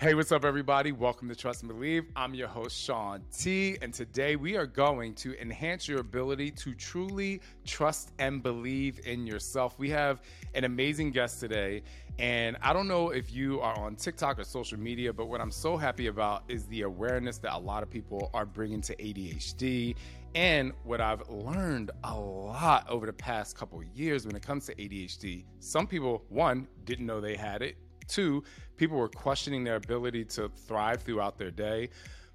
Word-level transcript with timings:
Hey, 0.00 0.14
what's 0.14 0.30
up, 0.30 0.44
everybody? 0.44 0.92
Welcome 0.92 1.28
to 1.28 1.34
Trust 1.34 1.64
and 1.64 1.72
Believe. 1.72 2.04
I'm 2.14 2.32
your 2.32 2.46
host, 2.46 2.80
Shaun 2.80 3.24
T, 3.36 3.76
and 3.82 3.92
today 3.92 4.36
we 4.36 4.56
are 4.56 4.64
going 4.64 5.12
to 5.16 5.36
enhance 5.42 5.88
your 5.88 5.98
ability 5.98 6.52
to 6.52 6.72
truly 6.72 7.40
trust 7.66 8.12
and 8.20 8.40
believe 8.40 9.00
in 9.06 9.26
yourself. 9.26 9.76
We 9.76 9.90
have 9.90 10.22
an 10.54 10.62
amazing 10.62 11.10
guest 11.10 11.40
today, 11.40 11.82
and 12.20 12.56
I 12.62 12.72
don't 12.72 12.86
know 12.86 13.10
if 13.10 13.32
you 13.32 13.60
are 13.60 13.76
on 13.76 13.96
TikTok 13.96 14.38
or 14.38 14.44
social 14.44 14.78
media, 14.78 15.12
but 15.12 15.26
what 15.26 15.40
I'm 15.40 15.50
so 15.50 15.76
happy 15.76 16.06
about 16.06 16.44
is 16.46 16.64
the 16.66 16.82
awareness 16.82 17.38
that 17.38 17.56
a 17.56 17.58
lot 17.58 17.82
of 17.82 17.90
people 17.90 18.30
are 18.32 18.46
bringing 18.46 18.80
to 18.82 18.94
ADHD. 18.94 19.96
And 20.36 20.74
what 20.84 21.00
I've 21.00 21.28
learned 21.28 21.90
a 22.04 22.14
lot 22.14 22.88
over 22.88 23.04
the 23.04 23.12
past 23.12 23.56
couple 23.56 23.82
years 23.82 24.28
when 24.28 24.36
it 24.36 24.42
comes 24.42 24.66
to 24.66 24.76
ADHD, 24.76 25.44
some 25.58 25.88
people, 25.88 26.22
one, 26.28 26.68
didn't 26.84 27.06
know 27.06 27.20
they 27.20 27.34
had 27.34 27.62
it 27.62 27.76
Two, 28.08 28.42
people 28.78 28.96
were 28.96 29.08
questioning 29.08 29.64
their 29.64 29.76
ability 29.76 30.24
to 30.24 30.48
thrive 30.66 31.02
throughout 31.02 31.36
their 31.36 31.50
day. 31.50 31.90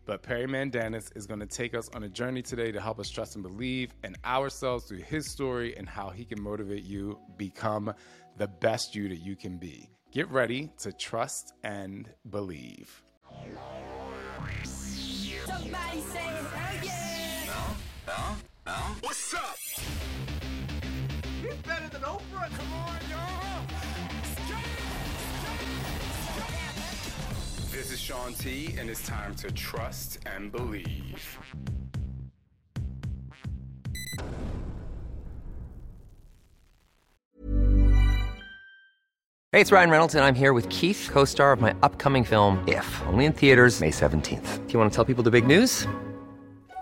But 0.05 0.21
Perry 0.21 0.45
Mandanis 0.45 1.15
is 1.15 1.25
going 1.25 1.39
to 1.39 1.45
take 1.45 1.73
us 1.73 1.87
on 1.95 2.03
a 2.03 2.09
journey 2.09 2.41
today 2.41 2.73
to 2.73 2.81
help 2.81 2.99
us 2.99 3.09
trust 3.09 3.35
and 3.35 3.43
believe 3.43 3.93
in 4.03 4.15
ourselves 4.25 4.85
through 4.85 4.99
his 4.99 5.31
story 5.31 5.75
and 5.77 5.87
how 5.87 6.09
he 6.09 6.25
can 6.25 6.41
motivate 6.41 6.83
you 6.83 7.17
become 7.37 7.93
the 8.35 8.47
best 8.47 8.93
you 8.93 9.07
that 9.07 9.19
you 9.19 9.37
can 9.37 9.57
be. 9.57 9.89
Get 10.11 10.29
ready 10.29 10.69
to 10.79 10.91
trust 10.91 11.53
and 11.63 12.09
believe. 12.29 13.01
Somebody 15.45 16.01
say, 16.01 16.19
oh 16.21 16.79
yeah. 16.83 17.45
No, 17.47 18.13
no, 18.13 18.35
no. 18.65 18.73
What's 19.01 19.33
up? 19.33 19.55
He's 21.41 21.55
better 21.65 21.87
than 21.89 22.01
Oprah. 22.01 22.49
Come 22.57 22.73
on, 22.73 22.99
y'all. 23.09 23.42
This 27.83 27.91
is 27.91 27.99
Shaun 27.99 28.33
T, 28.35 28.73
and 28.79 28.89
it's 28.89 29.05
time 29.05 29.35
to 29.35 29.51
trust 29.51 30.17
and 30.25 30.49
believe. 30.49 31.37
Hey, 39.51 39.59
it's 39.59 39.69
Ryan 39.73 39.89
Reynolds, 39.89 40.15
and 40.15 40.23
I'm 40.23 40.33
here 40.33 40.53
with 40.53 40.69
Keith, 40.69 41.09
co 41.11 41.25
star 41.25 41.51
of 41.51 41.59
my 41.59 41.75
upcoming 41.83 42.23
film, 42.23 42.63
If, 42.69 43.05
only 43.07 43.25
in 43.25 43.33
theaters, 43.33 43.81
May 43.81 43.91
17th. 43.91 44.65
Do 44.65 44.71
you 44.73 44.79
want 44.79 44.89
to 44.89 44.95
tell 44.95 45.03
people 45.03 45.25
the 45.25 45.31
big 45.31 45.45
news? 45.45 45.85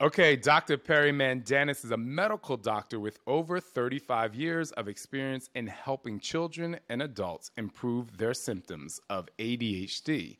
Okay, 0.00 0.36
Dr. 0.36 0.78
Perry 0.78 1.10
Mandanis 1.10 1.84
is 1.84 1.90
a 1.90 1.96
medical 1.96 2.56
doctor 2.56 3.00
with 3.00 3.18
over 3.26 3.58
35 3.58 4.32
years 4.32 4.70
of 4.72 4.86
experience 4.86 5.50
in 5.56 5.66
helping 5.66 6.20
children 6.20 6.78
and 6.88 7.02
adults 7.02 7.50
improve 7.56 8.16
their 8.16 8.32
symptoms 8.32 9.00
of 9.10 9.28
ADHD. 9.40 10.36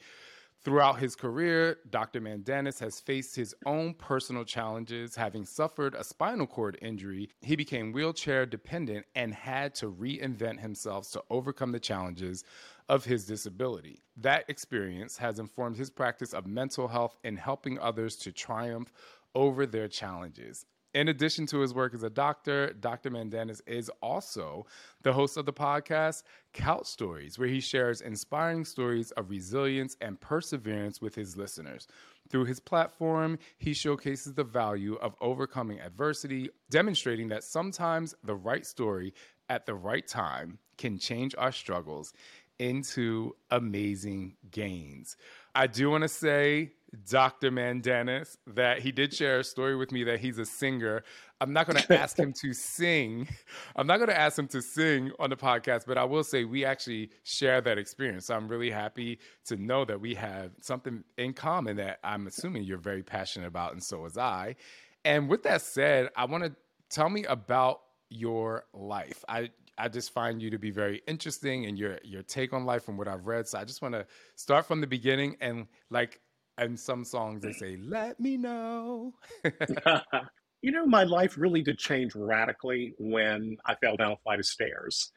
Throughout 0.63 1.01
his 1.01 1.17
career, 1.17 1.79
Dr. 1.91 2.21
Mandanis 2.21 2.79
has 2.79 3.01
faced 3.01 3.35
his 3.35 3.53
own 3.67 3.95
personal 3.95 4.45
challenges. 4.45 5.17
Having 5.17 5.47
suffered 5.47 5.97
a 5.97 6.05
spinal 6.05 6.47
cord 6.47 6.79
injury, 6.81 7.29
he 7.41 7.57
became 7.57 7.91
wheelchair 7.91 8.47
dependent 8.47 9.07
and 9.17 9.35
had 9.35 9.75
to 9.77 9.91
reinvent 9.91 10.61
himself 10.61 11.11
to 11.13 11.23
overcome 11.31 11.73
the 11.73 11.81
challenges 11.81 12.45
of 12.89 13.05
his 13.05 13.25
disability. 13.25 14.03
That 14.17 14.45
experience 14.49 15.17
has 15.19 15.39
informed 15.39 15.77
his 15.77 15.91
practice 15.91 16.33
of 16.33 16.47
mental 16.47 16.89
health 16.89 17.17
and 17.23 17.39
helping 17.39 17.79
others 17.79 18.17
to 18.17 18.33
triumph 18.33 18.93
over 19.35 19.67
their 19.67 19.89
challenges. 19.89 20.67
In 20.95 21.09
addition 21.09 21.47
to 21.49 21.61
his 21.61 21.75
work 21.75 21.93
as 21.93 22.03
a 22.03 22.09
doctor, 22.09 22.73
Dr. 22.73 23.11
Mandanis 23.11 23.61
is 23.67 23.91
also 24.01 24.67
the 25.03 25.13
host 25.13 25.37
of 25.37 25.45
the 25.45 25.53
podcast 25.53 26.23
Couch 26.55 26.87
Stories, 26.87 27.39
where 27.39 27.49
he 27.49 27.61
shares 27.61 28.01
inspiring 28.01 28.65
stories 28.65 29.11
of 29.13 29.29
resilience 29.29 29.97
and 30.01 30.19
perseverance 30.19 31.03
with 31.03 31.15
his 31.15 31.37
listeners. 31.37 31.87
Through 32.31 32.47
his 32.47 32.59
platform, 32.59 33.39
he 33.59 33.75
showcases 33.75 34.33
the 34.33 34.45
value 34.45 34.95
of 34.97 35.15
overcoming 35.21 35.79
adversity, 35.79 36.49
demonstrating 36.71 37.29
that 37.29 37.45
sometimes 37.45 38.15
the 38.25 38.35
right 38.35 38.65
story 38.65 39.13
at 39.51 39.67
the 39.67 39.75
right 39.75 40.07
time 40.07 40.59
can 40.79 40.99
change 40.99 41.35
our 41.37 41.53
struggles 41.53 42.15
into 42.59 43.37
amazing 43.51 44.37
gains. 44.51 45.17
I 45.55 45.67
do 45.67 45.91
want 45.91 46.03
to 46.03 46.09
say 46.09 46.73
Dr. 47.09 47.51
Mandanis 47.51 48.37
that 48.47 48.81
he 48.81 48.93
did 48.93 49.13
share 49.13 49.41
a 49.41 49.45
story 49.45 49.77
with 49.77 49.93
me 49.93 50.05
that 50.05 50.21
he's 50.21 50.39
a 50.39 50.47
singer. 50.47 51.03
I'm 51.41 51.53
not 51.53 51.67
going 51.67 51.83
to 51.83 51.99
ask 51.99 52.19
him 52.19 52.33
to 52.35 52.53
sing. 52.55 53.29
I'm 53.77 53.87
not 53.87 53.99
going 53.99 54.09
to 54.09 54.19
ask 54.19 54.39
him 54.39 54.49
to 54.49 54.63
sing 54.63 55.13
on 55.19 55.31
the 55.31 55.37
podcast, 55.37 55.85
but 55.87 55.99
I 55.99 56.05
will 56.05 56.25
say 56.25 56.45
we 56.45 56.65
actually 56.65 57.11
share 57.25 57.61
that 57.61 57.79
experience. 57.79 58.27
So 58.27 58.35
I'm 58.35 58.49
really 58.49 58.71
happy 58.71 59.19
to 59.47 59.57
know 59.57 59.85
that 59.85 60.01
we 60.01 60.15
have 60.15 60.53
something 60.61 61.05
in 61.19 61.35
common 61.35 61.77
that 61.77 61.99
I'm 62.03 62.27
assuming 62.27 62.65
you're 62.65 62.79
very 62.79 63.03
passionate 63.03 63.47
about, 63.47 63.73
and 63.73 63.83
so 63.83 64.01
was 64.01 64.17
I. 64.17 64.57
And 65.05 65.29
with 65.29 65.43
that 65.45 65.63
said, 65.63 66.09
I 66.17 66.25
want 66.25 66.45
to 66.45 66.55
tell 66.91 67.11
me 67.11 67.25
about 67.25 67.81
your 68.09 68.65
life. 68.73 69.25
I 69.29 69.51
I 69.81 69.89
just 69.89 70.13
find 70.13 70.43
you 70.43 70.51
to 70.51 70.59
be 70.59 70.71
very 70.71 71.03
interesting 71.07 71.67
and 71.67 71.79
your 71.79 71.99
your 72.03 72.23
take 72.23 72.53
on 72.53 72.65
life 72.65 72.83
from 72.85 72.97
what 72.97 73.07
I've 73.07 73.27
read. 73.27 73.47
So 73.47 73.59
I 73.59 73.65
just 73.65 73.81
want 73.81 73.95
to 73.95 74.07
start 74.35 74.67
from 74.67 74.81
the 74.81 74.87
beginning 74.87 75.37
and 75.41 75.67
like 75.91 76.21
and 76.59 76.79
some 76.79 77.05
songs 77.05 77.43
they 77.43 77.53
say, 77.53 77.77
"Let 77.77 78.21
me 78.21 78.37
know." 78.37 79.15
you 80.63 80.73
know, 80.73 80.87
my 80.87 81.05
life 81.05 81.37
really 81.39 81.63
did 81.63 81.79
change 81.79 82.15
radically 82.15 82.95
when 82.99 83.57
I 83.67 83.75
fell 83.77 83.97
down 83.97 84.13
a 84.13 84.17
flight 84.17 84.39
of 84.41 84.47
stairs, 84.47 85.13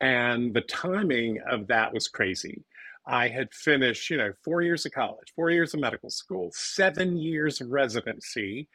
and 0.00 0.54
the 0.54 0.62
timing 0.62 1.40
of 1.48 1.66
that 1.68 1.92
was 1.92 2.08
crazy. 2.08 2.64
I 3.06 3.28
had 3.28 3.52
finished, 3.52 4.08
you 4.08 4.16
know, 4.16 4.32
four 4.42 4.62
years 4.62 4.86
of 4.86 4.92
college, 4.92 5.32
four 5.36 5.50
years 5.50 5.74
of 5.74 5.80
medical 5.80 6.10
school, 6.10 6.50
seven 6.54 7.18
years 7.18 7.60
of 7.60 7.70
residency, 7.70 8.68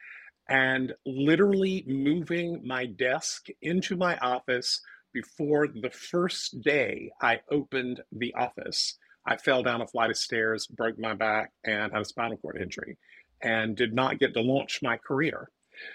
and 0.48 0.92
literally 1.04 1.84
moving 1.86 2.60
my 2.64 2.86
desk 2.86 3.46
into 3.62 3.96
my 3.96 4.16
office 4.18 4.80
before 5.12 5.68
the 5.68 5.90
first 5.90 6.60
day 6.62 7.10
I 7.20 7.40
opened 7.50 8.02
the 8.12 8.34
office. 8.34 8.98
I 9.26 9.36
fell 9.36 9.62
down 9.62 9.82
a 9.82 9.86
flight 9.86 10.10
of 10.10 10.16
stairs, 10.16 10.66
broke 10.66 10.98
my 10.98 11.14
back, 11.14 11.50
and 11.64 11.92
had 11.92 12.02
a 12.02 12.04
spinal 12.04 12.38
cord 12.38 12.60
injury, 12.60 12.96
and 13.42 13.76
did 13.76 13.94
not 13.94 14.18
get 14.18 14.34
to 14.34 14.40
launch 14.40 14.80
my 14.82 14.96
career. 14.96 15.50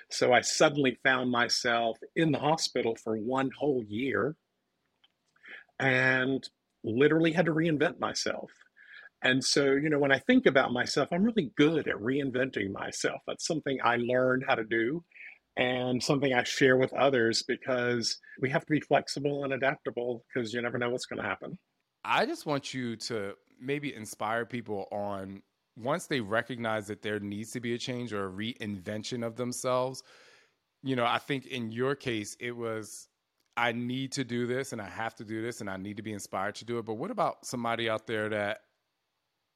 So 0.10 0.34
I 0.34 0.42
suddenly 0.42 0.98
found 1.04 1.32
myself 1.32 1.98
in 2.16 2.32
the 2.32 2.40
hospital 2.40 2.96
for 2.96 3.18
one 3.18 3.52
whole 3.58 3.84
year 3.88 4.36
and 5.80 6.48
literally 6.84 7.32
had 7.34 7.46
to 7.46 7.54
reinvent 7.54 8.00
myself. 8.00 8.52
And 9.22 9.44
so, 9.44 9.72
you 9.72 9.90
know, 9.90 10.00
when 10.00 10.12
I 10.12 10.20
think 10.20 10.46
about 10.46 10.72
myself, 10.72 11.10
I'm 11.12 11.24
really 11.24 11.52
good 11.58 11.88
at 11.88 11.96
reinventing 11.96 12.72
myself. 12.72 13.22
That's 13.26 13.48
something 13.48 13.80
I 13.84 13.98
learned 13.98 14.44
how 14.48 14.56
to 14.56 14.64
do 14.64 15.04
and 15.58 16.04
something 16.04 16.34
I 16.34 16.44
share 16.44 16.78
with 16.78 16.94
others 16.94 17.44
because 17.44 18.20
we 18.40 18.50
have 18.50 18.66
to 18.66 18.72
be 18.72 18.82
flexible 18.82 19.44
and 19.44 19.54
adaptable 19.54 20.24
because 20.28 20.54
you 20.54 20.62
never 20.62 20.78
know 20.78 20.90
what's 20.90 21.06
going 21.06 21.22
to 21.22 21.28
happen. 21.28 21.58
I 22.06 22.26
just 22.26 22.46
want 22.46 22.74
you 22.74 22.96
to 22.98 23.36
maybe 23.60 23.94
inspire 23.94 24.46
people 24.46 24.88
on 24.92 25.42
once 25.78 26.08
they 26.08 26.22
recognize 26.22 26.88
that 26.88 27.02
there 27.02 27.20
needs 27.20 27.52
to 27.52 27.60
be 27.60 27.74
a 27.74 27.78
change 27.78 28.14
or 28.14 28.28
a 28.28 28.32
reinvention 28.32 29.26
of 29.26 29.36
themselves. 29.36 30.04
You 30.84 30.96
know, 30.96 31.06
I 31.06 31.18
think 31.18 31.48
in 31.48 31.72
your 31.72 31.96
case, 31.96 32.38
it 32.40 32.56
was 32.56 33.10
I 33.58 33.72
need 33.72 34.12
to 34.14 34.24
do 34.24 34.46
this 34.46 34.72
and 34.72 34.82
I 34.82 34.90
have 34.90 35.16
to 35.16 35.24
do 35.24 35.42
this 35.42 35.62
and 35.62 35.70
I 35.70 35.78
need 35.78 35.98
to 35.98 36.04
be 36.04 36.14
inspired 36.14 36.56
to 36.56 36.66
do 36.66 36.78
it. 36.78 36.86
But 36.86 36.96
what 36.96 37.12
about 37.12 37.46
somebody 37.46 37.90
out 37.90 38.06
there 38.06 38.30
that 38.30 38.60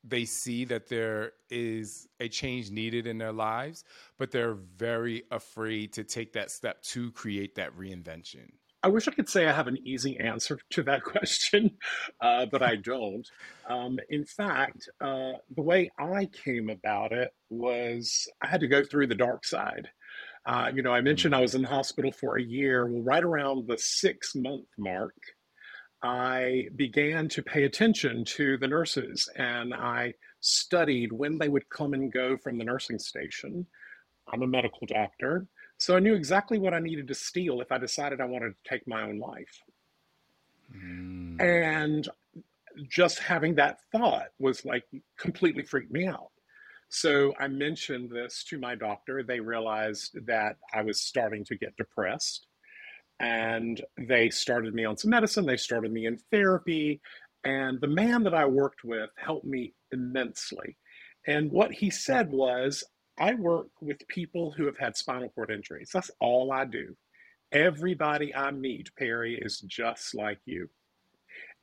they 0.03 0.25
see 0.25 0.65
that 0.65 0.87
there 0.87 1.33
is 1.49 2.07
a 2.19 2.29
change 2.29 2.71
needed 2.71 3.05
in 3.05 3.17
their 3.17 3.33
lives, 3.33 3.83
but 4.17 4.31
they're 4.31 4.53
very 4.53 5.23
afraid 5.31 5.93
to 5.93 6.03
take 6.03 6.33
that 6.33 6.49
step 6.49 6.81
to 6.83 7.11
create 7.11 7.55
that 7.55 7.77
reinvention? 7.77 8.49
I 8.81 8.87
wish 8.87 9.07
I 9.07 9.11
could 9.11 9.27
say 9.27 9.45
I 9.45 9.51
have 9.51 9.67
an 9.67 9.77
easy 9.85 10.17
answer 10.19 10.59
to 10.71 10.83
that 10.83 11.03
question, 11.03 11.77
uh, 12.21 12.45
but 12.45 12.61
I 12.61 12.75
don't. 12.75 13.27
Um, 13.69 13.99
in 14.09 14.25
fact, 14.25 14.89
uh, 15.01 15.33
the 15.55 15.61
way 15.61 15.91
I 15.99 16.25
came 16.25 16.69
about 16.69 17.11
it 17.11 17.31
was 17.49 18.27
I 18.41 18.47
had 18.47 18.61
to 18.61 18.67
go 18.67 18.83
through 18.83 19.07
the 19.07 19.15
dark 19.15 19.45
side. 19.45 19.89
Uh, 20.45 20.71
you 20.73 20.81
know, 20.81 20.93
I 20.93 21.01
mentioned 21.01 21.35
I 21.35 21.41
was 21.41 21.55
in 21.55 21.63
hospital 21.63 22.11
for 22.11 22.37
a 22.37 22.43
year. 22.43 22.87
Well, 22.87 23.03
right 23.03 23.23
around 23.23 23.67
the 23.67 23.77
six 23.77 24.33
month 24.35 24.67
mark, 24.77 25.15
I 26.01 26.67
began 26.75 27.27
to 27.29 27.43
pay 27.43 27.65
attention 27.65 28.23
to 28.23 28.57
the 28.57 28.67
nurses 28.67 29.29
and 29.35 29.73
I 29.73 30.13
studied 30.39 31.11
when 31.11 31.37
they 31.37 31.49
would 31.49 31.69
come 31.69 31.93
and 31.93 32.11
go 32.11 32.37
from 32.37 32.57
the 32.57 32.63
nursing 32.63 32.99
station. 32.99 33.67
I'm 34.31 34.41
a 34.41 34.47
medical 34.47 34.87
doctor, 34.87 35.47
so 35.79 35.95
I 35.95 35.99
knew 35.99 36.13
exactly 36.13 36.59
what 36.59 36.73
I 36.73 36.79
needed 36.79 37.07
to 37.07 37.15
steal 37.15 37.61
if 37.61 37.71
I 37.71 37.77
decided 37.77 38.19
I 38.19 38.25
wanted 38.25 38.49
to 38.49 38.69
take 38.69 38.85
my 38.85 39.03
own 39.03 39.17
life. 39.17 39.63
Mm. 40.75 41.41
And 41.41 42.09
just 42.89 43.19
having 43.19 43.55
that 43.55 43.79
thought 43.91 44.27
was 44.39 44.65
like 44.65 44.83
completely 45.17 45.63
freaked 45.63 45.91
me 45.91 46.05
out. 46.05 46.31
So 46.89 47.33
I 47.39 47.47
mentioned 47.47 48.09
this 48.09 48.43
to 48.49 48.59
my 48.59 48.75
doctor. 48.75 49.23
They 49.23 49.39
realized 49.39 50.17
that 50.25 50.57
I 50.73 50.81
was 50.81 50.99
starting 50.99 51.45
to 51.45 51.55
get 51.55 51.77
depressed 51.77 52.47
and 53.21 53.81
they 53.97 54.29
started 54.29 54.73
me 54.73 54.83
on 54.83 54.97
some 54.97 55.11
medicine. 55.11 55.45
They 55.45 55.57
started 55.57 55.93
me 55.93 56.07
in 56.07 56.17
therapy. 56.29 56.99
And 57.45 57.79
the 57.79 57.87
man 57.87 58.23
that 58.23 58.33
I 58.33 58.45
worked 58.45 58.83
with 58.83 59.11
helped 59.15 59.45
me 59.45 59.73
immensely. 59.93 60.75
And 61.25 61.51
what 61.51 61.71
he 61.71 61.89
said 61.89 62.31
was, 62.31 62.83
I 63.19 63.33
work 63.35 63.67
with 63.81 64.07
people 64.07 64.51
who 64.51 64.65
have 64.65 64.77
had 64.77 64.95
spinal 64.95 65.29
cord 65.29 65.51
injuries. 65.51 65.91
That's 65.93 66.11
all 66.19 66.51
I 66.51 66.65
do. 66.65 66.95
Everybody 67.51 68.33
I 68.33 68.51
meet, 68.51 68.95
Perry, 68.97 69.37
is 69.41 69.59
just 69.61 70.15
like 70.15 70.39
you. 70.45 70.69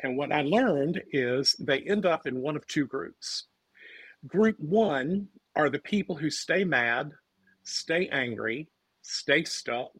And 0.00 0.16
what 0.16 0.32
I 0.32 0.42
learned 0.42 1.02
is 1.12 1.56
they 1.58 1.80
end 1.80 2.04
up 2.04 2.26
in 2.26 2.42
one 2.42 2.56
of 2.56 2.66
two 2.66 2.86
groups. 2.86 3.46
Group 4.26 4.58
one 4.60 5.28
are 5.54 5.70
the 5.70 5.78
people 5.78 6.16
who 6.16 6.28
stay 6.28 6.64
mad, 6.64 7.12
stay 7.62 8.08
angry, 8.08 8.68
stay 9.02 9.44
stuck, 9.44 9.92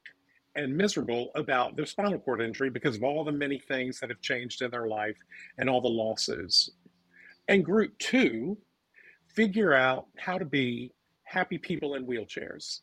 and 0.55 0.77
miserable 0.77 1.31
about 1.35 1.77
their 1.77 1.87
spinal 1.87 2.19
cord 2.19 2.41
injury 2.41 2.71
because 2.71 2.97
of 2.97 3.05
all 3.05 3.25
the 3.25 3.33
many 3.33 3.59
things 3.59 4.01
that 4.01 4.11
have 4.11 4.21
changed 4.21 4.63
in 4.63 4.71
their 4.71 4.89
life 4.89 5.17
and 5.59 5.71
all 5.71 5.81
the 5.81 5.89
losses. 5.89 6.71
And 7.49 7.65
group 7.65 7.97
two, 7.99 8.59
figure 9.29 9.73
out 9.75 10.07
how 10.17 10.39
to 10.39 10.45
be 10.45 10.93
happy 11.27 11.59
people 11.59 11.95
in 11.95 12.07
wheelchairs. 12.07 12.81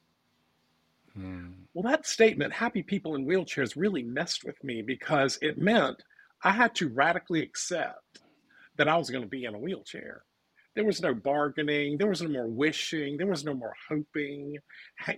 Hmm. 1.13 1.51
Well, 1.73 1.83
that 1.91 2.05
statement, 2.05 2.53
happy 2.53 2.83
people 2.83 3.15
in 3.15 3.25
wheelchairs, 3.25 3.75
really 3.75 4.03
messed 4.03 4.43
with 4.43 4.61
me 4.63 4.81
because 4.81 5.37
it 5.41 5.57
meant 5.57 6.03
I 6.43 6.51
had 6.51 6.75
to 6.75 6.89
radically 6.89 7.41
accept 7.41 8.19
that 8.77 8.87
I 8.87 8.97
was 8.97 9.09
going 9.09 9.23
to 9.23 9.29
be 9.29 9.45
in 9.45 9.55
a 9.55 9.59
wheelchair. 9.59 10.23
There 10.75 10.85
was 10.85 11.01
no 11.01 11.13
bargaining. 11.13 11.97
There 11.97 12.09
was 12.09 12.21
no 12.21 12.29
more 12.29 12.47
wishing. 12.47 13.17
There 13.17 13.27
was 13.27 13.45
no 13.45 13.53
more 13.53 13.73
hoping. 13.89 14.57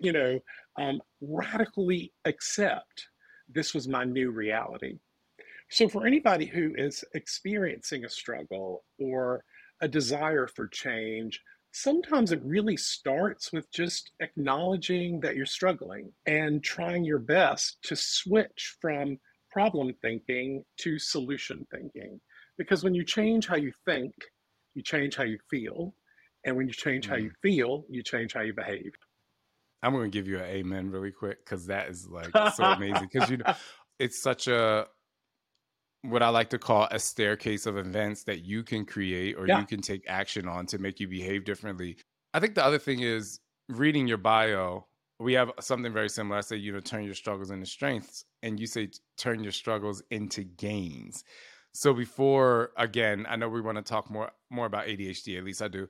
You 0.02 0.12
know, 0.12 0.40
um, 0.78 1.02
radically 1.22 2.12
accept 2.26 3.08
this 3.48 3.74
was 3.74 3.88
my 3.88 4.04
new 4.04 4.32
reality. 4.32 4.98
So, 5.70 5.88
for 5.88 6.06
anybody 6.06 6.46
who 6.46 6.74
is 6.76 7.04
experiencing 7.14 8.06
a 8.06 8.10
struggle 8.10 8.84
or 9.00 9.44
a 9.82 9.88
desire 9.88 10.48
for 10.48 10.68
change, 10.68 11.42
sometimes 11.76 12.32
it 12.32 12.42
really 12.42 12.78
starts 12.78 13.52
with 13.52 13.70
just 13.70 14.12
acknowledging 14.22 15.20
that 15.20 15.36
you're 15.36 15.46
struggling 15.46 16.10
and 16.26 16.64
trying 16.64 17.04
your 17.04 17.20
best 17.20 17.78
to 17.84 17.98
switch 17.98 18.78
from 18.80 19.20
problem 19.52 19.94
thinking 20.02 20.64
to 20.78 20.98
solution 20.98 21.68
thinking. 21.72 22.18
Because 22.58 22.82
when 22.82 22.96
you 22.96 23.04
change 23.04 23.46
how 23.46 23.58
you 23.58 23.74
think, 23.86 24.14
you 24.74 24.84
change 24.84 25.18
how 25.18 25.26
you 25.26 25.38
feel. 25.50 25.94
And 26.46 26.56
when 26.56 26.68
you 26.68 26.74
change 26.74 27.08
mm. 27.08 27.10
how 27.10 27.18
you 27.18 27.32
mm. 27.32 27.42
feel, 27.42 27.84
you 27.90 28.02
change 28.04 28.34
how 28.34 28.42
you 28.42 28.54
behave. 28.54 28.94
I'm 29.84 29.92
going 29.92 30.10
to 30.10 30.18
give 30.18 30.30
you 30.30 30.38
an 30.38 30.46
amen 30.46 30.92
really 30.92 31.12
quick 31.12 31.44
because 31.44 31.66
that 31.66 31.90
is 31.90 32.08
like 32.08 32.30
so 32.56 32.64
amazing. 32.64 33.10
Because 33.12 33.30
you 33.30 33.38
know, 33.38 33.54
it's 34.00 34.22
such 34.22 34.48
a 34.48 34.88
what 36.10 36.24
I 36.24 36.30
like 36.30 36.50
to 36.52 36.60
call 36.60 36.88
a 36.92 37.00
staircase 37.00 37.66
of 37.66 37.78
events 37.78 38.24
that 38.24 38.44
you 38.44 38.64
can 38.64 38.86
create 38.86 39.36
or 39.38 39.48
yeah. 39.48 39.60
you 39.60 39.66
can 39.66 39.82
take 39.82 40.04
action 40.08 40.48
on 40.48 40.66
to 40.68 40.78
make 40.78 41.00
you 41.00 41.08
behave 41.08 41.46
differently. 41.46 41.98
I 42.34 42.40
think 42.40 42.56
the 42.56 42.66
other 42.66 42.80
thing 42.80 43.02
is 43.02 43.40
reading 43.70 44.08
your 44.08 44.18
bio. 44.18 44.88
We 45.20 45.34
have 45.34 45.52
something 45.60 45.94
very 45.94 46.10
similar. 46.10 46.38
I 46.38 46.42
say, 46.42 46.58
you 46.58 46.74
know, 46.74 46.82
turn 46.82 47.04
your 47.04 47.14
struggles 47.14 47.50
into 47.50 47.66
strengths, 47.66 48.26
and 48.44 48.60
you 48.60 48.68
say 48.68 48.90
turn 49.18 49.44
your 49.44 49.54
struggles 49.54 50.04
into 50.12 50.44
gains. 50.44 51.24
So 51.74 51.94
before 51.94 52.72
again, 52.78 53.26
I 53.30 53.36
know 53.36 53.50
we 53.50 53.62
want 53.62 53.78
to 53.78 53.84
talk 53.84 54.10
more 54.10 54.32
more 54.50 54.66
about 54.66 54.88
ADHD. 54.88 55.38
At 55.38 55.44
least 55.44 55.62
I 55.62 55.68
do 55.68 55.88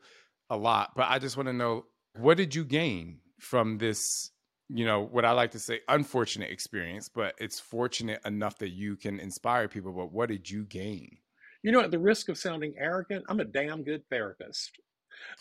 a 0.49 0.57
lot, 0.57 0.91
but 0.95 1.07
I 1.09 1.19
just 1.19 1.37
want 1.37 1.47
to 1.47 1.53
know 1.53 1.85
what 2.17 2.37
did 2.37 2.55
you 2.55 2.63
gain 2.65 3.19
from 3.39 3.77
this? 3.77 4.31
You 4.69 4.85
know, 4.85 5.03
what 5.03 5.25
I 5.25 5.31
like 5.31 5.51
to 5.51 5.59
say, 5.59 5.81
unfortunate 5.87 6.49
experience, 6.49 7.07
but 7.07 7.35
it's 7.39 7.59
fortunate 7.59 8.19
enough 8.25 8.57
that 8.59 8.69
you 8.69 8.95
can 8.95 9.19
inspire 9.19 9.67
people. 9.67 9.91
But 9.91 10.11
what 10.11 10.29
did 10.29 10.49
you 10.49 10.63
gain? 10.65 11.17
You 11.61 11.71
know, 11.71 11.81
at 11.81 11.91
the 11.91 11.99
risk 11.99 12.29
of 12.29 12.37
sounding 12.37 12.73
arrogant, 12.77 13.25
I'm 13.29 13.39
a 13.39 13.45
damn 13.45 13.83
good 13.83 14.03
therapist. 14.09 14.79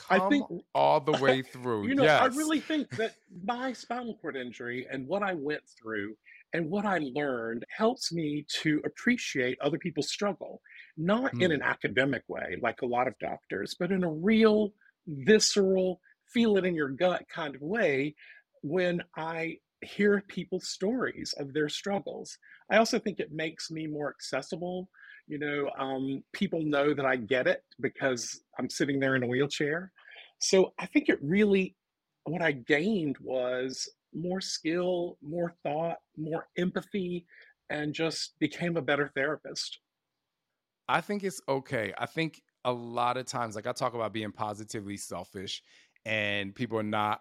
Come 0.09 0.21
I 0.21 0.29
think 0.29 0.47
all 0.75 1.01
the 1.01 1.13
way 1.13 1.43
through. 1.53 1.89
you 1.89 1.95
know, 1.95 2.05
yes. 2.05 2.21
I 2.21 2.27
really 2.27 2.61
think 2.61 2.91
that 2.97 3.15
my 3.45 3.73
spinal 3.73 4.17
cord 4.21 4.37
injury 4.37 4.87
and 4.91 5.07
what 5.07 5.23
I 5.23 5.35
went 5.35 5.63
through 5.81 6.17
and 6.53 6.71
what 6.71 6.87
I 6.87 7.01
learned 7.15 7.65
helps 7.77 8.13
me 8.13 8.47
to 8.63 8.81
appreciate 8.85 9.59
other 9.61 9.79
people's 9.79 10.09
struggle, 10.09 10.61
not 10.97 11.33
mm. 11.35 11.43
in 11.43 11.53
an 11.53 11.63
academic 11.63 12.23
way, 12.29 12.57
like 12.63 12.83
a 12.83 12.87
lot 12.87 13.09
of 13.09 13.19
doctors, 13.19 13.75
but 13.79 13.91
in 13.91 14.05
a 14.05 14.11
real, 14.11 14.73
visceral, 15.07 16.01
feel 16.33 16.57
it 16.57 16.65
in 16.65 16.75
your 16.75 16.91
gut 16.91 17.25
kind 17.29 17.55
of 17.55 17.61
way 17.61 18.15
when 18.65 19.03
I 19.15 19.59
hear 19.83 20.25
people's 20.27 20.69
stories 20.71 21.35
of 21.39 21.53
their 21.53 21.69
struggles. 21.69 22.39
I 22.71 22.79
also 22.79 22.99
think 22.99 23.21
it 23.21 23.31
makes 23.31 23.71
me 23.71 23.87
more 23.87 24.09
accessible. 24.09 24.89
You 25.29 25.39
know, 25.39 25.71
um, 25.79 26.25
people 26.33 26.63
know 26.63 26.95
that 26.95 27.05
I 27.05 27.17
get 27.17 27.47
it 27.47 27.63
because 27.81 28.41
I'm 28.59 28.71
sitting 28.71 28.99
there 28.99 29.17
in 29.17 29.23
a 29.23 29.27
wheelchair. 29.27 29.93
So 30.41 30.73
I 30.79 30.87
think 30.87 31.11
it 31.11 31.19
really, 31.23 31.77
what 32.25 32.41
I 32.41 32.53
gained 32.53 33.17
was 33.21 33.87
more 34.15 34.41
skill, 34.41 35.19
more 35.23 35.53
thought, 35.63 35.99
more 36.17 36.49
empathy, 36.57 37.27
and 37.69 37.93
just 37.93 38.39
became 38.39 38.79
a 38.79 38.83
better 38.83 39.11
therapist. 39.15 39.79
I 40.89 41.03
think 41.03 41.23
it's 41.23 41.41
okay. 41.49 41.93
I 41.99 42.07
think 42.07 42.41
a 42.65 42.73
lot 42.73 43.19
of 43.19 43.27
times, 43.27 43.57
like 43.57 43.67
I 43.67 43.73
talk 43.73 43.93
about 43.93 44.15
being 44.15 44.33
positively 44.33 44.97
selfish, 44.97 45.63
and 46.07 46.55
people 46.55 46.79
are 46.79 46.83
not 46.83 47.21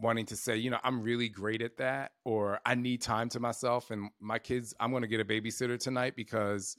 wanting 0.00 0.26
to 0.26 0.36
say, 0.36 0.56
you 0.56 0.70
know, 0.70 0.78
I'm 0.82 1.02
really 1.02 1.28
great 1.28 1.62
at 1.62 1.76
that, 1.76 2.12
or 2.24 2.60
I 2.64 2.74
need 2.74 3.02
time 3.02 3.28
to 3.30 3.40
myself. 3.40 3.90
And 3.90 4.10
my 4.20 4.38
kids, 4.38 4.74
I'm 4.80 4.90
going 4.90 5.02
to 5.02 5.08
get 5.08 5.20
a 5.20 5.24
babysitter 5.24 5.78
tonight 5.78 6.14
because 6.16 6.76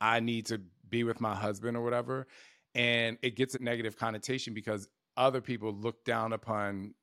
I 0.00 0.20
need 0.20 0.46
to 0.46 0.60
be 0.88 1.04
with 1.04 1.20
my 1.20 1.34
husband 1.34 1.76
or 1.76 1.82
whatever. 1.82 2.26
And 2.74 3.18
it 3.22 3.36
gets 3.36 3.54
a 3.54 3.62
negative 3.62 3.96
connotation 3.96 4.54
because 4.54 4.88
other 5.16 5.40
people 5.40 5.72
look 5.72 6.04
down 6.04 6.32
upon 6.32 6.94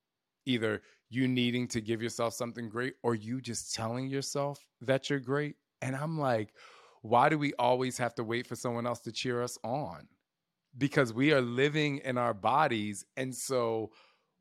either 0.45 0.81
you 1.10 1.27
needing 1.27 1.67
to 1.67 1.81
give 1.81 2.01
yourself 2.01 2.34
something 2.34 2.69
great 2.69 2.93
or 3.03 3.15
you 3.15 3.41
just 3.41 3.74
telling 3.74 4.07
yourself 4.07 4.65
that 4.81 5.10
you're 5.10 5.19
great. 5.19 5.55
And 5.81 5.95
I'm 5.95 6.19
like, 6.19 6.53
why 7.01 7.29
do 7.29 7.38
we 7.38 7.53
always 7.60 7.98
have 7.98 8.15
to 8.15 8.24
wait 8.24 8.48
for 8.48 8.55
someone 8.55 8.88
else 8.88 9.00
to 9.01 9.12
cheer 9.12 9.41
us 9.41 9.57
on? 9.63 10.07
Because 10.77 11.13
we 11.13 11.34
are 11.34 11.41
living 11.41 12.00
in 12.00 12.17
our 12.17 12.34
bodies. 12.34 13.05
And 13.17 13.34
so, 13.34 13.91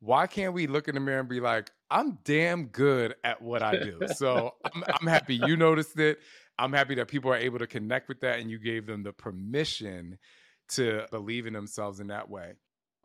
why 0.04 0.26
can't 0.26 0.52
we 0.52 0.66
look 0.66 0.88
in 0.88 0.94
the 0.94 1.00
mirror 1.00 1.20
and 1.20 1.28
be 1.28 1.40
like, 1.40 1.70
I'm 1.90 2.18
damn 2.24 2.66
good 2.66 3.14
at 3.24 3.40
what 3.40 3.62
I 3.62 3.76
do? 3.76 4.00
So, 4.16 4.54
I'm, 4.64 4.84
I'm 5.00 5.06
happy 5.06 5.36
you 5.36 5.56
noticed 5.56 5.98
it. 5.98 6.18
I'm 6.58 6.72
happy 6.72 6.94
that 6.96 7.08
people 7.08 7.32
are 7.32 7.36
able 7.36 7.58
to 7.58 7.66
connect 7.66 8.08
with 8.08 8.20
that 8.20 8.38
and 8.38 8.50
you 8.50 8.58
gave 8.58 8.86
them 8.86 9.02
the 9.02 9.12
permission 9.12 10.18
to 10.70 11.06
believe 11.10 11.46
in 11.46 11.52
themselves 11.52 12.00
in 12.00 12.06
that 12.08 12.28
way 12.28 12.54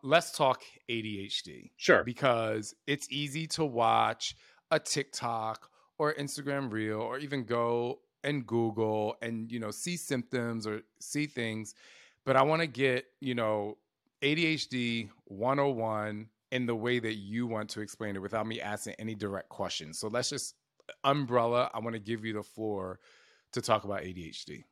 let's 0.03 0.31
talk 0.31 0.61
ADHD. 0.89 1.71
Sure. 1.77 2.03
Because 2.03 2.73
it's 2.87 3.07
easy 3.11 3.47
to 3.47 3.65
watch 3.65 4.35
a 4.71 4.79
TikTok 4.79 5.69
or 5.97 6.13
Instagram 6.13 6.71
reel 6.71 6.99
or 6.99 7.19
even 7.19 7.43
go 7.43 7.99
and 8.23 8.45
Google 8.45 9.15
and, 9.21 9.51
you 9.51 9.59
know, 9.59 9.71
see 9.71 9.97
symptoms 9.97 10.67
or 10.67 10.81
see 10.99 11.25
things. 11.25 11.75
But 12.25 12.35
I 12.35 12.43
want 12.43 12.61
to 12.61 12.67
get, 12.67 13.05
you 13.19 13.35
know, 13.35 13.77
ADHD 14.21 15.09
101 15.25 16.27
in 16.51 16.65
the 16.65 16.75
way 16.75 16.99
that 16.99 17.15
you 17.15 17.47
want 17.47 17.69
to 17.69 17.81
explain 17.81 18.15
it 18.15 18.21
without 18.21 18.47
me 18.47 18.59
asking 18.61 18.95
any 18.99 19.15
direct 19.15 19.49
questions. 19.49 19.99
So 19.99 20.07
let's 20.07 20.29
just 20.29 20.55
umbrella. 21.03 21.69
I 21.73 21.79
want 21.79 21.93
to 21.93 21.99
give 21.99 22.25
you 22.25 22.33
the 22.33 22.43
floor 22.43 22.99
to 23.53 23.61
talk 23.61 23.83
about 23.83 24.01
ADHD. 24.01 24.63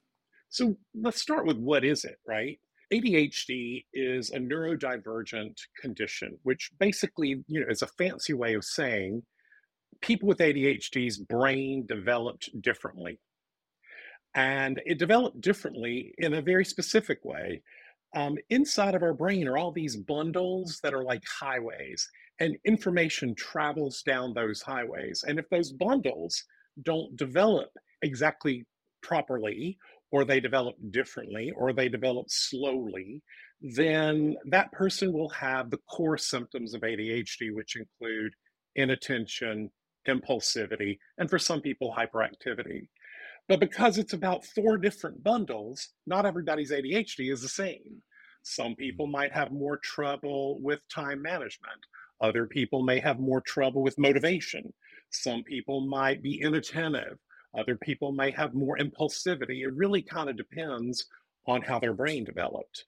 So 0.49 0.75
let's 0.95 1.21
start 1.21 1.45
with 1.45 1.57
what 1.57 1.83
is 1.83 2.05
it, 2.05 2.17
right? 2.27 2.59
ADHD 2.93 3.85
is 3.93 4.31
a 4.31 4.39
neurodivergent 4.39 5.57
condition, 5.81 6.37
which 6.43 6.71
basically, 6.79 7.43
you 7.47 7.59
know, 7.59 7.67
is 7.69 7.81
a 7.81 7.87
fancy 7.87 8.33
way 8.33 8.53
of 8.53 8.63
saying 8.63 9.23
people 10.01 10.27
with 10.27 10.37
ADHD's 10.37 11.17
brain 11.17 11.85
developed 11.87 12.49
differently. 12.61 13.19
And 14.35 14.81
it 14.85 14.99
developed 14.99 15.41
differently 15.41 16.13
in 16.17 16.33
a 16.33 16.41
very 16.41 16.63
specific 16.63 17.25
way. 17.25 17.61
Um, 18.15 18.37
inside 18.49 18.95
of 18.95 19.03
our 19.03 19.13
brain 19.13 19.47
are 19.47 19.57
all 19.57 19.71
these 19.71 19.95
bundles 19.95 20.79
that 20.83 20.93
are 20.93 21.03
like 21.03 21.23
highways, 21.39 22.09
and 22.39 22.57
information 22.65 23.35
travels 23.35 24.01
down 24.03 24.33
those 24.33 24.61
highways. 24.61 25.23
And 25.27 25.39
if 25.39 25.49
those 25.49 25.71
bundles 25.71 26.43
don't 26.83 27.15
develop 27.15 27.69
exactly 28.01 28.65
properly, 29.01 29.77
or 30.11 30.23
they 30.23 30.39
develop 30.39 30.75
differently, 30.91 31.51
or 31.55 31.73
they 31.73 31.89
develop 31.89 32.27
slowly, 32.29 33.21
then 33.61 34.35
that 34.45 34.71
person 34.71 35.11
will 35.11 35.29
have 35.29 35.69
the 35.69 35.79
core 35.89 36.17
symptoms 36.17 36.73
of 36.73 36.81
ADHD, 36.81 37.53
which 37.53 37.75
include 37.75 38.33
inattention, 38.75 39.69
impulsivity, 40.07 40.97
and 41.17 41.29
for 41.29 41.39
some 41.39 41.61
people, 41.61 41.93
hyperactivity. 41.97 42.87
But 43.47 43.59
because 43.59 43.97
it's 43.97 44.13
about 44.13 44.45
four 44.45 44.77
different 44.77 45.23
bundles, 45.23 45.89
not 46.05 46.25
everybody's 46.25 46.71
ADHD 46.71 47.31
is 47.31 47.41
the 47.41 47.47
same. 47.47 48.01
Some 48.43 48.75
people 48.75 49.07
mm. 49.07 49.11
might 49.11 49.33
have 49.33 49.51
more 49.51 49.77
trouble 49.77 50.59
with 50.61 50.79
time 50.93 51.21
management. 51.21 51.79
Other 52.21 52.45
people 52.45 52.83
may 52.83 52.99
have 52.99 53.19
more 53.19 53.41
trouble 53.41 53.83
with 53.83 53.97
motivation. 53.97 54.73
Some 55.11 55.43
people 55.43 55.81
might 55.81 56.21
be 56.21 56.41
inattentive. 56.41 57.17
Other 57.57 57.75
people 57.75 58.11
may 58.11 58.31
have 58.31 58.53
more 58.53 58.77
impulsivity. 58.77 59.61
It 59.63 59.73
really 59.73 60.01
kind 60.01 60.29
of 60.29 60.37
depends 60.37 61.05
on 61.45 61.61
how 61.61 61.79
their 61.79 61.93
brain 61.93 62.23
developed. 62.23 62.85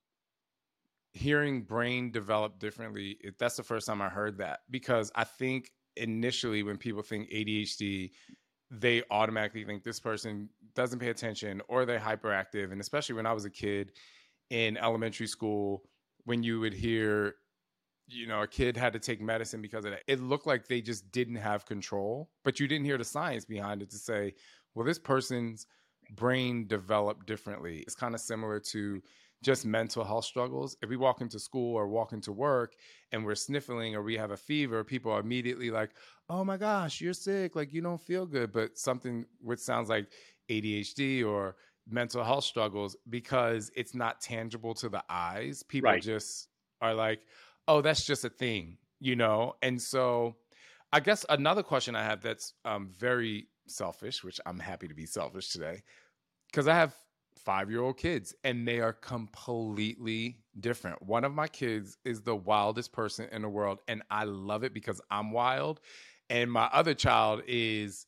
Hearing 1.13 1.63
brain 1.63 2.11
develop 2.11 2.59
differently, 2.59 3.17
that's 3.39 3.55
the 3.55 3.63
first 3.63 3.87
time 3.87 4.01
I 4.01 4.09
heard 4.09 4.37
that 4.37 4.59
because 4.69 5.11
I 5.15 5.23
think 5.23 5.71
initially 5.95 6.63
when 6.63 6.77
people 6.77 7.01
think 7.01 7.29
ADHD, 7.29 8.11
they 8.71 9.03
automatically 9.09 9.63
think 9.63 9.83
this 9.83 9.99
person 9.99 10.49
doesn't 10.75 10.99
pay 10.99 11.09
attention 11.09 11.61
or 11.67 11.85
they're 11.85 11.99
hyperactive. 11.99 12.71
And 12.71 12.79
especially 12.79 13.15
when 13.15 13.25
I 13.25 13.33
was 13.33 13.45
a 13.45 13.49
kid 13.49 13.93
in 14.49 14.77
elementary 14.77 15.27
school, 15.27 15.83
when 16.25 16.43
you 16.43 16.59
would 16.59 16.73
hear, 16.73 17.35
you 18.07 18.27
know, 18.27 18.41
a 18.41 18.47
kid 18.47 18.77
had 18.77 18.93
to 18.93 18.99
take 18.99 19.21
medicine 19.21 19.61
because 19.61 19.85
of 19.85 19.91
that, 19.91 20.03
it 20.07 20.19
looked 20.21 20.45
like 20.45 20.67
they 20.67 20.81
just 20.81 21.11
didn't 21.11 21.37
have 21.37 21.65
control, 21.65 22.29
but 22.43 22.59
you 22.59 22.67
didn't 22.67 22.85
hear 22.85 22.97
the 22.97 23.03
science 23.03 23.45
behind 23.45 23.81
it 23.81 23.89
to 23.89 23.97
say, 23.97 24.33
well, 24.75 24.85
this 24.85 24.99
person's 24.99 25.65
brain 26.11 26.67
developed 26.67 27.25
differently. 27.25 27.79
It's 27.79 27.95
kind 27.95 28.13
of 28.13 28.21
similar 28.21 28.59
to 28.59 29.01
just 29.43 29.65
mental 29.65 30.03
health 30.03 30.25
struggles. 30.25 30.75
If 30.81 30.89
we 30.89 30.97
walk 30.97 31.21
into 31.21 31.39
school 31.39 31.75
or 31.75 31.87
walk 31.87 32.13
into 32.13 32.31
work 32.31 32.73
and 33.11 33.25
we're 33.25 33.35
sniffling 33.35 33.95
or 33.95 34.03
we 34.03 34.17
have 34.17 34.31
a 34.31 34.37
fever, 34.37 34.83
people 34.83 35.11
are 35.11 35.19
immediately 35.19 35.71
like, 35.71 35.91
oh 36.29 36.43
my 36.43 36.57
gosh, 36.57 36.99
you're 36.99 37.13
sick. 37.13 37.55
Like 37.55 37.73
you 37.73 37.81
don't 37.81 38.01
feel 38.01 38.25
good. 38.25 38.51
But 38.51 38.77
something 38.77 39.25
which 39.41 39.59
sounds 39.59 39.89
like 39.89 40.07
ADHD 40.49 41.25
or 41.25 41.55
mental 41.89 42.23
health 42.23 42.43
struggles 42.43 42.95
because 43.09 43.71
it's 43.75 43.95
not 43.95 44.21
tangible 44.21 44.73
to 44.75 44.89
the 44.89 45.03
eyes. 45.09 45.63
People 45.63 45.91
right. 45.91 46.01
just 46.01 46.49
are 46.81 46.93
like, 46.93 47.21
oh, 47.67 47.81
that's 47.81 48.05
just 48.05 48.25
a 48.25 48.29
thing, 48.29 48.77
you 48.99 49.15
know? 49.15 49.55
And 49.61 49.81
so 49.81 50.35
I 50.91 50.99
guess 50.99 51.25
another 51.29 51.63
question 51.63 51.95
I 51.95 52.03
have 52.03 52.21
that's 52.21 52.53
um, 52.65 52.89
very 52.89 53.47
selfish, 53.67 54.23
which 54.23 54.39
I'm 54.45 54.59
happy 54.59 54.87
to 54.87 54.93
be 54.93 55.05
selfish 55.05 55.49
today, 55.49 55.83
because 56.51 56.67
I 56.67 56.75
have 56.75 56.95
five 57.45 57.69
year 57.69 57.81
old 57.81 57.97
kids 57.97 58.33
and 58.43 58.67
they 58.67 58.79
are 58.79 58.93
completely 58.93 60.37
different. 60.59 61.01
One 61.01 61.23
of 61.23 61.33
my 61.33 61.47
kids 61.47 61.97
is 62.03 62.21
the 62.21 62.35
wildest 62.35 62.91
person 62.91 63.27
in 63.31 63.41
the 63.41 63.49
world, 63.49 63.79
and 63.87 64.03
I 64.09 64.25
love 64.25 64.63
it 64.63 64.73
because 64.73 65.01
I'm 65.09 65.31
wild. 65.31 65.79
And 66.29 66.51
my 66.51 66.69
other 66.71 66.93
child 66.93 67.41
is 67.47 68.05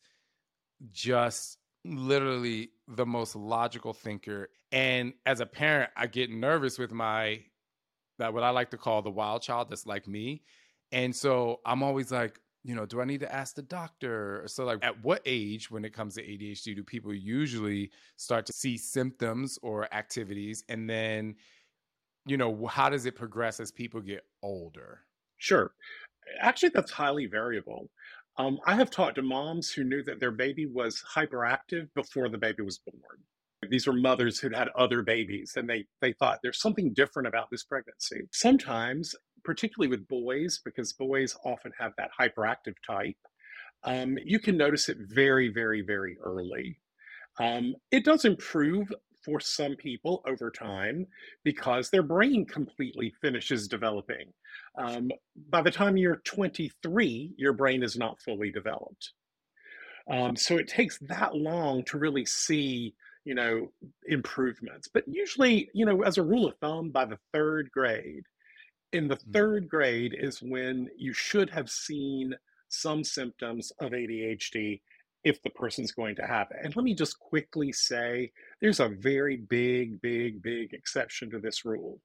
just 0.92 1.58
literally 1.84 2.70
the 2.88 3.06
most 3.06 3.36
logical 3.36 3.94
thinker. 3.94 4.50
And 4.72 5.14
as 5.26 5.40
a 5.40 5.46
parent, 5.46 5.90
I 5.96 6.08
get 6.08 6.30
nervous 6.30 6.78
with 6.78 6.92
my 6.92 7.42
that 8.20 8.34
what 8.34 8.44
I 8.44 8.52
like 8.52 8.70
to 8.72 8.78
call 8.78 9.02
the 9.02 9.10
wild 9.10 9.42
child 9.42 9.70
that's 9.70 9.88
like 9.88 10.08
me. 10.08 10.44
And 10.92 11.16
so 11.16 11.62
I'm 11.66 11.82
always 11.82 12.12
like, 12.12 12.40
you 12.64 12.76
know, 12.76 12.86
do 12.86 13.02
I 13.02 13.06
need 13.06 13.22
to 13.22 13.34
ask 13.34 13.56
the 13.56 13.64
doctor? 13.64 14.44
So, 14.46 14.66
like, 14.66 14.84
at 14.84 15.04
what 15.04 15.22
age, 15.26 15.72
when 15.72 15.84
it 15.84 15.94
comes 15.94 16.16
to 16.16 16.24
ADHD, 16.24 16.76
do 16.76 16.84
people 16.84 17.14
usually 17.14 17.92
start 18.18 18.46
to 18.46 18.54
see 18.54 18.78
symptoms 18.78 19.58
or 19.64 19.92
activities? 19.94 20.64
And 20.70 20.90
then, 20.90 21.36
you 22.26 22.38
know, 22.38 22.68
how 22.68 22.90
does 22.90 23.06
it 23.06 23.16
progress 23.16 23.60
as 23.60 23.72
people 23.72 24.00
get 24.00 24.26
older? 24.44 25.00
Sure. 25.38 25.72
Actually, 26.40 26.70
that's 26.70 26.92
highly 26.92 27.26
variable. 27.26 27.90
Um, 28.38 28.60
I 28.66 28.76
have 28.76 28.92
talked 28.92 29.16
to 29.16 29.24
moms 29.24 29.72
who 29.72 29.84
knew 29.84 30.04
that 30.04 30.20
their 30.20 30.32
baby 30.32 30.66
was 30.66 31.04
hyperactive 31.16 31.88
before 31.96 32.30
the 32.30 32.38
baby 32.38 32.62
was 32.64 32.80
born. 32.80 33.24
These 33.70 33.86
were 33.86 33.94
mothers 33.94 34.40
who'd 34.40 34.56
had 34.56 34.70
other 34.70 35.04
babies 35.04 35.54
and 35.56 35.70
they, 35.70 35.86
they 36.00 36.14
thought 36.14 36.40
there's 36.42 36.60
something 36.60 36.94
different 36.94 37.28
about 37.28 37.50
this 37.52 37.64
pregnancy. 37.64 38.22
Sometimes 38.32 39.14
particularly 39.44 39.90
with 39.90 40.08
boys, 40.08 40.60
because 40.64 40.94
boys 40.94 41.36
often 41.44 41.72
have 41.80 41.94
that 41.98 42.12
hyperactive 42.20 42.76
type, 42.86 43.18
um, 43.84 44.18
you 44.24 44.40
can 44.40 44.58
notice 44.58 44.90
it 44.90 44.98
very, 45.00 45.50
very, 45.50 45.82
very 45.82 46.18
early. 46.24 46.80
Um, 47.40 47.76
it 47.92 48.04
does 48.06 48.26
improve 48.26 48.92
for 49.24 49.40
some 49.40 49.76
people 49.76 50.24
over 50.28 50.50
time 50.50 51.06
because 51.44 51.90
their 51.90 52.04
brain 52.04 52.46
completely 52.46 53.14
finishes 53.22 53.68
developing. 53.68 54.34
Um, 54.78 55.12
by 55.50 55.62
the 55.62 55.72
time 55.72 55.98
you're 55.98 56.22
23, 56.26 57.34
your 57.38 57.54
brain 57.54 57.84
is 57.84 57.98
not 57.98 58.22
fully 58.22 58.52
developed. 58.52 59.12
Um, 60.10 60.36
so 60.36 60.58
it 60.58 60.68
takes 60.68 60.98
that 61.02 61.36
long 61.36 61.84
to 61.86 61.98
really 61.98 62.26
see, 62.26 62.96
you 63.24 63.36
know, 63.36 63.72
improvements. 64.08 64.88
But 64.88 65.04
usually, 65.08 65.70
you 65.74 65.86
know, 65.86 66.02
as 66.02 66.18
a 66.18 66.24
rule 66.24 66.48
of 66.48 66.58
thumb, 66.58 66.90
by 66.90 67.06
the 67.06 67.20
third 67.34 67.70
grade, 67.72 68.24
in 68.94 69.08
the 69.08 69.18
mm. 69.18 69.34
third 69.34 69.70
grade 69.70 70.16
is 70.18 70.42
when 70.42 70.90
you 70.98 71.14
should 71.14 71.50
have 71.50 71.70
seen 71.70 72.36
some 72.70 73.04
symptoms 73.04 73.72
of 73.80 73.92
ADHD 73.92 74.82
if 75.24 75.42
the 75.44 75.50
person's 75.52 75.92
going 75.92 76.16
to 76.16 76.26
have 76.26 76.48
it. 76.52 76.58
And 76.64 76.76
let 76.76 76.84
me 76.84 76.96
just 76.96 77.20
quickly 77.20 77.72
say 77.72 78.32
there's 78.60 78.80
a 78.80 78.90
very 78.90 79.38
big, 79.38 80.02
big, 80.02 80.42
big 80.42 80.74
exception 80.74 81.30
to 81.32 81.40
this 81.40 81.64
rule, 81.66 82.00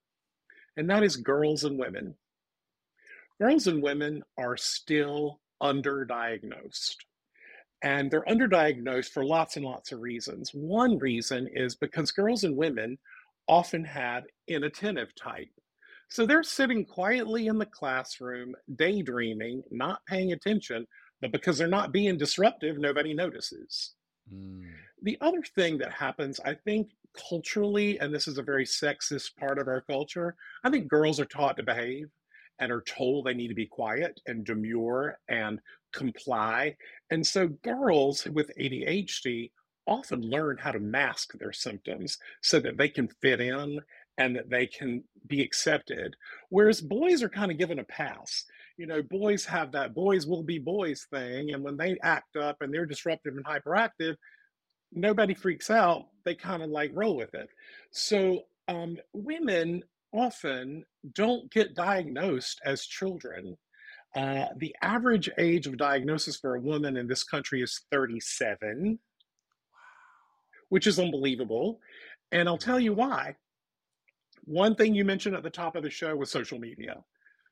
and 0.75 0.89
that 0.89 1.03
is 1.03 1.17
girls 1.17 1.63
and 1.63 1.79
women. 1.79 2.15
Girls 3.39 3.67
and 3.67 3.83
women 3.83 4.23
are 4.37 4.57
still 4.57 5.39
underdiagnosed. 5.61 6.95
And 7.83 8.09
they're 8.09 8.25
underdiagnosed 8.25 9.11
for 9.11 9.23
lots 9.23 9.55
and 9.55 9.65
lots 9.65 9.91
of 9.91 9.99
reasons. 9.99 10.49
One 10.51 10.97
reason 10.97 11.47
is 11.53 11.75
because 11.75 12.11
girls 12.11 12.43
and 12.43 12.57
women 12.57 12.97
often 13.47 13.85
have 13.85 14.23
inattentive 14.47 15.13
type. 15.15 15.49
So 16.09 16.25
they're 16.25 16.43
sitting 16.43 16.85
quietly 16.85 17.47
in 17.47 17.57
the 17.57 17.65
classroom, 17.65 18.55
daydreaming, 18.75 19.63
not 19.71 20.05
paying 20.05 20.31
attention, 20.31 20.87
but 21.21 21.31
because 21.31 21.57
they're 21.57 21.67
not 21.67 21.91
being 21.91 22.17
disruptive, 22.17 22.77
nobody 22.77 23.13
notices. 23.13 23.93
Mm. 24.33 24.63
The 25.03 25.17
other 25.21 25.41
thing 25.55 25.77
that 25.79 25.91
happens, 25.91 26.39
I 26.43 26.53
think, 26.53 26.91
culturally, 27.29 27.99
and 27.99 28.13
this 28.13 28.27
is 28.27 28.37
a 28.37 28.43
very 28.43 28.65
sexist 28.65 29.35
part 29.35 29.59
of 29.59 29.67
our 29.67 29.81
culture, 29.81 30.35
I 30.63 30.69
think 30.69 30.87
girls 30.87 31.19
are 31.19 31.25
taught 31.25 31.57
to 31.57 31.63
behave 31.63 32.09
and 32.59 32.71
are 32.71 32.81
told 32.81 33.25
they 33.25 33.33
need 33.33 33.49
to 33.49 33.55
be 33.55 33.67
quiet 33.67 34.19
and 34.25 34.45
demure 34.45 35.19
and 35.27 35.59
comply. 35.93 36.75
And 37.11 37.25
so 37.25 37.47
girls 37.47 38.25
with 38.25 38.51
ADHD 38.59 39.51
often 39.85 40.21
learn 40.21 40.57
how 40.57 40.71
to 40.71 40.79
mask 40.79 41.33
their 41.33 41.53
symptoms 41.53 42.17
so 42.41 42.59
that 42.59 42.77
they 42.77 42.89
can 42.89 43.07
fit 43.21 43.39
in 43.39 43.79
and 44.17 44.35
that 44.35 44.49
they 44.49 44.65
can 44.65 45.03
be 45.27 45.41
accepted. 45.41 46.15
Whereas 46.49 46.81
boys 46.81 47.21
are 47.21 47.29
kind 47.29 47.51
of 47.51 47.57
given 47.57 47.79
a 47.79 47.83
pass. 47.83 48.45
You 48.77 48.87
know, 48.87 49.01
boys 49.01 49.45
have 49.45 49.71
that 49.73 49.95
boys 49.95 50.27
will 50.27 50.43
be 50.43 50.59
boys 50.59 51.05
thing. 51.11 51.53
And 51.53 51.63
when 51.63 51.77
they 51.77 51.97
act 52.03 52.35
up 52.35 52.57
and 52.61 52.73
they're 52.73 52.85
disruptive 52.85 53.35
and 53.35 53.45
hyperactive, 53.45 54.15
nobody 54.91 55.33
freaks 55.33 55.69
out. 55.69 56.05
They 56.25 56.35
kind 56.35 56.63
of 56.63 56.69
like 56.69 56.91
roll 56.93 57.15
with 57.15 57.33
it. 57.33 57.49
So 57.91 58.43
um, 58.67 58.97
women 59.13 59.83
often 60.13 60.85
don't 61.13 61.51
get 61.51 61.75
diagnosed 61.75 62.61
as 62.65 62.85
children. 62.85 63.57
Uh, 64.15 64.45
the 64.57 64.75
average 64.81 65.29
age 65.37 65.67
of 65.67 65.77
diagnosis 65.77 66.37
for 66.37 66.55
a 66.55 66.61
woman 66.61 66.97
in 66.97 67.07
this 67.07 67.23
country 67.23 67.61
is 67.61 67.81
37, 67.91 68.99
which 70.69 70.87
is 70.87 70.99
unbelievable. 70.99 71.79
And 72.31 72.47
I'll 72.47 72.57
tell 72.57 72.79
you 72.79 72.93
why 72.93 73.35
one 74.47 74.75
thing 74.75 74.95
you 74.95 75.03
mentioned 75.03 75.35
at 75.35 75.43
the 75.43 75.49
top 75.49 75.75
of 75.75 75.83
the 75.83 75.89
show 75.89 76.15
was 76.15 76.31
social 76.31 76.57
media. 76.57 76.95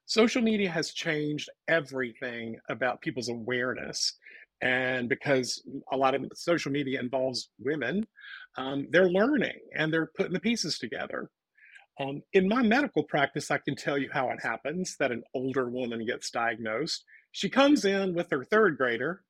Social 0.05 0.41
media 0.41 0.69
has 0.69 0.91
changed 0.93 1.49
everything 1.67 2.55
about 2.69 3.01
people's 3.01 3.27
awareness. 3.27 4.13
And 4.61 5.09
because 5.09 5.61
a 5.91 5.97
lot 5.97 6.15
of 6.15 6.25
social 6.33 6.71
media 6.71 7.01
involves 7.01 7.49
women, 7.59 8.07
um, 8.57 8.87
they're 8.91 9.09
learning 9.09 9.59
and 9.75 9.91
they're 9.91 10.09
putting 10.15 10.31
the 10.31 10.39
pieces 10.39 10.79
together. 10.79 11.29
Um, 11.99 12.21
in 12.31 12.47
my 12.47 12.61
medical 12.61 13.03
practice, 13.03 13.51
I 13.51 13.57
can 13.57 13.75
tell 13.75 13.97
you 13.97 14.09
how 14.13 14.29
it 14.29 14.41
happens 14.41 14.95
that 14.99 15.11
an 15.11 15.23
older 15.33 15.69
woman 15.69 16.05
gets 16.05 16.29
diagnosed. 16.29 17.03
She 17.31 17.49
comes 17.49 17.83
in 17.83 18.13
with 18.13 18.31
her 18.31 18.45
third 18.45 18.77
grader, 18.77 19.23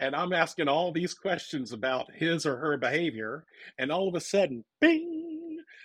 and 0.00 0.16
I'm 0.16 0.32
asking 0.32 0.68
all 0.68 0.92
these 0.92 1.14
questions 1.14 1.72
about 1.72 2.12
his 2.14 2.46
or 2.46 2.56
her 2.56 2.76
behavior, 2.78 3.44
and 3.78 3.92
all 3.92 4.08
of 4.08 4.14
a 4.14 4.20
sudden, 4.20 4.64
bing, 4.80 5.21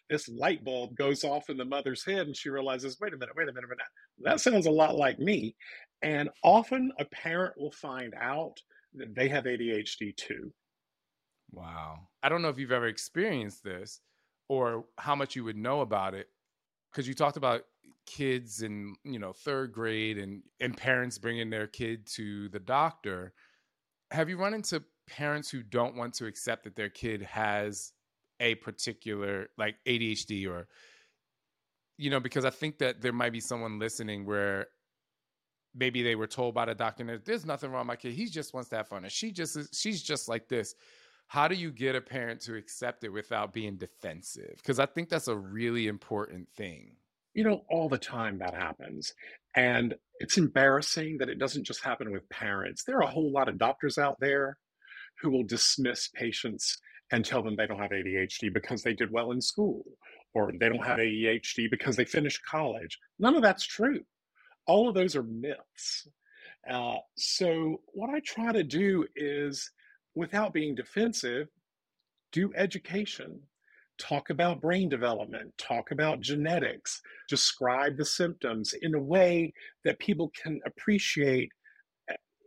this 0.09 0.29
light 0.29 0.63
bulb 0.63 0.95
goes 0.95 1.23
off 1.23 1.49
in 1.49 1.57
the 1.57 1.65
mother's 1.65 2.05
head, 2.05 2.27
and 2.27 2.35
she 2.35 2.49
realizes, 2.49 2.97
wait 2.99 3.13
a 3.13 3.17
minute, 3.17 3.35
wait 3.35 3.49
a 3.49 3.53
minute, 3.53 3.69
wait 3.69 3.75
a 3.75 3.77
minute. 3.77 3.85
That 4.23 4.37
mm. 4.37 4.39
sounds 4.39 4.65
a 4.65 4.71
lot 4.71 4.95
like 4.95 5.19
me. 5.19 5.55
And 6.01 6.29
often 6.43 6.91
a 6.99 7.05
parent 7.05 7.53
will 7.57 7.71
find 7.71 8.13
out 8.19 8.57
that 8.95 9.15
they 9.15 9.27
have 9.29 9.45
ADHD 9.45 10.15
too. 10.15 10.51
Wow. 11.51 12.07
I 12.23 12.29
don't 12.29 12.41
know 12.41 12.49
if 12.49 12.57
you've 12.57 12.71
ever 12.71 12.87
experienced 12.87 13.63
this 13.63 14.01
or 14.49 14.85
how 14.97 15.15
much 15.15 15.35
you 15.35 15.43
would 15.43 15.57
know 15.57 15.81
about 15.81 16.13
it 16.13 16.27
because 16.91 17.07
you 17.07 17.13
talked 17.13 17.37
about 17.37 17.63
kids 18.05 18.61
in 18.61 18.95
you 19.03 19.19
know 19.19 19.33
third 19.33 19.73
grade 19.73 20.17
and 20.17 20.41
and 20.61 20.77
parents 20.77 21.17
bringing 21.17 21.49
their 21.49 21.67
kid 21.67 22.05
to 22.05 22.47
the 22.49 22.59
doctor 22.59 23.33
have 24.11 24.29
you 24.29 24.37
run 24.37 24.53
into 24.53 24.81
parents 25.09 25.49
who 25.49 25.61
don't 25.61 25.95
want 25.95 26.13
to 26.13 26.25
accept 26.25 26.63
that 26.63 26.75
their 26.75 26.89
kid 26.89 27.21
has 27.21 27.91
a 28.39 28.55
particular 28.55 29.49
like 29.57 29.75
ADHD 29.85 30.47
or 30.47 30.67
you 31.97 32.09
know 32.09 32.19
because 32.19 32.45
I 32.45 32.49
think 32.49 32.77
that 32.79 33.01
there 33.01 33.13
might 33.13 33.31
be 33.31 33.39
someone 33.39 33.79
listening 33.79 34.25
where 34.25 34.67
maybe 35.77 36.03
they 36.03 36.15
were 36.15 36.27
told 36.27 36.53
by 36.55 36.65
the 36.65 36.75
doctor 36.75 37.03
that 37.05 37.25
there's 37.25 37.45
nothing 37.45 37.71
wrong 37.71 37.81
with 37.81 37.87
my 37.87 37.95
kid. 37.95 38.13
He 38.13 38.25
just 38.25 38.53
wants 38.53 38.69
to 38.69 38.77
have 38.77 38.87
fun. 38.87 39.03
And 39.03 39.11
she 39.11 39.31
just 39.31 39.55
is, 39.55 39.69
she's 39.73 40.01
just 40.01 40.27
like 40.27 40.47
this. 40.47 40.73
How 41.27 41.47
do 41.47 41.55
you 41.55 41.71
get 41.71 41.95
a 41.95 42.01
parent 42.01 42.41
to 42.41 42.55
accept 42.55 43.03
it 43.03 43.09
without 43.09 43.53
being 43.53 43.75
defensive? 43.77 44.53
Because 44.57 44.79
i 44.79 44.85
think 44.85 45.09
that's 45.09 45.27
a 45.27 45.35
really 45.35 45.87
important 45.87 46.47
thing. 46.55 46.95
You 47.33 47.43
know 47.43 47.63
all 47.69 47.89
the 47.89 47.97
time 47.97 48.39
that 48.39 48.53
happens. 48.53 49.13
And 49.55 49.95
it's 50.19 50.37
embarrassing 50.37 51.17
that 51.19 51.29
it 51.29 51.37
doesn't 51.37 51.65
just 51.65 51.83
happen 51.83 52.11
with 52.11 52.27
parents. 52.29 52.83
There 52.83 52.97
are 52.97 53.03
a 53.03 53.11
whole 53.11 53.31
lot 53.31 53.49
of 53.49 53.57
doctors 53.57 53.97
out 53.97 54.17
there 54.19 54.57
who 55.21 55.29
will 55.29 55.43
dismiss 55.43 56.07
patients 56.07 56.79
and 57.11 57.23
tell 57.23 57.41
them 57.41 57.55
they 57.55 57.67
don't 57.67 57.79
have 57.79 57.91
adhd 57.91 58.53
because 58.53 58.83
they 58.83 58.93
did 58.93 59.11
well 59.11 59.31
in 59.31 59.41
school 59.41 59.83
or 60.33 60.51
they 60.59 60.69
don't 60.69 60.85
have 60.85 60.99
adhd 60.99 61.69
because 61.71 61.95
they 61.95 62.05
finished 62.05 62.41
college. 62.49 62.97
None 63.19 63.35
of 63.35 63.41
that's 63.41 63.65
true. 63.65 64.01
All 64.65 64.89
of 64.89 64.95
those 64.95 65.15
are 65.15 65.23
myths. 65.23 66.07
Uh, 66.69 66.95
so 67.15 67.81
what 67.93 68.09
i 68.09 68.19
try 68.19 68.51
to 68.51 68.63
do 68.63 69.05
is 69.15 69.71
without 70.15 70.51
being 70.53 70.75
defensive, 70.75 71.47
do 72.31 72.51
education. 72.55 73.39
Talk 73.97 74.29
about 74.29 74.61
brain 74.61 74.89
development, 74.89 75.57
talk 75.57 75.89
about 75.91 76.21
genetics, 76.21 77.01
describe 77.29 77.97
the 77.97 78.05
symptoms 78.05 78.73
in 78.81 78.93
a 78.93 79.01
way 79.01 79.53
that 79.85 79.97
people 79.97 80.31
can 80.39 80.59
appreciate 80.67 81.49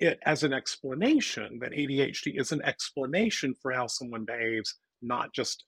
it 0.00 0.18
as 0.24 0.42
an 0.42 0.52
explanation, 0.52 1.58
that 1.60 1.72
ADHD 1.72 2.40
is 2.40 2.52
an 2.52 2.62
explanation 2.64 3.54
for 3.60 3.72
how 3.72 3.86
someone 3.86 4.24
behaves, 4.24 4.74
not 5.02 5.32
just 5.32 5.64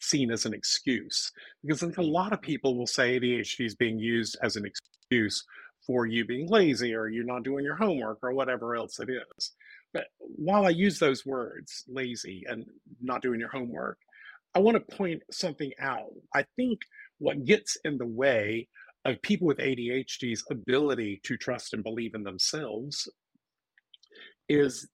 seen 0.00 0.30
as 0.30 0.44
an 0.44 0.52
excuse. 0.52 1.32
Because 1.62 1.82
I 1.82 1.86
think 1.86 1.98
a 1.98 2.02
mm. 2.02 2.12
lot 2.12 2.32
of 2.32 2.42
people 2.42 2.76
will 2.76 2.86
say 2.86 3.18
ADHD 3.18 3.66
is 3.66 3.74
being 3.74 3.98
used 3.98 4.36
as 4.42 4.56
an 4.56 4.64
excuse 4.66 5.44
for 5.86 6.06
you 6.06 6.24
being 6.24 6.48
lazy 6.48 6.94
or 6.94 7.08
you're 7.08 7.24
not 7.24 7.44
doing 7.44 7.64
your 7.64 7.76
homework 7.76 8.18
or 8.22 8.32
whatever 8.32 8.74
else 8.74 8.98
it 8.98 9.08
is. 9.08 9.52
But 9.94 10.06
while 10.18 10.66
I 10.66 10.70
use 10.70 10.98
those 10.98 11.24
words, 11.24 11.84
lazy 11.88 12.42
and 12.46 12.66
not 13.00 13.22
doing 13.22 13.40
your 13.40 13.50
homework, 13.50 13.98
I 14.54 14.58
want 14.58 14.76
to 14.76 14.96
point 14.96 15.22
something 15.30 15.70
out. 15.80 16.10
I 16.34 16.44
think 16.56 16.80
what 17.18 17.44
gets 17.44 17.78
in 17.84 17.98
the 17.98 18.06
way 18.06 18.68
of 19.04 19.22
people 19.22 19.46
with 19.46 19.58
ADHD's 19.58 20.44
ability 20.50 21.20
to 21.24 21.36
trust 21.36 21.72
and 21.72 21.84
believe 21.84 22.14
in 22.14 22.24
themselves 22.24 23.08
is 24.48 24.88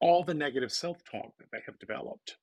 all 0.00 0.24
the 0.24 0.34
negative 0.34 0.72
self 0.72 0.98
talk 1.04 1.32
that 1.38 1.48
they 1.52 1.60
have 1.66 1.78
developed. 1.78 2.36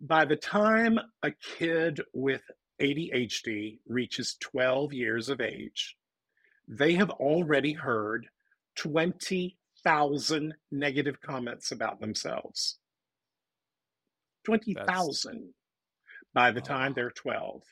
By 0.00 0.24
the 0.24 0.36
time 0.36 0.98
a 1.22 1.30
kid 1.30 2.00
with 2.12 2.42
ADHD 2.80 3.78
reaches 3.86 4.36
12 4.40 4.92
years 4.92 5.28
of 5.28 5.40
age, 5.40 5.96
they 6.66 6.94
have 6.94 7.10
already 7.10 7.72
heard 7.72 8.26
20 8.76 9.56
20,000 9.84 10.54
negative 10.70 11.20
comments 11.20 11.72
about 11.72 12.00
themselves. 12.00 12.78
20,000 14.44 15.52
by 16.32 16.50
the 16.50 16.60
time 16.60 16.92
they're 16.94 17.10
12. 17.10 17.62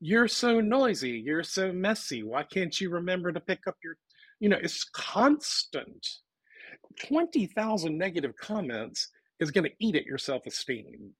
You're 0.00 0.28
so 0.28 0.60
noisy. 0.60 1.22
You're 1.24 1.42
so 1.42 1.72
messy. 1.72 2.22
Why 2.22 2.42
can't 2.42 2.78
you 2.78 2.90
remember 2.90 3.32
to 3.32 3.40
pick 3.40 3.66
up 3.66 3.76
your, 3.82 3.96
you 4.38 4.48
know, 4.48 4.58
it's 4.62 4.84
constant. 4.84 6.06
20,000 7.06 7.96
negative 7.96 8.36
comments 8.36 9.10
is 9.40 9.50
going 9.50 9.64
to 9.64 9.72
eat 9.80 9.96
at 9.96 10.06
your 10.06 10.18
self 10.18 10.46
esteem. 10.46 11.10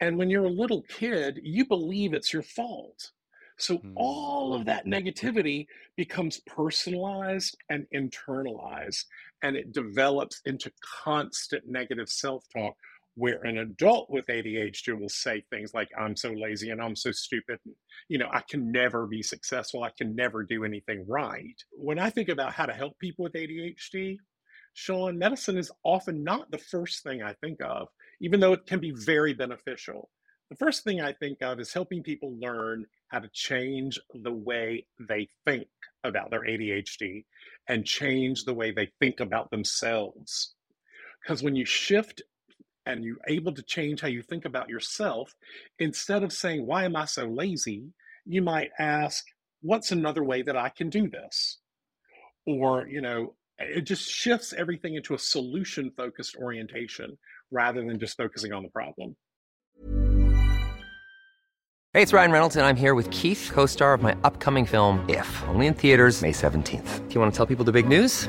And 0.00 0.16
when 0.16 0.30
you're 0.30 0.44
a 0.44 0.50
little 0.50 0.82
kid, 0.82 1.40
you 1.42 1.66
believe 1.66 2.14
it's 2.14 2.32
your 2.32 2.42
fault. 2.42 3.10
So 3.58 3.76
mm. 3.76 3.92
all 3.94 4.54
of 4.54 4.64
that 4.64 4.86
negativity 4.86 5.66
becomes 5.96 6.40
personalized 6.46 7.56
and 7.68 7.86
internalized, 7.94 9.04
and 9.42 9.54
it 9.54 9.72
develops 9.72 10.40
into 10.46 10.72
constant 11.04 11.64
negative 11.66 12.08
self 12.08 12.44
talk. 12.54 12.74
Where 13.16 13.42
an 13.42 13.58
adult 13.58 14.08
with 14.08 14.28
ADHD 14.28 14.98
will 14.98 15.10
say 15.10 15.44
things 15.50 15.74
like, 15.74 15.88
I'm 15.98 16.16
so 16.16 16.30
lazy 16.30 16.70
and 16.70 16.80
I'm 16.80 16.96
so 16.96 17.10
stupid. 17.10 17.58
You 18.08 18.18
know, 18.18 18.28
I 18.32 18.40
can 18.48 18.70
never 18.70 19.06
be 19.06 19.20
successful. 19.20 19.82
I 19.82 19.90
can 19.98 20.14
never 20.14 20.44
do 20.44 20.64
anything 20.64 21.04
right. 21.06 21.56
When 21.72 21.98
I 21.98 22.08
think 22.08 22.28
about 22.28 22.54
how 22.54 22.66
to 22.66 22.72
help 22.72 22.98
people 22.98 23.24
with 23.24 23.32
ADHD, 23.34 24.16
Shaun, 24.80 25.18
medicine 25.18 25.58
is 25.58 25.70
often 25.84 26.24
not 26.24 26.50
the 26.50 26.56
first 26.56 27.02
thing 27.02 27.22
I 27.22 27.34
think 27.34 27.60
of, 27.60 27.88
even 28.22 28.40
though 28.40 28.54
it 28.54 28.66
can 28.66 28.80
be 28.80 28.92
very 28.92 29.34
beneficial. 29.34 30.08
The 30.48 30.56
first 30.56 30.84
thing 30.84 31.02
I 31.02 31.12
think 31.12 31.42
of 31.42 31.60
is 31.60 31.74
helping 31.74 32.02
people 32.02 32.34
learn 32.40 32.86
how 33.08 33.18
to 33.18 33.28
change 33.28 34.00
the 34.14 34.32
way 34.32 34.86
they 34.98 35.28
think 35.44 35.68
about 36.02 36.30
their 36.30 36.46
ADHD 36.46 37.26
and 37.68 37.84
change 37.84 38.44
the 38.44 38.54
way 38.54 38.70
they 38.70 38.90
think 39.00 39.20
about 39.20 39.50
themselves. 39.50 40.54
Because 41.22 41.42
when 41.42 41.56
you 41.56 41.66
shift 41.66 42.22
and 42.86 43.04
you're 43.04 43.18
able 43.28 43.52
to 43.52 43.62
change 43.62 44.00
how 44.00 44.08
you 44.08 44.22
think 44.22 44.46
about 44.46 44.70
yourself, 44.70 45.36
instead 45.78 46.22
of 46.22 46.32
saying, 46.32 46.64
Why 46.66 46.84
am 46.84 46.96
I 46.96 47.04
so 47.04 47.26
lazy? 47.26 47.92
you 48.24 48.40
might 48.40 48.70
ask, 48.78 49.26
What's 49.60 49.92
another 49.92 50.24
way 50.24 50.40
that 50.40 50.56
I 50.56 50.70
can 50.70 50.88
do 50.88 51.06
this? 51.06 51.58
Or, 52.46 52.86
you 52.88 53.02
know, 53.02 53.34
it 53.60 53.82
just 53.82 54.10
shifts 54.10 54.52
everything 54.52 54.94
into 54.94 55.14
a 55.14 55.18
solution 55.18 55.90
focused 55.96 56.36
orientation 56.36 57.16
rather 57.50 57.84
than 57.84 57.98
just 57.98 58.16
focusing 58.16 58.52
on 58.52 58.62
the 58.62 58.70
problem. 58.70 59.16
Hey, 61.92 62.02
it's 62.02 62.12
Ryan 62.12 62.30
Reynolds, 62.30 62.54
and 62.54 62.64
I'm 62.64 62.76
here 62.76 62.94
with 62.94 63.10
Keith, 63.10 63.50
co 63.52 63.66
star 63.66 63.94
of 63.94 64.02
my 64.02 64.16
upcoming 64.22 64.64
film, 64.64 65.04
If, 65.08 65.42
only 65.48 65.66
in 65.66 65.74
theaters, 65.74 66.22
May 66.22 66.30
17th. 66.30 67.08
Do 67.08 67.14
you 67.14 67.20
want 67.20 67.32
to 67.32 67.36
tell 67.36 67.46
people 67.46 67.64
the 67.64 67.72
big 67.72 67.88
news? 67.88 68.28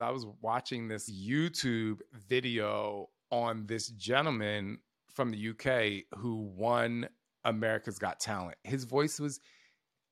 I 0.00 0.10
was 0.10 0.26
watching 0.40 0.88
this 0.88 1.10
YouTube 1.10 2.00
video 2.28 3.08
on 3.30 3.66
this 3.66 3.88
gentleman 3.88 4.78
from 5.12 5.30
the 5.30 5.50
UK 5.50 6.04
who 6.18 6.50
won 6.56 7.08
America's 7.44 7.98
Got 7.98 8.20
Talent. 8.20 8.56
His 8.64 8.84
voice 8.84 9.20
was 9.20 9.40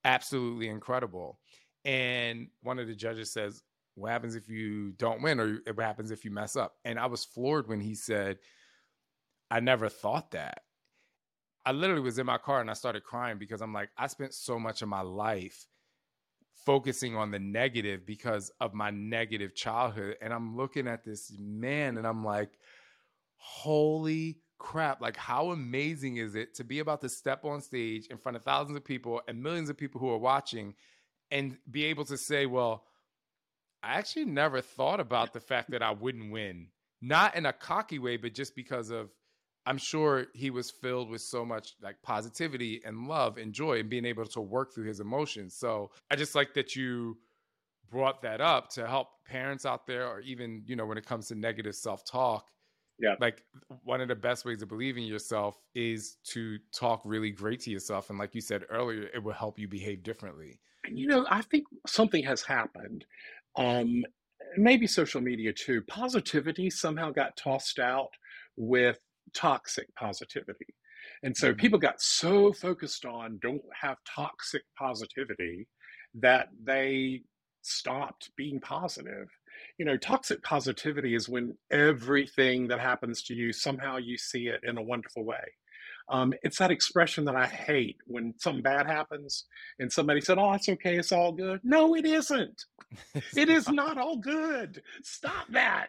absolutely 0.05 0.69
incredible. 0.69 1.39
And 1.85 2.49
one 2.63 2.79
of 2.79 2.87
the 2.87 2.95
judges 2.95 3.33
says, 3.33 3.63
What 3.95 4.13
happens 4.13 4.37
if 4.37 4.49
you 4.49 4.93
don't 4.93 5.23
win, 5.23 5.41
or 5.41 5.61
what 5.75 5.85
happens 5.85 6.11
if 6.11 6.25
you 6.25 6.31
mess 6.31 6.57
up? 6.57 6.75
And 6.85 6.99
I 6.99 7.07
was 7.07 7.25
floored 7.25 7.69
when 7.69 7.81
he 7.81 7.95
said, 7.95 8.39
I 9.51 9.61
never 9.61 9.89
thought 9.89 10.31
that. 10.31 10.63
I 11.65 11.73
literally 11.73 12.03
was 12.03 12.19
in 12.19 12.27
my 12.27 12.39
car 12.39 12.61
and 12.61 12.71
I 12.71 12.75
started 12.75 13.05
crying 13.05 13.39
because 13.39 13.61
I'm 13.61 13.73
like, 13.73 13.91
I 13.97 14.09
spent 14.09 14.35
so 14.35 14.59
much 14.59 14.83
of 14.83 14.89
my 14.89 15.03
life 15.03 15.67
focusing 16.65 17.17
on 17.17 17.31
the 17.31 17.39
negative 17.39 18.07
because 18.07 18.51
of 18.61 18.75
my 18.75 18.91
negative 18.91 19.55
childhood. 19.55 20.17
And 20.21 20.33
I'm 20.33 20.57
looking 20.57 20.89
at 20.89 21.05
this 21.05 21.33
man 21.39 21.99
and 21.99 22.07
I'm 22.07 22.25
like, 22.25 22.51
holy 23.37 24.39
crap. 24.59 25.01
Like, 25.01 25.17
how 25.17 25.51
amazing 25.51 26.17
is 26.17 26.35
it 26.35 26.55
to 26.55 26.65
be 26.65 26.79
about 26.79 27.01
to 27.01 27.09
step 27.09 27.45
on 27.45 27.61
stage 27.61 28.07
in 28.07 28.17
front 28.17 28.37
of 28.37 28.45
thousands 28.45 28.77
of 28.77 28.85
people 28.85 29.21
and 29.27 29.43
millions 29.43 29.69
of 29.69 29.77
people 29.77 30.01
who 30.01 30.11
are 30.11 30.19
watching 30.19 30.75
and 31.31 31.57
be 31.71 31.85
able 31.87 32.05
to 32.05 32.17
say, 32.17 32.47
well, 32.47 32.85
I 33.83 33.95
actually 33.95 34.27
never 34.27 34.61
thought 34.61 35.01
about 35.01 35.33
the 35.33 35.41
fact 35.41 35.73
that 35.73 35.83
I 35.83 35.91
wouldn't 35.91 36.31
win. 36.31 36.69
Not 37.01 37.35
in 37.35 37.47
a 37.47 37.53
cocky 37.53 37.99
way, 37.99 38.17
but 38.17 38.35
just 38.35 38.55
because 38.55 38.91
of 38.91 39.11
I'm 39.65 39.79
sure 39.79 40.27
he 40.35 40.51
was 40.51 40.71
filled 40.71 41.09
with 41.09 41.21
so 41.21 41.45
much 41.45 41.75
like 41.81 41.97
positivity 42.03 42.83
and 42.85 43.07
love 43.07 43.39
and 43.39 43.53
joy 43.53 43.81
and 43.81 43.89
being 43.89 44.05
able 44.05 44.27
to 44.27 44.41
work 44.41 44.75
through 44.75 44.87
his 44.87 45.01
emotions. 45.01 45.55
So 45.55 45.91
I 46.11 46.17
just 46.17 46.35
like 46.35 46.55
that 46.55 46.75
you 46.75 47.19
brought 47.91 48.23
that 48.23 48.41
up 48.41 48.71
to 48.71 48.87
help 48.87 49.09
parents 49.27 49.65
out 49.65 49.87
there 49.87 50.09
or 50.09 50.21
even, 50.21 50.63
you 50.67 50.75
know, 50.75 50.87
when 50.87 50.99
it 50.99 51.07
comes 51.07 51.29
to 51.29 51.35
negative 51.35 51.75
self-talk. 51.75 52.49
Yeah. 52.99 53.15
Like 53.21 53.45
one 53.85 54.01
of 54.01 54.09
the 54.09 54.15
best 54.15 54.45
ways 54.45 54.61
to 54.61 54.67
believe 54.67 54.97
in 54.97 55.05
yourself 55.05 55.59
is 55.75 56.17
to 56.33 56.59
talk 56.73 57.03
really 57.05 57.31
great 57.31 57.61
to 57.61 57.71
yourself. 57.71 58.11
And 58.11 58.19
like 58.19 58.35
you 58.35 58.41
said 58.41 58.65
earlier, 58.71 59.09
it 59.15 59.23
will 59.23 59.33
help 59.33 59.59
you 59.59 59.69
behave 59.69 60.03
differently. 60.03 60.61
And 60.85 60.99
you 60.99 61.07
know, 61.07 61.27
I 61.29 61.43
think 61.43 61.65
something 61.87 62.25
has 62.25 62.43
happened. 62.43 63.05
Um, 63.57 64.05
maybe 64.57 64.87
social 64.87 65.21
media 65.21 65.53
too. 65.53 65.83
Positivity 65.83 66.71
somehow 66.71 67.11
got 67.11 67.37
tossed 67.37 67.79
out 67.79 68.11
with 68.57 68.99
toxic 69.35 69.95
positivity. 69.95 70.75
And 71.23 71.37
so 71.37 71.53
Mhm. 71.53 71.59
people 71.59 71.79
got 71.79 72.01
so 72.01 72.53
focused 72.53 73.05
on 73.05 73.39
don't 73.43 73.63
have 73.81 73.99
toxic 74.05 74.63
positivity 74.79 75.69
that 76.15 76.49
they 76.63 77.23
stopped 77.63 78.31
being 78.37 78.61
positive. 78.61 79.29
You 79.79 79.85
know, 79.85 79.97
toxic 79.97 80.43
positivity 80.43 81.15
is 81.15 81.29
when 81.29 81.57
everything 81.71 82.69
that 82.69 82.81
happens 82.81 83.23
to 83.25 83.35
you, 83.35 83.53
somehow 83.53 83.97
you 83.99 84.17
see 84.19 84.49
it 84.49 84.61
in 84.65 84.79
a 84.79 84.83
wonderful 84.83 85.25
way. 85.25 85.45
Um, 86.09 86.35
it's 86.43 86.59
that 86.59 86.71
expression 86.73 87.25
that 87.27 87.37
I 87.37 87.47
hate 87.47 87.97
when 88.07 88.35
something 88.39 88.63
bad 88.63 88.87
happens 88.87 89.47
and 89.79 89.91
somebody 89.93 90.21
said, 90.21 90.39
Oh, 90.39 90.53
it's 90.53 90.69
okay, 90.69 90.97
it's 90.99 91.13
all 91.13 91.33
good. 91.33 91.61
No, 91.65 91.95
it 91.95 92.05
isn't. 92.05 92.65
It 93.37 93.49
is 93.49 93.69
not 93.69 93.97
all 93.99 94.17
good. 94.19 94.83
Stop 95.03 95.49
that. 95.51 95.89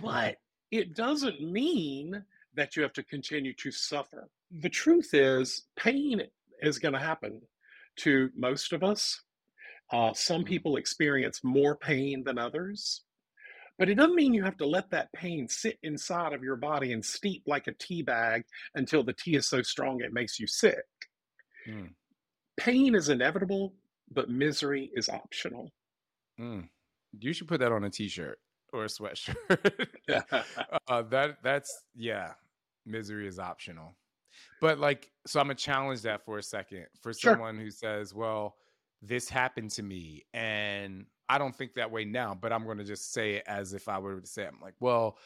But 0.00 0.36
it 0.70 0.94
doesn't 0.94 1.40
mean 1.40 2.24
that 2.56 2.76
you 2.76 2.82
have 2.82 2.92
to 2.94 3.02
continue 3.02 3.54
to 3.54 3.70
suffer. 3.70 4.28
The 4.50 4.68
truth 4.68 5.10
is, 5.12 5.66
pain 5.76 6.22
is 6.60 6.78
going 6.78 6.94
to 6.94 7.00
happen 7.00 7.42
to 7.96 8.30
most 8.36 8.72
of 8.72 8.82
us. 8.82 9.22
Uh, 9.92 10.12
some 10.14 10.44
people 10.44 10.76
experience 10.76 11.40
more 11.44 11.76
pain 11.76 12.24
than 12.24 12.38
others. 12.38 13.02
But 13.78 13.90
it 13.90 13.96
doesn't 13.96 14.14
mean 14.14 14.32
you 14.32 14.42
have 14.42 14.56
to 14.56 14.66
let 14.66 14.90
that 14.90 15.12
pain 15.12 15.48
sit 15.48 15.78
inside 15.82 16.32
of 16.32 16.42
your 16.42 16.56
body 16.56 16.92
and 16.92 17.04
steep 17.04 17.42
like 17.46 17.66
a 17.66 17.72
tea 17.72 18.02
bag 18.02 18.44
until 18.74 19.02
the 19.02 19.12
tea 19.12 19.36
is 19.36 19.46
so 19.46 19.62
strong 19.62 20.00
it 20.00 20.14
makes 20.14 20.40
you 20.40 20.46
sick. 20.46 20.84
Mm, 21.68 21.90
Pain 22.56 22.94
is 22.94 23.10
inevitable, 23.10 23.74
but 24.10 24.30
misery 24.30 24.90
is 24.94 25.08
optional. 25.08 25.72
mm. 26.40 26.68
You 27.18 27.32
should 27.32 27.48
put 27.48 27.60
that 27.60 27.72
on 27.72 27.84
a 27.84 27.90
t-shirt 27.90 28.38
or 28.72 28.84
a 28.84 28.88
sweatshirt. 28.88 29.36
uh, 30.88 31.02
that 31.02 31.38
that's 31.42 31.84
yeah, 31.94 32.32
misery 32.86 33.26
is 33.28 33.38
optional. 33.38 33.96
But 34.60 34.78
like, 34.78 35.12
so 35.26 35.40
I'm 35.40 35.46
gonna 35.46 35.56
challenge 35.56 36.02
that 36.02 36.24
for 36.24 36.38
a 36.38 36.42
second 36.42 36.88
for 37.02 37.12
Sure. 37.16 37.40
someone 37.40 37.58
who 37.58 37.70
says, 37.70 38.14
"Well, 38.14 38.56
this 39.02 39.28
happened 39.28 39.70
to 39.72 39.82
me, 39.82 40.24
and 40.34 41.06
I 41.28 41.38
don't 41.38 41.56
think 41.56 41.74
that 41.74 41.90
way 41.90 42.04
now." 42.04 42.34
But 42.34 42.52
I'm 42.52 42.66
gonna 42.66 42.84
just 42.84 43.12
say 43.12 43.36
it 43.36 43.44
as 43.46 43.74
if 43.74 43.88
I 43.88 43.98
were 43.98 44.20
to 44.20 44.26
say, 44.26 44.44
it. 44.44 44.48
"I'm 44.54 44.60
like, 44.60 44.76
well, 44.80 45.18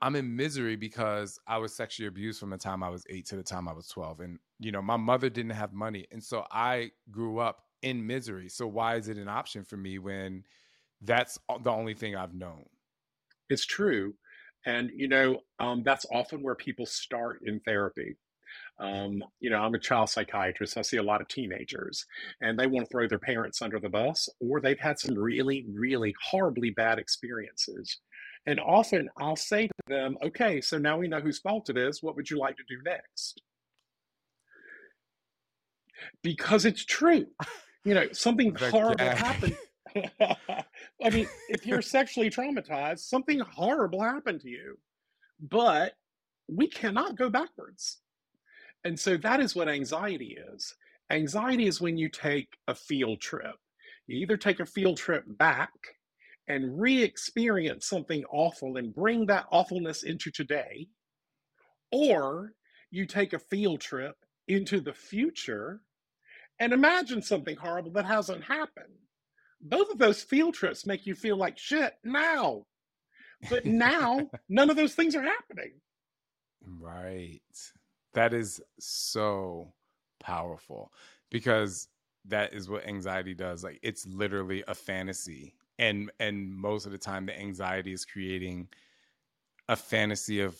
I'm 0.00 0.14
in 0.14 0.36
misery 0.36 0.76
because 0.76 1.38
I 1.46 1.58
was 1.58 1.74
sexually 1.74 2.06
abused 2.06 2.38
from 2.38 2.50
the 2.50 2.58
time 2.58 2.82
I 2.84 2.88
was 2.88 3.04
eight 3.10 3.26
to 3.26 3.36
the 3.36 3.42
time 3.42 3.68
I 3.68 3.72
was 3.72 3.88
12, 3.88 4.20
and 4.20 4.38
you 4.60 4.70
know, 4.72 4.82
my 4.82 4.96
mother 4.96 5.28
didn't 5.28 5.52
have 5.52 5.72
money, 5.72 6.06
and 6.12 6.22
so 6.22 6.46
I 6.50 6.92
grew 7.10 7.38
up 7.38 7.64
in 7.82 8.06
misery. 8.06 8.48
So 8.48 8.66
why 8.66 8.96
is 8.96 9.08
it 9.08 9.18
an 9.18 9.28
option 9.28 9.64
for 9.64 9.76
me 9.76 9.98
when 9.98 10.44
that's 11.00 11.38
the 11.62 11.70
only 11.72 11.94
thing 11.94 12.16
I've 12.16 12.34
known?" 12.34 12.66
It's 13.50 13.64
true. 13.66 14.16
And, 14.66 14.90
you 14.94 15.08
know, 15.08 15.40
um, 15.58 15.82
that's 15.84 16.06
often 16.12 16.42
where 16.42 16.54
people 16.54 16.86
start 16.86 17.40
in 17.44 17.60
therapy. 17.60 18.16
Um, 18.80 19.22
you 19.40 19.50
know, 19.50 19.58
I'm 19.58 19.74
a 19.74 19.78
child 19.78 20.10
psychiatrist. 20.10 20.76
I 20.76 20.82
see 20.82 20.96
a 20.96 21.02
lot 21.02 21.20
of 21.20 21.28
teenagers 21.28 22.06
and 22.40 22.58
they 22.58 22.66
want 22.66 22.86
to 22.86 22.90
throw 22.90 23.08
their 23.08 23.18
parents 23.18 23.60
under 23.60 23.78
the 23.80 23.88
bus, 23.88 24.28
or 24.40 24.60
they've 24.60 24.78
had 24.78 24.98
some 24.98 25.16
really, 25.16 25.66
really 25.72 26.14
horribly 26.30 26.70
bad 26.70 26.98
experiences. 26.98 27.98
And 28.46 28.60
often 28.60 29.08
I'll 29.18 29.36
say 29.36 29.66
to 29.66 29.72
them, 29.88 30.16
okay, 30.24 30.60
so 30.60 30.78
now 30.78 30.98
we 30.98 31.08
know 31.08 31.20
whose 31.20 31.38
fault 31.40 31.68
it 31.70 31.76
is. 31.76 32.02
What 32.02 32.16
would 32.16 32.30
you 32.30 32.38
like 32.38 32.56
to 32.56 32.62
do 32.68 32.80
next? 32.84 33.42
Because 36.22 36.64
it's 36.64 36.84
true. 36.84 37.26
You 37.84 37.94
know, 37.94 38.08
something 38.12 38.54
horrible 38.54 39.02
happened. 39.06 39.56
I 40.20 41.10
mean, 41.10 41.28
if 41.48 41.66
you're 41.66 41.82
sexually 41.82 42.30
traumatized, 42.30 43.00
something 43.00 43.40
horrible 43.40 44.02
happened 44.02 44.40
to 44.42 44.48
you, 44.48 44.78
but 45.40 45.94
we 46.48 46.68
cannot 46.68 47.16
go 47.16 47.30
backwards. 47.30 47.98
And 48.84 48.98
so 48.98 49.16
that 49.18 49.40
is 49.40 49.54
what 49.54 49.68
anxiety 49.68 50.36
is. 50.54 50.74
Anxiety 51.10 51.66
is 51.66 51.80
when 51.80 51.96
you 51.96 52.08
take 52.08 52.48
a 52.66 52.74
field 52.74 53.20
trip. 53.20 53.56
You 54.06 54.18
either 54.18 54.36
take 54.36 54.60
a 54.60 54.66
field 54.66 54.96
trip 54.96 55.24
back 55.26 55.70
and 56.48 56.80
re 56.80 57.02
experience 57.02 57.86
something 57.86 58.24
awful 58.30 58.76
and 58.76 58.94
bring 58.94 59.26
that 59.26 59.46
awfulness 59.50 60.02
into 60.02 60.30
today, 60.30 60.88
or 61.92 62.52
you 62.90 63.06
take 63.06 63.32
a 63.34 63.38
field 63.38 63.80
trip 63.80 64.16
into 64.46 64.80
the 64.80 64.94
future 64.94 65.80
and 66.58 66.72
imagine 66.72 67.22
something 67.22 67.56
horrible 67.56 67.92
that 67.92 68.06
hasn't 68.06 68.44
happened. 68.44 69.07
Both 69.60 69.90
of 69.90 69.98
those 69.98 70.22
field 70.22 70.54
trips 70.54 70.86
make 70.86 71.06
you 71.06 71.14
feel 71.14 71.36
like 71.36 71.58
shit 71.58 71.94
now. 72.04 72.64
But 73.50 73.66
now, 73.66 74.30
none 74.48 74.70
of 74.70 74.76
those 74.76 74.94
things 74.94 75.14
are 75.14 75.22
happening. 75.22 75.80
Right. 76.64 77.40
That 78.14 78.34
is 78.34 78.60
so 78.78 79.72
powerful 80.20 80.92
because 81.30 81.88
that 82.24 82.52
is 82.52 82.68
what 82.68 82.86
anxiety 82.86 83.34
does. 83.34 83.62
Like 83.64 83.78
it's 83.82 84.06
literally 84.06 84.64
a 84.68 84.74
fantasy. 84.74 85.54
And 85.78 86.10
and 86.18 86.52
most 86.52 86.86
of 86.86 86.92
the 86.92 86.98
time 86.98 87.26
the 87.26 87.38
anxiety 87.38 87.92
is 87.92 88.04
creating 88.04 88.68
a 89.68 89.76
fantasy 89.76 90.40
of 90.40 90.58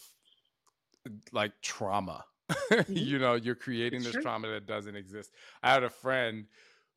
like 1.33 1.53
trauma. 1.63 2.25
Mm-hmm. 2.71 2.93
you 2.97 3.19
know, 3.19 3.35
you're 3.35 3.55
creating 3.55 3.99
It's 3.99 4.07
this 4.07 4.13
true. 4.15 4.23
trauma 4.23 4.49
that 4.49 4.67
doesn't 4.67 4.97
exist. 4.97 5.33
I 5.63 5.73
had 5.73 5.83
a 5.85 5.91
friend 5.91 6.47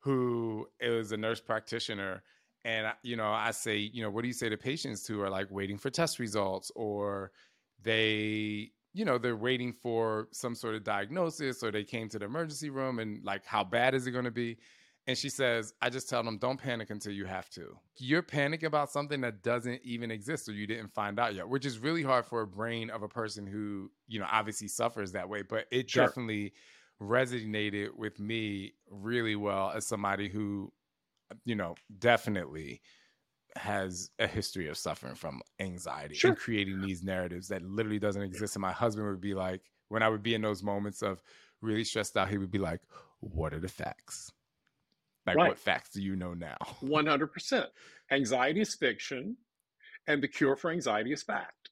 who 0.02 0.66
was 0.80 1.12
a 1.12 1.16
nurse 1.16 1.40
practitioner 1.40 2.22
and 2.64 2.92
you 3.02 3.16
know 3.16 3.32
i 3.32 3.50
say 3.50 3.76
you 3.76 4.02
know 4.02 4.10
what 4.10 4.22
do 4.22 4.28
you 4.28 4.34
say 4.34 4.48
to 4.48 4.56
patients 4.56 5.06
who 5.06 5.20
are 5.20 5.30
like 5.30 5.50
waiting 5.50 5.78
for 5.78 5.90
test 5.90 6.18
results 6.18 6.70
or 6.76 7.32
they 7.80 8.70
you 8.92 9.04
know 9.04 9.18
they're 9.18 9.36
waiting 9.36 9.72
for 9.72 10.28
some 10.32 10.54
sort 10.54 10.74
of 10.74 10.84
diagnosis 10.84 11.62
or 11.62 11.70
they 11.70 11.84
came 11.84 12.08
to 12.08 12.18
the 12.18 12.24
emergency 12.26 12.70
room 12.70 12.98
and 12.98 13.24
like 13.24 13.44
how 13.44 13.64
bad 13.64 13.94
is 13.94 14.06
it 14.06 14.12
going 14.12 14.24
to 14.24 14.30
be 14.30 14.58
and 15.06 15.18
she 15.18 15.28
says 15.28 15.72
i 15.80 15.90
just 15.90 16.08
tell 16.08 16.22
them 16.22 16.38
don't 16.38 16.58
panic 16.60 16.90
until 16.90 17.12
you 17.12 17.24
have 17.24 17.48
to 17.50 17.76
you're 17.98 18.22
panicking 18.22 18.64
about 18.64 18.90
something 18.90 19.20
that 19.20 19.42
doesn't 19.42 19.80
even 19.82 20.10
exist 20.10 20.48
or 20.48 20.52
you 20.52 20.66
didn't 20.66 20.88
find 20.88 21.18
out 21.18 21.34
yet 21.34 21.48
which 21.48 21.66
is 21.66 21.78
really 21.78 22.02
hard 22.02 22.24
for 22.24 22.42
a 22.42 22.46
brain 22.46 22.90
of 22.90 23.02
a 23.02 23.08
person 23.08 23.46
who 23.46 23.90
you 24.06 24.18
know 24.20 24.26
obviously 24.30 24.68
suffers 24.68 25.12
that 25.12 25.28
way 25.28 25.42
but 25.42 25.66
it 25.70 25.92
Sure. 25.92 25.92
definitely 25.92 26.52
resonated 27.02 27.94
with 27.96 28.20
me 28.20 28.72
really 28.90 29.36
well 29.36 29.70
as 29.74 29.86
somebody 29.86 30.28
who 30.28 30.72
you 31.44 31.54
know 31.54 31.74
definitely 31.98 32.80
has 33.56 34.10
a 34.18 34.26
history 34.26 34.68
of 34.68 34.76
suffering 34.78 35.14
from 35.14 35.40
anxiety 35.60 36.14
Sure. 36.14 36.30
and 36.30 36.38
creating 36.38 36.80
these 36.80 37.02
narratives 37.02 37.48
that 37.48 37.62
literally 37.62 37.98
doesn't 37.98 38.22
exist 38.22 38.54
and 38.56 38.62
my 38.62 38.72
husband 38.72 39.06
would 39.08 39.20
be 39.20 39.34
like 39.34 39.62
when 39.88 40.02
i 40.02 40.08
would 40.08 40.22
be 40.22 40.34
in 40.34 40.42
those 40.42 40.62
moments 40.62 41.02
of 41.02 41.22
really 41.60 41.84
stressed 41.84 42.16
out 42.16 42.28
he 42.30 42.38
would 42.38 42.50
be 42.50 42.58
like 42.58 42.80
what 43.20 43.52
are 43.52 43.60
the 43.60 43.68
facts 43.68 44.30
like 45.26 45.36
Right. 45.36 45.48
what 45.48 45.58
facts 45.58 45.90
do 45.92 46.02
you 46.02 46.16
know 46.16 46.34
now 46.34 46.56
100%. 46.82 47.66
Anxiety 48.10 48.60
is 48.60 48.74
fiction, 48.74 49.36
and 50.06 50.22
the 50.22 50.28
cure 50.28 50.56
for 50.56 50.70
anxiety 50.70 51.12
is 51.12 51.22
fact. 51.22 51.70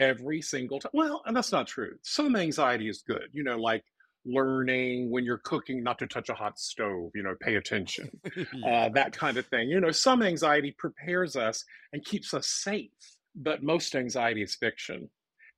Every 0.00 0.40
single 0.42 0.80
time. 0.80 0.90
Well, 0.94 1.22
and 1.26 1.36
that's 1.36 1.52
not 1.52 1.66
true. 1.68 1.96
Some 2.02 2.34
anxiety 2.34 2.88
is 2.88 3.02
good, 3.06 3.28
you 3.32 3.44
know, 3.44 3.56
like 3.58 3.84
learning 4.24 5.10
when 5.10 5.24
you're 5.24 5.38
cooking 5.44 5.82
not 5.82 5.98
to 5.98 6.06
touch 6.06 6.28
a 6.28 6.34
hot 6.34 6.58
stove, 6.58 7.10
you 7.14 7.22
know, 7.22 7.34
pay 7.40 7.56
attention, 7.56 8.10
Yeah. 8.52 8.86
uh, 8.86 8.88
that 8.94 9.12
kind 9.12 9.36
of 9.36 9.46
thing. 9.46 9.68
You 9.68 9.80
know, 9.80 9.90
some 9.92 10.22
anxiety 10.22 10.74
prepares 10.78 11.36
us 11.36 11.64
and 11.92 12.04
keeps 12.04 12.34
us 12.34 12.48
safe, 12.48 12.90
but 13.34 13.62
most 13.62 13.94
anxiety 13.94 14.42
is 14.42 14.56
fiction, 14.56 15.10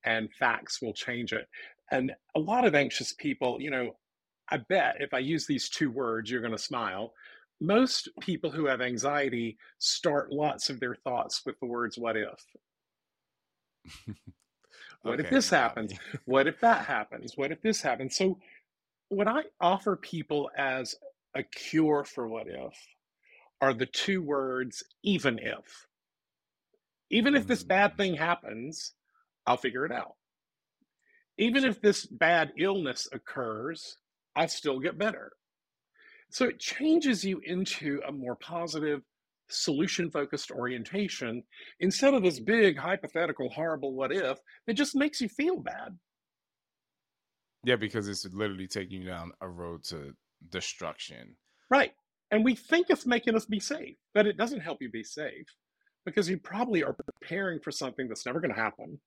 and 0.05 0.29
facts 0.35 0.83
will 0.83 0.93
change 0.95 1.33
it. 1.33 1.47
And 1.91 2.13
a 2.35 2.41
lot 2.41 2.65
of 2.67 2.75
anxious 2.75 3.13
people, 3.15 3.59
you 3.61 3.71
know, 3.71 3.93
I 4.51 4.59
bet 4.59 4.97
if 5.01 5.15
I 5.15 5.19
use 5.21 5.47
these 5.47 5.69
two 5.69 5.91
words, 5.91 6.31
you're 6.31 6.41
going 6.41 6.53
to 6.53 6.59
smile. 6.59 7.13
Most 7.61 8.09
people 8.21 8.51
who 8.51 8.67
have 8.67 8.81
anxiety 8.81 9.57
start 9.79 10.33
lots 10.33 10.69
of 10.69 10.81
their 10.81 10.97
thoughts 10.97 11.43
with 11.47 11.59
the 11.61 11.67
words, 11.67 11.97
what 11.97 12.17
if? 12.17 12.45
What 15.03 15.21
if 15.21 15.31
this 15.31 15.51
happens? 15.51 15.95
What 16.27 16.47
if 16.47 16.61
that 16.61 16.87
happens? 16.87 17.37
What 17.37 17.53
if 17.53 17.63
this 17.63 17.83
happens? 17.83 18.17
So, 18.17 18.39
what 19.09 19.29
I 19.29 19.43
offer 19.61 19.97
people 19.97 20.51
as 20.57 20.97
a 21.35 21.43
cure 21.43 22.05
for 22.05 22.29
what 22.29 22.47
if 22.49 22.75
are 23.61 23.75
the 23.75 23.87
two 23.87 24.23
words 24.23 24.85
even 25.03 25.39
if. 25.39 25.89
Even 27.11 27.35
if 27.37 27.47
this 27.47 27.63
bad 27.65 27.93
Mm. 27.93 27.97
thing 27.97 28.15
happens, 28.17 28.95
I'll 29.47 29.57
figure 29.57 29.87
it 29.87 29.93
out. 29.93 30.17
Even 31.39 31.65
if 31.65 31.81
this 31.81 32.07
bad 32.07 32.53
illness 32.59 33.09
occurs, 33.13 33.99
I 34.37 34.47
still 34.47 34.81
get 34.81 34.99
better. 34.99 35.33
So 36.31 36.47
it 36.47 36.59
changes 36.61 37.25
you 37.25 37.41
into 37.45 38.01
a 38.07 38.13
more 38.13 38.37
positive, 38.37 39.03
solution 39.53 40.11
focused 40.11 40.51
orientation 40.51 41.43
instead 41.81 42.15
of 42.15 42.23
this 42.23 42.41
big, 42.41 42.79
hypothetical, 42.79 43.49
horrible 43.51 43.95
what 43.95 44.13
if 44.13 44.39
that 44.67 44.75
just 44.75 44.95
makes 44.95 45.21
you 45.21 45.29
feel 45.29 45.59
bad. 45.59 45.97
Yeah, 47.65 47.77
because 47.77 48.09
it's 48.09 48.27
literally 48.33 48.67
taking 48.67 49.03
you 49.03 49.09
down 49.09 49.33
a 49.41 49.49
road 49.49 49.85
to 49.85 50.15
destruction. 50.51 51.37
Right. 51.71 51.93
And 52.31 52.45
we 52.45 52.55
think 52.55 52.89
it's 52.89 53.07
making 53.07 53.37
us 53.37 53.45
be 53.45 53.61
safe, 53.61 53.97
but 54.15 54.27
it 54.27 54.37
doesn't 54.37 54.61
help 54.61 54.79
you 54.81 54.91
be 54.91 55.05
safe 55.05 55.47
because 56.05 56.29
you 56.29 56.39
probably 56.39 56.83
are 56.83 56.97
preparing 57.21 57.61
for 57.61 57.71
something 57.71 58.09
that's 58.09 58.27
never 58.27 58.41
going 58.41 58.55
to 58.55 58.61
happen. 58.61 58.99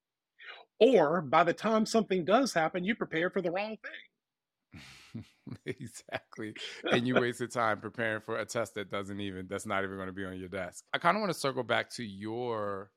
Or 0.79 1.21
by 1.21 1.43
the 1.43 1.53
time 1.53 1.85
something 1.85 2.23
does 2.23 2.53
happen, 2.53 2.83
you 2.83 2.95
prepare 2.95 3.29
for 3.29 3.41
the 3.41 3.51
wrong 3.51 3.77
thing. 3.81 4.81
exactly. 5.65 6.53
And 6.91 7.07
you 7.07 7.15
wasted 7.15 7.51
time 7.51 7.79
preparing 7.79 8.21
for 8.21 8.37
a 8.37 8.45
test 8.45 8.75
that 8.75 8.89
doesn't 8.89 9.19
even 9.19 9.47
that's 9.47 9.65
not 9.65 9.83
even 9.83 9.95
going 9.95 10.07
to 10.07 10.13
be 10.13 10.25
on 10.25 10.37
your 10.39 10.49
desk. 10.49 10.83
I 10.93 10.97
kind 10.97 11.17
of 11.17 11.21
want 11.21 11.33
to 11.33 11.39
circle 11.39 11.63
back 11.63 11.89
to 11.91 12.03
your 12.03 12.91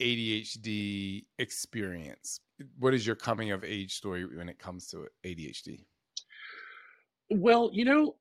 ADHD 0.00 1.24
experience. 1.38 2.40
What 2.78 2.94
is 2.94 3.06
your 3.06 3.16
coming 3.16 3.50
of 3.50 3.64
age 3.64 3.94
story 3.94 4.24
when 4.26 4.48
it 4.48 4.58
comes 4.58 4.88
to 4.88 5.06
ADHD? 5.24 5.84
Well, 7.30 7.70
you 7.72 7.84
know, 7.84 8.16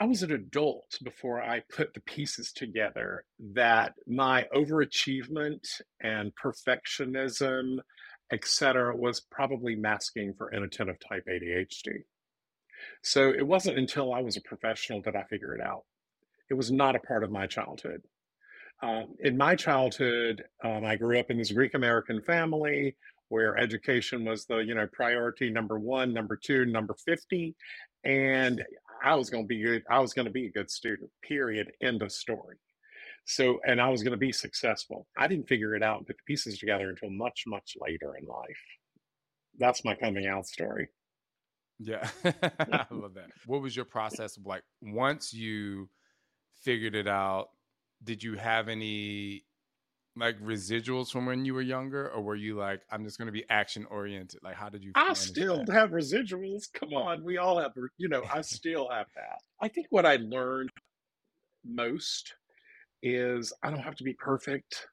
I 0.00 0.04
was 0.06 0.22
an 0.22 0.32
adult 0.32 0.98
before 1.02 1.42
I 1.42 1.62
put 1.74 1.94
the 1.94 2.00
pieces 2.00 2.52
together 2.52 3.24
that 3.54 3.94
my 4.06 4.46
overachievement 4.54 5.60
and 6.00 6.32
perfectionism, 6.34 7.78
et 8.32 8.44
cetera, 8.44 8.96
was 8.96 9.20
probably 9.20 9.76
masking 9.76 10.34
for 10.34 10.52
inattentive 10.52 10.96
type 11.08 11.24
ADHD. 11.28 12.04
So 13.02 13.30
it 13.30 13.46
wasn't 13.46 13.78
until 13.78 14.12
I 14.12 14.20
was 14.20 14.36
a 14.36 14.42
professional 14.42 15.02
that 15.02 15.16
I 15.16 15.24
figured 15.24 15.60
it 15.60 15.66
out. 15.66 15.84
It 16.50 16.54
was 16.54 16.70
not 16.70 16.96
a 16.96 17.00
part 17.00 17.24
of 17.24 17.30
my 17.30 17.46
childhood. 17.46 18.02
Um, 18.82 19.14
in 19.20 19.36
my 19.36 19.54
childhood, 19.54 20.42
um, 20.64 20.84
I 20.84 20.96
grew 20.96 21.18
up 21.18 21.30
in 21.30 21.38
this 21.38 21.52
Greek 21.52 21.74
American 21.74 22.20
family 22.20 22.96
where 23.28 23.56
education 23.56 24.24
was 24.24 24.44
the 24.44 24.58
you 24.58 24.74
know 24.74 24.86
priority 24.92 25.48
number 25.50 25.78
one, 25.78 26.12
number 26.12 26.36
two, 26.36 26.66
number 26.66 26.94
fifty, 27.06 27.54
and 28.04 28.62
I 29.02 29.14
was 29.14 29.30
going 29.30 29.44
to 29.44 29.48
be 29.48 29.62
good. 29.62 29.84
I 29.88 30.00
was 30.00 30.12
going 30.12 30.26
to 30.26 30.32
be 30.32 30.46
a 30.46 30.52
good 30.52 30.70
student. 30.70 31.10
Period. 31.22 31.72
End 31.80 32.02
of 32.02 32.12
story. 32.12 32.56
So, 33.24 33.60
and 33.66 33.80
I 33.80 33.88
was 33.88 34.02
going 34.02 34.12
to 34.12 34.18
be 34.18 34.32
successful. 34.32 35.06
I 35.16 35.28
didn't 35.28 35.48
figure 35.48 35.74
it 35.74 35.82
out 35.82 35.98
and 35.98 36.06
put 36.06 36.16
the 36.16 36.22
pieces 36.26 36.58
together 36.58 36.90
until 36.90 37.10
much, 37.10 37.44
much 37.46 37.76
later 37.80 38.16
in 38.16 38.26
life. 38.26 38.58
That's 39.58 39.84
my 39.84 39.94
coming 39.94 40.26
out 40.26 40.46
story. 40.46 40.88
Yeah. 41.78 42.08
I 42.24 42.86
love 42.90 43.14
that. 43.14 43.30
What 43.46 43.62
was 43.62 43.74
your 43.74 43.84
process 43.84 44.38
like 44.44 44.62
once 44.80 45.32
you 45.32 45.88
figured 46.62 46.94
it 46.94 47.08
out? 47.08 47.48
Did 48.04 48.22
you 48.22 48.36
have 48.36 48.68
any 48.68 49.44
like 50.16 50.38
residuals 50.40 51.10
from 51.10 51.24
when 51.26 51.44
you 51.44 51.54
were 51.54 51.62
younger 51.62 52.10
or 52.10 52.20
were 52.20 52.36
you 52.36 52.54
like 52.56 52.82
I'm 52.90 53.04
just 53.04 53.18
going 53.18 53.26
to 53.26 53.32
be 53.32 53.44
action 53.48 53.86
oriented? 53.90 54.40
Like 54.42 54.56
how 54.56 54.68
did 54.68 54.84
you 54.84 54.92
I 54.94 55.14
still 55.14 55.64
that? 55.64 55.72
have 55.72 55.90
residuals. 55.90 56.64
Come 56.72 56.92
on, 56.94 57.24
we 57.24 57.38
all 57.38 57.58
have, 57.58 57.72
you 57.96 58.08
know, 58.08 58.22
I 58.32 58.40
still 58.42 58.88
have 58.90 59.06
that. 59.14 59.38
I 59.60 59.68
think 59.68 59.86
what 59.90 60.06
I 60.06 60.16
learned 60.16 60.70
most 61.64 62.34
is 63.02 63.52
I 63.62 63.70
don't 63.70 63.80
have 63.80 63.96
to 63.96 64.04
be 64.04 64.14
perfect. 64.14 64.86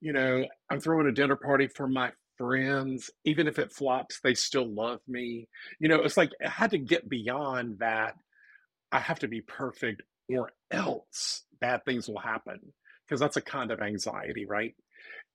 You 0.00 0.12
know, 0.12 0.44
I'm 0.70 0.80
throwing 0.80 1.06
a 1.06 1.12
dinner 1.12 1.36
party 1.36 1.66
for 1.68 1.88
my 1.88 2.12
friends. 2.36 3.10
Even 3.24 3.46
if 3.46 3.58
it 3.58 3.72
flops, 3.72 4.20
they 4.20 4.34
still 4.34 4.72
love 4.72 5.00
me. 5.08 5.48
You 5.80 5.88
know, 5.88 6.02
it's 6.02 6.16
like 6.16 6.30
I 6.44 6.48
had 6.48 6.70
to 6.70 6.78
get 6.78 7.08
beyond 7.08 7.78
that. 7.80 8.14
I 8.92 9.00
have 9.00 9.18
to 9.20 9.28
be 9.28 9.40
perfect 9.40 10.02
or 10.28 10.52
else 10.70 11.42
bad 11.60 11.84
things 11.84 12.08
will 12.08 12.20
happen 12.20 12.60
because 13.06 13.20
that's 13.20 13.36
a 13.36 13.42
kind 13.42 13.70
of 13.70 13.80
anxiety, 13.80 14.46
right? 14.46 14.74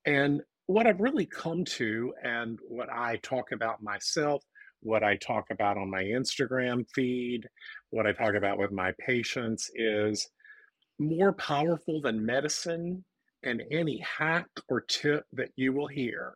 And 0.06 0.42
what 0.66 0.88
I've 0.88 1.02
really 1.02 1.26
come 1.26 1.66
to, 1.66 2.14
and 2.24 2.60
what 2.68 2.90
I 2.92 3.18
talk 3.18 3.52
about 3.52 3.82
myself, 3.82 4.44
what 4.82 5.04
I 5.04 5.18
talk 5.18 5.46
about 5.52 5.78
on 5.78 5.90
my 5.90 6.04
Instagram 6.04 6.86
feed, 6.94 7.48
what 7.90 8.06
I 8.06 8.14
talk 8.14 8.36
about 8.36 8.58
with 8.58 8.72
my 8.72 8.92
patients 9.00 9.70
is 9.76 10.30
more 11.00 11.34
powerful 11.34 12.02
than 12.02 12.26
medicine 12.26 13.04
and 13.44 13.64
any 13.72 14.00
hack 14.00 14.48
or 14.68 14.82
tip 14.82 15.26
that 15.34 15.50
you 15.56 15.74
will 15.74 15.88
hear 15.88 16.36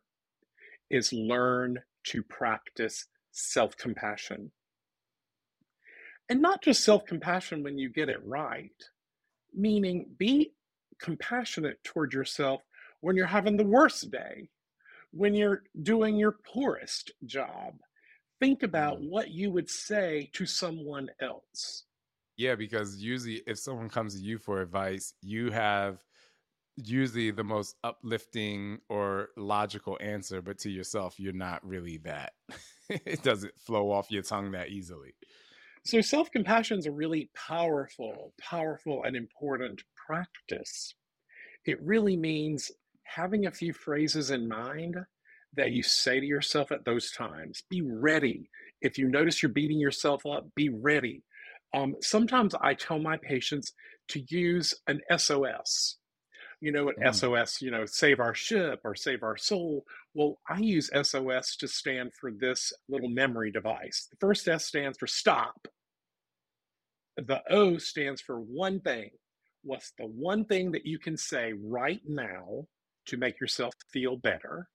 is 0.94 1.12
learn 1.12 1.82
to 2.06 2.24
practice 2.24 3.08
self 3.32 3.76
compassion. 3.78 4.52
And 6.30 6.42
not 6.42 6.64
just 6.64 6.84
self 6.84 7.06
compassion 7.06 7.64
when 7.64 7.78
you 7.78 7.90
get 7.90 8.10
it 8.10 8.24
right, 8.26 8.72
meaning 9.54 10.06
be 10.18 10.54
compassionate 11.00 11.84
toward 11.84 12.14
yourself 12.14 12.62
when 13.02 13.16
you're 13.16 13.26
having 13.26 13.58
the 13.58 13.66
worst 13.66 14.12
day, 14.12 14.50
when 15.12 15.34
you're 15.34 15.64
doing 15.82 16.16
your 16.16 16.34
poorest 16.54 17.12
job. 17.26 17.76
Think 18.40 18.64
about 18.64 19.00
Mm. 19.00 19.10
what 19.10 19.32
you 19.32 19.52
would 19.52 19.70
say 19.70 20.30
to 20.34 20.46
someone 20.46 21.10
else. 21.22 21.86
Yeah, 22.38 22.56
because 22.56 22.98
usually 22.98 23.42
if 23.48 23.60
someone 23.60 23.90
comes 23.90 24.16
to 24.16 24.22
you 24.22 24.38
for 24.38 24.62
advice, 24.62 25.14
you 25.22 25.52
have 25.52 26.04
usually 26.76 27.32
the 27.32 27.44
most 27.44 27.76
uplifting 27.84 28.80
or 28.90 29.30
logical 29.38 29.98
answer, 30.02 30.42
but 30.42 30.60
to 30.60 30.70
yourself, 30.70 31.20
you're 31.20 31.34
not 31.34 31.66
really 31.66 31.98
that. 31.98 32.34
it 32.90 33.24
doesn't 33.24 33.58
flow 33.60 33.92
off 33.92 34.12
your 34.12 34.24
tongue 34.24 34.52
that 34.52 34.70
easily. 34.70 35.14
So, 35.86 36.02
self 36.02 36.32
compassion 36.32 36.80
is 36.80 36.86
a 36.86 36.92
really 36.92 37.30
powerful, 37.36 38.34
powerful, 38.40 39.04
and 39.04 39.16
important 39.16 39.84
practice. 40.08 40.96
It 41.66 41.82
really 41.82 42.18
means 42.18 42.72
having 43.04 43.46
a 43.46 43.52
few 43.52 43.74
phrases 43.74 44.32
in 44.32 44.48
mind 44.48 44.98
that 45.56 45.72
you 45.72 45.84
say 45.84 46.20
to 46.20 46.26
yourself 46.26 46.72
at 46.72 46.86
those 46.86 47.12
times. 47.12 47.64
Be 47.70 47.82
ready. 47.82 48.50
If 48.82 48.98
you 48.98 49.08
notice 49.08 49.42
you're 49.42 49.52
beating 49.52 49.80
yourself 49.80 50.26
up, 50.26 50.48
be 50.56 50.70
ready. 50.70 51.24
Um, 51.76 51.96
sometimes 52.02 52.56
I 52.62 52.74
tell 52.74 53.00
my 53.00 53.18
patients 53.18 53.74
to 54.10 54.24
use 54.30 54.74
an 54.88 55.02
SOS. 55.16 55.98
You 56.64 56.72
know, 56.72 56.88
an 56.88 56.96
Mm. 56.96 57.14
SOS, 57.14 57.62
you 57.62 57.72
know, 57.72 57.86
save 57.86 58.22
our 58.22 58.34
ship 58.34 58.80
or 58.86 58.96
save 58.96 59.22
our 59.22 59.36
soul. 59.36 59.86
Well, 60.14 60.40
I 60.48 60.60
use 60.60 60.90
SOS 60.94 61.58
to 61.58 61.68
stand 61.68 62.14
for 62.14 62.32
this 62.32 62.72
little 62.88 63.10
memory 63.10 63.52
device. 63.52 64.08
The 64.10 64.16
first 64.16 64.48
S 64.48 64.66
stands 64.66 64.98
for 64.98 65.06
stop. 65.06 65.68
The 67.18 67.44
O 67.50 67.78
stands 67.80 68.22
for 68.22 68.40
one 68.40 68.80
thing. 68.80 69.12
What's 69.64 69.92
the 69.98 70.06
one 70.08 70.46
thing 70.46 70.72
that 70.72 70.86
you 70.86 71.00
can 71.00 71.18
say 71.18 71.52
right 71.52 72.02
now 72.08 72.70
to 73.08 73.18
make 73.18 73.42
yourself 73.42 73.74
feel 73.92 74.16
better? 74.16 74.70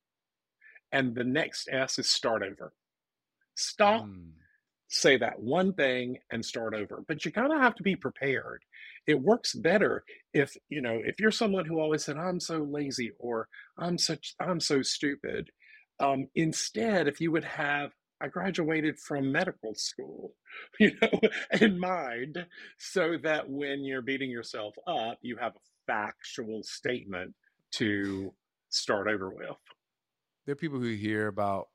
And 0.93 1.15
the 1.15 1.25
next 1.25 1.69
S 1.71 1.99
is 1.99 2.11
start 2.11 2.43
over. 2.43 2.75
Stop, 3.55 4.05
Mm. 4.05 4.35
say 4.89 5.17
that 5.17 5.41
one 5.41 5.73
thing, 5.73 6.19
and 6.31 6.45
start 6.45 6.75
over. 6.75 7.01
But 7.01 7.25
you 7.25 7.33
kind 7.33 7.51
of 7.53 7.61
have 7.61 7.77
to 7.77 7.83
be 7.83 7.97
prepared. 7.97 8.63
It 9.09 9.21
works 9.21 9.55
better 9.55 10.05
if, 10.33 10.57
you 10.69 10.81
know, 10.81 11.01
if 11.03 11.19
you're 11.19 11.33
someone 11.33 11.65
who 11.65 11.81
always 11.81 12.05
said, 12.05 12.17
I'm 12.17 12.39
so 12.39 12.59
lazy 12.59 13.11
or 13.19 13.49
I'm 13.77 13.99
such, 13.99 14.35
I'm 14.39 14.61
so 14.61 14.83
stupid. 14.83 15.51
Um, 15.99 16.29
instead, 16.37 17.09
if 17.09 17.21
you 17.21 17.33
would 17.33 17.45
have, 17.45 17.93
I 18.21 18.29
graduated 18.29 18.99
from 18.99 19.33
medical 19.33 19.75
school, 19.75 20.35
you 20.79 20.93
know, 21.03 21.21
in 21.61 21.81
mind, 21.81 22.47
so 22.79 23.17
that 23.25 23.49
when 23.49 23.83
you're 23.83 24.03
beating 24.03 24.31
yourself 24.31 24.75
up, 24.87 25.19
you 25.23 25.37
have 25.39 25.57
a 25.57 25.61
factual 25.87 26.63
statement 26.63 27.35
to 27.73 28.33
start 28.69 29.09
over 29.09 29.31
with. 29.31 29.57
There 30.47 30.53
are 30.53 30.57
people 30.57 30.79
who 30.79 30.95
hear 30.95 31.29
about 31.29 31.69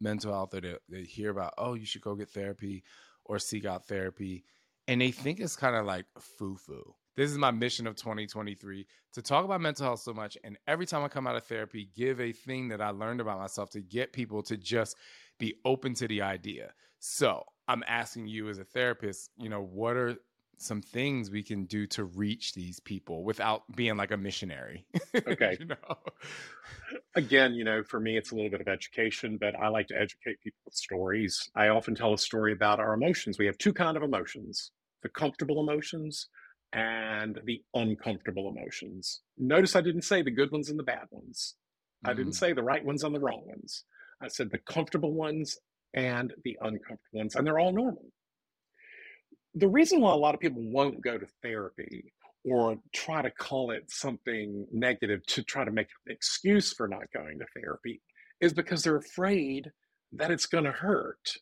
mental 0.00 0.32
health 0.32 0.54
or 0.54 0.60
they, 0.60 0.76
they 0.88 1.02
hear 1.02 1.30
about, 1.30 1.54
oh, 1.58 1.74
you 1.74 1.86
should 1.86 2.02
go 2.02 2.14
get 2.14 2.30
therapy 2.30 2.84
or 3.24 3.38
seek 3.38 3.64
out 3.64 3.86
therapy. 3.86 4.44
And 4.88 5.02
they 5.02 5.10
think 5.10 5.38
it's 5.38 5.54
kind 5.54 5.76
of 5.76 5.84
like 5.84 6.06
foo 6.18 6.56
foo. 6.56 6.94
This 7.14 7.30
is 7.30 7.36
my 7.36 7.50
mission 7.50 7.86
of 7.86 7.96
2023 7.96 8.86
to 9.12 9.22
talk 9.22 9.44
about 9.44 9.60
mental 9.60 9.84
health 9.84 10.00
so 10.00 10.14
much. 10.14 10.38
And 10.44 10.56
every 10.66 10.86
time 10.86 11.04
I 11.04 11.08
come 11.08 11.26
out 11.26 11.36
of 11.36 11.44
therapy, 11.44 11.90
give 11.94 12.20
a 12.20 12.32
thing 12.32 12.68
that 12.68 12.80
I 12.80 12.90
learned 12.90 13.20
about 13.20 13.38
myself 13.38 13.70
to 13.70 13.80
get 13.80 14.12
people 14.12 14.42
to 14.44 14.56
just 14.56 14.96
be 15.38 15.56
open 15.64 15.94
to 15.94 16.08
the 16.08 16.22
idea. 16.22 16.72
So 17.00 17.44
I'm 17.68 17.84
asking 17.86 18.28
you 18.28 18.48
as 18.48 18.58
a 18.58 18.64
therapist, 18.64 19.30
you 19.36 19.50
know, 19.50 19.62
what 19.62 19.96
are 19.96 20.16
some 20.56 20.80
things 20.80 21.30
we 21.30 21.42
can 21.42 21.64
do 21.66 21.86
to 21.86 22.04
reach 22.04 22.54
these 22.54 22.80
people 22.80 23.24
without 23.24 23.62
being 23.76 23.96
like 23.96 24.10
a 24.10 24.16
missionary? 24.16 24.86
Okay. 25.26 25.56
you 25.60 25.66
know? 25.66 25.76
Again, 27.14 27.52
you 27.52 27.64
know, 27.64 27.82
for 27.82 28.00
me, 28.00 28.16
it's 28.16 28.30
a 28.30 28.34
little 28.34 28.50
bit 28.50 28.60
of 28.60 28.68
education, 28.68 29.38
but 29.40 29.54
I 29.54 29.68
like 29.68 29.88
to 29.88 30.00
educate 30.00 30.40
people 30.40 30.60
with 30.64 30.74
stories. 30.74 31.50
I 31.54 31.68
often 31.68 31.94
tell 31.94 32.14
a 32.14 32.18
story 32.18 32.52
about 32.52 32.80
our 32.80 32.94
emotions. 32.94 33.38
We 33.38 33.46
have 33.46 33.58
two 33.58 33.72
kind 33.72 33.96
of 33.96 34.02
emotions. 34.02 34.70
The 35.02 35.08
comfortable 35.08 35.60
emotions 35.60 36.28
and 36.72 37.40
the 37.44 37.62
uncomfortable 37.74 38.52
emotions. 38.54 39.22
Notice 39.38 39.76
I 39.76 39.80
didn't 39.80 40.02
say 40.02 40.22
the 40.22 40.30
good 40.30 40.52
ones 40.52 40.68
and 40.70 40.78
the 40.78 40.82
bad 40.84 41.06
ones. 41.10 41.54
I 42.04 42.14
didn't 42.14 42.32
Mm. 42.32 42.38
say 42.38 42.52
the 42.52 42.62
right 42.62 42.84
ones 42.84 43.04
and 43.04 43.14
the 43.14 43.20
wrong 43.20 43.44
ones. 43.46 43.84
I 44.20 44.28
said 44.28 44.50
the 44.50 44.58
comfortable 44.58 45.12
ones 45.14 45.58
and 45.94 46.34
the 46.44 46.58
uncomfortable 46.60 46.98
ones, 47.20 47.36
and 47.36 47.46
they're 47.46 47.58
all 47.58 47.72
normal. 47.72 48.12
The 49.54 49.68
reason 49.68 50.00
why 50.00 50.12
a 50.12 50.16
lot 50.16 50.34
of 50.34 50.40
people 50.40 50.62
won't 50.62 51.00
go 51.00 51.18
to 51.18 51.26
therapy 51.42 52.12
or 52.44 52.78
try 52.94 53.22
to 53.22 53.30
call 53.30 53.70
it 53.72 53.90
something 53.90 54.66
negative 54.72 55.24
to 55.26 55.42
try 55.42 55.64
to 55.64 55.70
make 55.72 55.88
an 56.06 56.12
excuse 56.12 56.72
for 56.74 56.86
not 56.88 57.10
going 57.12 57.38
to 57.38 57.46
therapy 57.60 58.00
is 58.40 58.52
because 58.52 58.82
they're 58.84 58.96
afraid 58.96 59.72
that 60.12 60.30
it's 60.30 60.46
going 60.46 60.64
to 60.64 60.72
hurt. 60.72 61.38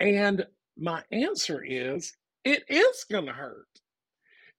And 0.00 0.46
my 0.78 1.02
answer 1.12 1.62
is 1.64 2.12
it 2.44 2.64
is 2.68 3.04
going 3.10 3.26
to 3.26 3.32
hurt. 3.32 3.66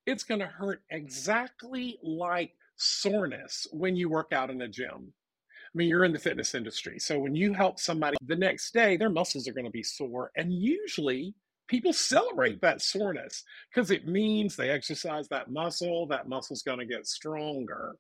It's 0.06 0.24
going 0.24 0.40
to 0.40 0.46
hurt 0.46 0.82
exactly 0.90 1.98
like 2.04 2.52
soreness 2.78 3.68
when 3.72 3.96
you 3.96 4.10
work 4.10 4.32
out 4.32 4.50
in 4.50 4.62
a 4.62 4.68
gym. 4.68 5.12
I 5.12 5.78
mean, 5.78 5.90
you're 5.90 6.06
in 6.06 6.14
the 6.14 6.20
fitness 6.20 6.56
industry. 6.56 7.00
So 7.00 7.20
when 7.20 7.36
you 7.36 7.54
help 7.54 7.80
somebody 7.80 8.18
the 8.26 8.36
next 8.36 8.74
day, 8.74 8.96
their 8.98 9.10
muscles 9.10 9.48
are 9.48 9.54
going 9.54 9.66
to 9.66 9.72
be 9.72 9.84
sore. 9.84 10.32
And 10.38 10.54
usually 10.54 11.36
people 11.68 11.92
celebrate 11.92 12.62
that 12.62 12.82
soreness 12.82 13.44
because 13.74 13.92
it 13.92 14.08
means 14.08 14.56
they 14.56 14.70
exercise 14.70 15.28
that 15.30 15.52
muscle, 15.52 16.08
that 16.08 16.30
muscle's 16.30 16.62
going 16.62 16.80
to 16.80 16.86
get 16.86 17.08
stronger. 17.08 17.96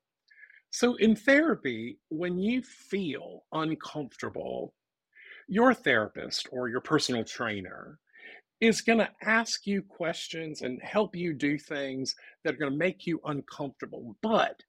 So 0.69 0.95
in 0.95 1.15
therapy, 1.15 1.99
when 2.09 2.37
you 2.39 2.61
feel 2.61 3.43
uncomfortable, 3.51 4.73
your 5.47 5.73
therapist 5.73 6.47
or 6.51 6.69
your 6.69 6.81
personal 6.81 7.23
trainer 7.23 7.99
is 8.61 8.81
going 8.81 8.99
to 8.99 9.11
ask 9.21 9.67
you 9.67 9.81
questions 9.81 10.61
and 10.61 10.81
help 10.81 11.15
you 11.15 11.33
do 11.33 11.57
things 11.57 12.15
that 12.43 12.53
are 12.53 12.57
going 12.57 12.71
to 12.71 12.77
make 12.77 13.05
you 13.05 13.19
uncomfortable. 13.25 14.15
But 14.21 14.61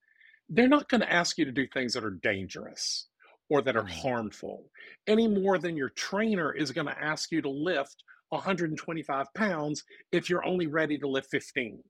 they're 0.49 0.68
not 0.68 0.88
going 0.88 1.01
to 1.01 1.12
ask 1.12 1.38
you 1.38 1.44
to 1.44 1.53
do 1.53 1.66
things 1.66 1.94
that 1.94 2.05
are 2.05 2.11
dangerous 2.11 3.09
or 3.49 3.62
that 3.62 3.77
are 3.77 3.87
harmful 3.87 4.64
any 5.07 5.29
more 5.29 5.59
than 5.59 5.77
your 5.77 5.90
trainer 5.90 6.53
is 6.53 6.72
going 6.72 6.87
to 6.87 6.99
ask 7.01 7.31
you 7.31 7.40
to 7.42 7.49
lift 7.49 8.03
125 8.31 9.27
pounds 9.35 9.85
if 10.11 10.29
you're 10.29 10.44
only 10.44 10.66
ready 10.66 10.99
to 10.99 11.09
lift 11.09 11.31
15. 11.31 11.83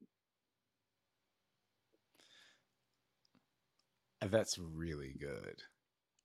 That's 4.31 4.59
really 4.59 5.15
good 5.19 5.63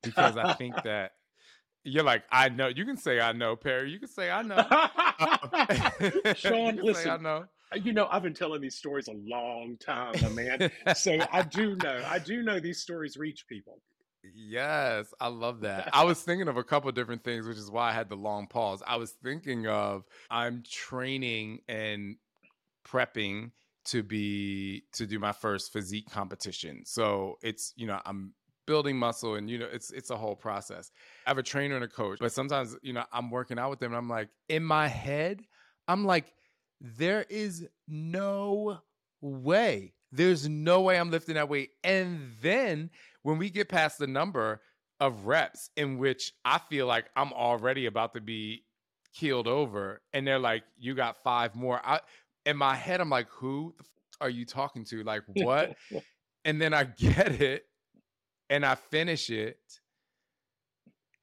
because 0.02 0.38
I 0.38 0.54
think 0.54 0.76
that 0.84 1.12
you're 1.84 2.04
like, 2.04 2.24
I 2.32 2.50
know. 2.50 2.68
You 2.68 2.86
can 2.86 2.98
say 2.98 3.20
I 3.20 3.32
know, 3.32 3.56
Perry. 3.56 3.92
You 3.92 4.00
can 4.00 4.08
say 4.08 4.30
I 4.30 4.42
know. 4.42 4.56
Uh, 4.56 6.34
Shaun, 6.36 6.36
say 6.36 6.54
I 6.54 6.72
listen, 6.82 7.24
know. 7.24 7.46
you 7.76 7.94
know, 7.94 8.08
I've 8.12 8.24
been 8.24 8.34
telling 8.34 8.62
these 8.62 8.76
stories 8.76 9.08
a 9.08 9.14
long 9.14 9.78
time, 9.80 10.14
man. 10.36 10.72
So 10.96 11.18
I 11.32 11.44
do 11.44 11.76
know, 11.84 12.04
I 12.08 12.20
do 12.20 12.44
know 12.44 12.60
these 12.60 12.82
stories 12.82 13.18
reach 13.18 13.48
people. 13.48 13.80
Yes, 14.36 15.14
I 15.20 15.28
love 15.28 15.62
that. 15.62 15.90
I 15.94 16.04
was 16.04 16.22
thinking 16.22 16.48
of 16.48 16.58
a 16.58 16.64
couple 16.64 16.92
different 16.92 17.24
things, 17.24 17.48
which 17.48 17.58
is 17.58 17.72
why 17.72 17.90
I 17.90 17.94
had 17.94 18.10
the 18.10 18.16
long 18.16 18.48
pause. 18.48 18.84
I 18.86 18.98
was 18.98 19.12
thinking 19.24 19.68
of 19.68 20.04
I'm 20.30 20.64
training 20.70 21.62
and 21.68 22.18
prepping 22.88 23.52
to 23.84 24.04
be 24.04 24.84
to 24.94 25.08
do 25.08 25.18
my 25.18 25.32
first 25.32 25.74
physique 25.74 26.10
competition. 26.10 26.84
So 26.86 27.38
it's, 27.42 27.74
you 27.76 27.88
know, 27.88 28.00
I'm 28.06 28.34
building 28.68 28.98
muscle 28.98 29.36
and 29.36 29.50
you 29.50 29.58
know, 29.58 29.68
it's 29.72 29.92
it's 29.92 30.10
a 30.10 30.18
whole 30.18 30.36
process. 30.36 30.92
I 31.26 31.30
have 31.32 31.38
a 31.38 31.44
trainer 31.44 31.76
and 31.76 31.84
a 31.84 31.88
coach, 31.88 32.20
but 32.20 32.32
sometimes, 32.32 32.76
you 32.82 32.94
know, 32.94 33.04
I'm 33.12 33.30
working 33.30 33.60
out 33.60 33.70
with 33.70 33.80
them 33.80 33.92
and 33.92 33.98
I'm 33.98 34.10
like 34.10 34.30
in 34.50 34.64
my 34.64 34.88
head, 34.88 35.44
I'm 35.88 36.06
like 36.06 36.34
there 36.80 37.26
is 37.30 37.68
no 37.88 38.80
way. 39.22 39.94
There's 40.12 40.50
no 40.50 40.82
way 40.82 41.00
I'm 41.00 41.12
lifting 41.12 41.36
that 41.36 41.48
weight. 41.48 41.72
And 41.84 42.34
then 42.42 42.90
when 43.22 43.38
we 43.38 43.50
get 43.50 43.70
past 43.70 43.98
the 44.00 44.08
number 44.08 44.62
of 45.00 45.26
reps 45.26 45.70
in 45.76 45.98
which 45.98 46.34
I 46.46 46.60
feel 46.60 46.86
like 46.88 47.10
I'm 47.16 47.34
already 47.34 47.86
about 47.86 48.14
to 48.14 48.22
be 48.22 48.66
keeled 49.14 49.48
over, 49.48 50.02
and 50.14 50.26
they're 50.28 50.40
like, 50.40 50.64
"You 50.78 50.96
got 50.96 51.24
five 51.24 51.56
more." 51.56 51.82
I, 51.84 52.00
in 52.46 52.58
my 52.58 52.76
head, 52.76 53.02
I'm 53.02 53.10
like, 53.10 53.28
"Who 53.30 53.74
the 53.78 53.84
f- 53.84 53.90
are 54.22 54.30
you 54.30 54.46
talking 54.46 54.86
to? 54.86 55.04
Like 55.04 55.24
what?" 55.28 55.76
and 56.46 56.62
then 56.62 56.74
I 56.74 56.84
get 56.84 57.42
it, 57.42 57.66
and 58.52 58.66
I 58.66 58.76
finish 58.76 59.32
it. 59.32 59.80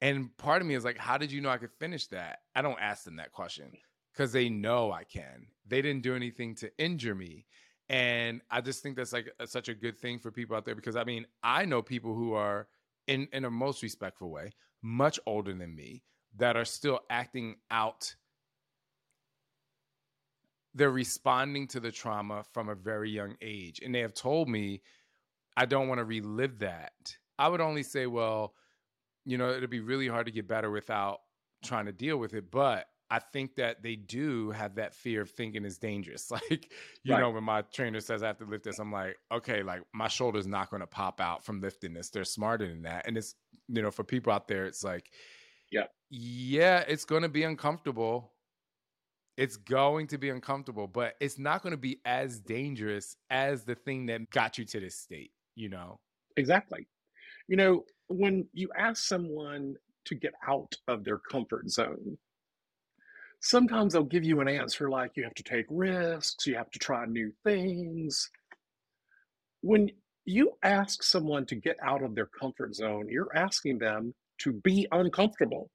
And 0.01 0.35
part 0.37 0.61
of 0.61 0.67
me 0.67 0.75
is 0.75 0.83
like, 0.83 0.97
"How 0.97 1.17
did 1.17 1.31
you 1.31 1.39
know 1.39 1.49
I 1.49 1.57
could 1.57 1.71
finish 1.71 2.07
that?" 2.07 2.39
I 2.55 2.61
don't 2.61 2.79
ask 2.79 3.03
them 3.03 3.17
that 3.17 3.31
question 3.31 3.77
because 4.11 4.33
they 4.33 4.49
know 4.49 4.91
I 4.91 5.03
can. 5.03 5.47
They 5.65 5.81
didn't 5.81 6.03
do 6.03 6.15
anything 6.15 6.55
to 6.55 6.71
injure 6.77 7.15
me. 7.15 7.45
And 7.87 8.41
I 8.49 8.61
just 8.61 8.83
think 8.83 8.95
that's 8.95 9.13
like 9.13 9.31
a, 9.39 9.47
such 9.47 9.69
a 9.69 9.73
good 9.73 9.97
thing 9.97 10.19
for 10.19 10.31
people 10.31 10.55
out 10.55 10.65
there 10.65 10.75
because 10.75 10.95
I 10.95 11.03
mean, 11.03 11.25
I 11.43 11.65
know 11.65 11.81
people 11.81 12.15
who 12.15 12.33
are 12.33 12.67
in 13.07 13.27
in 13.31 13.45
a 13.45 13.51
most 13.51 13.83
respectful 13.83 14.31
way, 14.31 14.51
much 14.81 15.19
older 15.25 15.53
than 15.53 15.75
me, 15.75 16.03
that 16.37 16.57
are 16.57 16.65
still 16.65 17.01
acting 17.09 17.57
out. 17.69 18.15
They're 20.73 20.91
responding 20.91 21.67
to 21.69 21.79
the 21.79 21.91
trauma 21.91 22.43
from 22.53 22.69
a 22.69 22.75
very 22.75 23.09
young 23.09 23.35
age. 23.41 23.81
And 23.83 23.93
they 23.93 23.99
have 23.99 24.13
told 24.13 24.47
me, 24.47 24.81
I 25.59 25.65
don't 25.65 25.89
want 25.89 25.99
to 25.99 26.05
relive 26.05 26.59
that. 26.59 27.17
I 27.39 27.49
would 27.49 27.61
only 27.61 27.83
say, 27.83 28.07
well, 28.07 28.55
you 29.25 29.37
know, 29.37 29.51
it'll 29.51 29.67
be 29.69 29.81
really 29.81 30.07
hard 30.07 30.25
to 30.27 30.31
get 30.31 30.47
better 30.47 30.71
without 30.71 31.19
trying 31.63 31.85
to 31.85 31.91
deal 31.91 32.17
with 32.17 32.33
it. 32.33 32.51
But 32.51 32.87
I 33.11 33.19
think 33.19 33.55
that 33.55 33.83
they 33.83 33.95
do 33.95 34.51
have 34.51 34.75
that 34.75 34.93
fear 34.95 35.21
of 35.21 35.31
thinking 35.31 35.65
is 35.65 35.77
dangerous. 35.79 36.31
Like, 36.51 36.73
you 37.03 37.15
Right. 37.15 37.17
know, 37.17 37.31
when 37.31 37.43
my 37.43 37.61
trainer 37.63 37.99
says 38.01 38.23
I 38.23 38.27
have 38.27 38.37
to 38.39 38.45
lift 38.45 38.63
this, 38.65 38.79
I'm 38.79 38.91
like, 38.91 39.17
okay, 39.31 39.63
like 39.63 39.83
my 39.93 40.07
shoulder's 40.07 40.47
not 40.47 40.69
going 40.69 40.81
to 40.81 40.87
pop 40.87 41.21
out 41.21 41.43
from 41.45 41.61
lifting 41.61 41.93
this. 41.93 42.09
They're 42.11 42.23
smarter 42.25 42.67
than 42.67 42.83
that. 42.83 43.07
And 43.07 43.17
it's, 43.17 43.35
you 43.67 43.81
know, 43.81 43.91
for 43.91 44.03
people 44.03 44.31
out 44.33 44.47
there, 44.47 44.65
it's 44.65 44.83
like, 44.83 45.11
Yeah. 45.71 45.87
yeah, 46.09 46.83
it's 46.87 47.05
going 47.05 47.23
to 47.23 47.29
be 47.29 47.43
uncomfortable. 47.43 48.33
It's 49.37 49.55
going 49.55 50.07
to 50.07 50.17
be 50.17 50.29
uncomfortable, 50.29 50.87
but 50.87 51.15
it's 51.21 51.39
not 51.39 51.61
going 51.61 51.71
to 51.71 51.77
be 51.77 52.01
as 52.03 52.39
dangerous 52.41 53.15
as 53.29 53.63
the 53.63 53.75
thing 53.75 54.07
that 54.07 54.29
got 54.31 54.57
you 54.57 54.65
to 54.65 54.79
this 54.81 54.95
state, 54.97 55.31
you 55.55 55.69
know? 55.69 56.01
Exactly. 56.37 56.87
You 57.49 57.57
know, 57.57 57.83
when 58.09 58.47
you 58.53 58.69
ask 58.77 59.03
someone 59.03 59.73
to 60.05 60.13
get 60.13 60.33
out 60.47 60.71
of 60.87 61.03
their 61.03 61.17
comfort 61.17 61.67
zone, 61.67 62.19
sometimes 63.41 63.93
they'll 63.93 64.03
give 64.03 64.23
you 64.23 64.39
an 64.39 64.47
answer 64.47 64.87
like 64.87 65.13
you 65.15 65.23
have 65.23 65.33
to 65.33 65.43
take 65.43 65.65
risks, 65.67 66.45
you 66.45 66.55
have 66.55 66.69
to 66.69 66.77
try 66.77 67.07
new 67.07 67.31
things. 67.43 68.29
When 69.61 69.89
you 70.25 70.51
ask 70.61 71.01
someone 71.01 71.47
to 71.47 71.55
get 71.55 71.77
out 71.81 72.03
of 72.03 72.13
their 72.13 72.27
comfort 72.27 72.75
zone, 72.75 73.07
you're 73.09 73.35
asking 73.35 73.79
them 73.79 74.13
to 74.41 74.53
be 74.53 74.87
uncomfortable. 74.91 75.71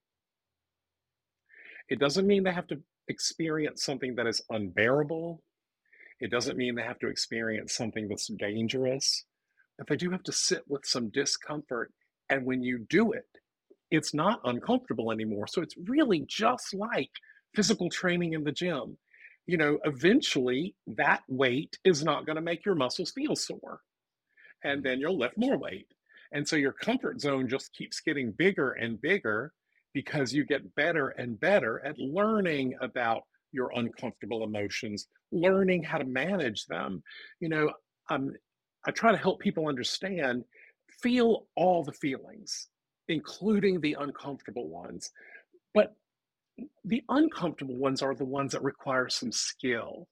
It 1.88 1.98
doesn't 1.98 2.28
mean 2.28 2.44
they 2.44 2.52
have 2.52 2.68
to 2.68 2.80
experience 3.08 3.82
something 3.82 4.14
that 4.14 4.28
is 4.28 4.40
unbearable. 4.48 5.42
It 6.20 6.30
doesn't 6.30 6.56
mean 6.56 6.76
they 6.76 6.82
have 6.82 7.00
to 7.00 7.08
experience 7.08 7.74
something 7.74 8.06
that's 8.06 8.28
dangerous, 8.28 9.24
but 9.78 9.88
they 9.88 9.96
do 9.96 10.10
have 10.10 10.22
to 10.24 10.32
sit 10.32 10.62
with 10.68 10.84
some 10.86 11.10
discomfort. 11.10 11.92
And 12.30 12.44
when 12.44 12.62
you 12.62 12.78
do 12.88 13.12
it, 13.12 13.26
it's 13.90 14.14
not 14.14 14.40
uncomfortable 14.44 15.10
anymore. 15.10 15.46
So 15.46 15.62
it's 15.62 15.76
really 15.76 16.24
just 16.26 16.74
like 16.74 17.10
physical 17.54 17.90
training 17.90 18.32
in 18.32 18.44
the 18.44 18.52
gym. 18.52 18.98
You 19.46 19.58
know, 19.58 19.78
eventually 19.84 20.74
that 20.86 21.22
weight 21.28 21.78
is 21.84 22.02
not 22.02 22.26
going 22.26 22.36
to 22.36 22.42
make 22.42 22.64
your 22.64 22.74
muscles 22.74 23.10
feel 23.10 23.36
sore. 23.36 23.80
And 24.62 24.82
then 24.82 25.00
you'll 25.00 25.18
lift 25.18 25.36
more 25.36 25.58
weight. 25.58 25.88
And 26.32 26.48
so 26.48 26.56
your 26.56 26.72
comfort 26.72 27.20
zone 27.20 27.48
just 27.48 27.74
keeps 27.74 28.00
getting 28.00 28.32
bigger 28.32 28.72
and 28.72 29.00
bigger 29.00 29.52
because 29.92 30.32
you 30.32 30.44
get 30.44 30.74
better 30.74 31.10
and 31.10 31.38
better 31.38 31.84
at 31.84 31.98
learning 31.98 32.74
about 32.80 33.22
your 33.52 33.70
uncomfortable 33.76 34.42
emotions, 34.42 35.06
learning 35.30 35.84
how 35.84 35.98
to 35.98 36.04
manage 36.04 36.66
them. 36.66 37.02
You 37.38 37.50
know, 37.50 37.72
um, 38.10 38.32
I 38.86 38.90
try 38.90 39.12
to 39.12 39.18
help 39.18 39.40
people 39.40 39.68
understand 39.68 40.44
feel 41.00 41.46
all 41.56 41.82
the 41.82 41.92
feelings, 41.92 42.68
including 43.08 43.80
the 43.80 43.96
uncomfortable 43.98 44.68
ones. 44.68 45.10
But 45.72 45.94
the 46.84 47.02
uncomfortable 47.08 47.76
ones 47.76 48.02
are 48.02 48.14
the 48.14 48.24
ones 48.24 48.52
that 48.52 48.62
require 48.62 49.08
some 49.08 49.32
skill. 49.32 50.08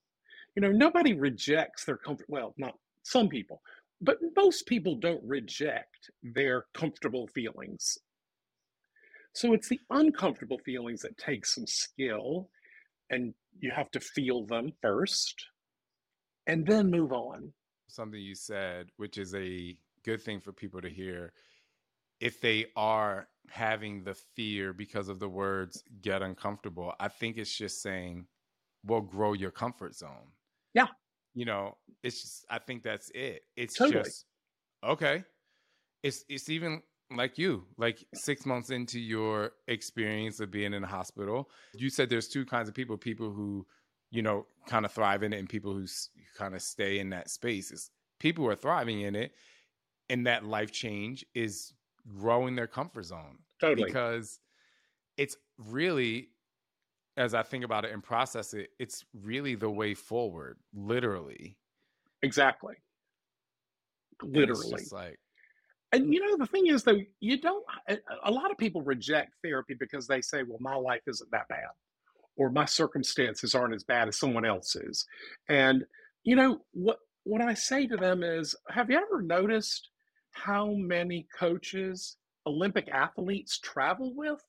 You 0.54 0.62
know, 0.62 0.72
nobody 0.72 1.14
rejects 1.14 1.84
their 1.84 1.96
comfort. 1.96 2.26
Well, 2.28 2.54
not 2.56 2.74
some 3.04 3.28
people, 3.28 3.62
but 4.00 4.18
most 4.36 4.66
people 4.66 4.96
don't 4.96 5.22
reject 5.24 6.10
their 6.22 6.66
comfortable 6.74 7.28
feelings. 7.28 7.98
So 9.34 9.54
it's 9.54 9.68
the 9.68 9.80
uncomfortable 9.90 10.58
feelings 10.58 11.00
that 11.02 11.16
take 11.16 11.46
some 11.46 11.66
skill, 11.66 12.50
and 13.08 13.32
you 13.60 13.70
have 13.70 13.90
to 13.92 14.00
feel 14.00 14.44
them 14.44 14.72
first 14.82 15.46
and 16.46 16.66
then 16.66 16.90
move 16.90 17.12
on. 17.12 17.52
Something 17.92 18.20
you 18.20 18.34
said, 18.34 18.90
which 18.96 19.18
is 19.18 19.34
a 19.34 19.76
good 20.04 20.22
thing 20.22 20.40
for 20.40 20.52
people 20.52 20.80
to 20.80 20.88
hear. 20.88 21.32
If 22.20 22.40
they 22.40 22.66
are 22.76 23.28
having 23.50 24.04
the 24.04 24.14
fear 24.14 24.72
because 24.72 25.08
of 25.08 25.18
the 25.18 25.28
words 25.28 25.82
get 26.00 26.22
uncomfortable, 26.22 26.94
I 27.00 27.08
think 27.08 27.36
it's 27.36 27.56
just 27.56 27.82
saying 27.82 28.26
will 28.84 29.00
grow 29.00 29.32
your 29.32 29.50
comfort 29.50 29.94
zone. 29.94 30.32
Yeah. 30.74 30.88
You 31.34 31.44
know, 31.44 31.76
it's 32.02 32.22
just 32.22 32.46
I 32.50 32.58
think 32.58 32.82
that's 32.82 33.10
it. 33.14 33.42
It's 33.56 33.74
Totally. 33.74 34.04
just 34.04 34.26
okay. 34.84 35.24
It's 36.02 36.24
it's 36.28 36.48
even 36.48 36.82
like 37.16 37.38
you, 37.38 37.64
like 37.78 38.04
six 38.14 38.46
months 38.46 38.70
into 38.70 38.98
your 38.98 39.52
experience 39.68 40.40
of 40.40 40.50
being 40.50 40.74
in 40.74 40.84
a 40.84 40.86
hospital. 40.86 41.50
You 41.74 41.90
said 41.90 42.08
there's 42.10 42.28
two 42.28 42.44
kinds 42.44 42.68
of 42.68 42.74
people: 42.74 42.96
people 42.96 43.30
who, 43.30 43.66
you 44.12 44.22
know, 44.22 44.46
kind 44.68 44.84
of 44.84 44.92
thrive 44.92 45.24
in 45.24 45.32
it, 45.32 45.38
and 45.38 45.48
people 45.48 45.72
who 45.72 45.86
kind 46.38 46.54
of 46.54 46.62
stay 46.62 47.00
in 47.00 47.10
that 47.10 47.30
space. 47.30 47.72
It's 47.72 47.90
people 48.20 48.44
who 48.44 48.50
are 48.50 48.54
thriving 48.54 49.00
in 49.00 49.16
it, 49.16 49.32
and 50.08 50.26
that 50.28 50.44
life 50.44 50.70
change 50.70 51.26
is 51.34 51.72
growing 52.06 52.54
their 52.54 52.68
comfort 52.68 53.06
zone 53.06 53.38
Totally. 53.60 53.86
because 53.86 54.40
it's 55.16 55.36
really 55.56 56.28
as 57.16 57.32
i 57.32 57.42
think 57.42 57.62
about 57.62 57.84
it 57.84 57.92
and 57.92 58.02
process 58.02 58.54
it 58.54 58.70
it's 58.80 59.04
really 59.14 59.54
the 59.54 59.70
way 59.70 59.94
forward 59.94 60.58
literally 60.74 61.56
exactly. 62.22 62.74
Literally. 64.22 64.84
like 64.92 65.18
And 65.92 66.12
you 66.12 66.20
know, 66.20 66.36
the 66.36 66.46
thing 66.46 66.68
is, 66.68 66.84
though, 66.84 67.00
you 67.20 67.40
don't, 67.40 67.64
a 68.24 68.30
lot 68.30 68.50
of 68.50 68.56
people 68.56 68.82
reject 68.82 69.34
therapy 69.44 69.74
because 69.78 70.06
they 70.06 70.20
say, 70.20 70.42
well, 70.42 70.58
my 70.60 70.74
life 70.74 71.02
isn't 71.06 71.30
that 71.32 71.48
bad, 71.48 71.68
or 72.36 72.50
my 72.50 72.64
circumstances 72.64 73.54
aren't 73.54 73.74
as 73.74 73.84
bad 73.84 74.08
as 74.08 74.18
someone 74.18 74.44
else's. 74.44 75.06
And, 75.48 75.84
you 76.24 76.36
know, 76.36 76.60
what, 76.72 76.98
what 77.24 77.40
I 77.40 77.54
say 77.54 77.86
to 77.86 77.96
them 77.96 78.22
is, 78.22 78.54
have 78.68 78.90
you 78.90 78.96
ever 78.96 79.22
noticed 79.22 79.88
how 80.30 80.72
many 80.72 81.26
coaches 81.38 82.16
Olympic 82.46 82.88
athletes 82.88 83.58
travel 83.58 84.14
with? 84.14 84.42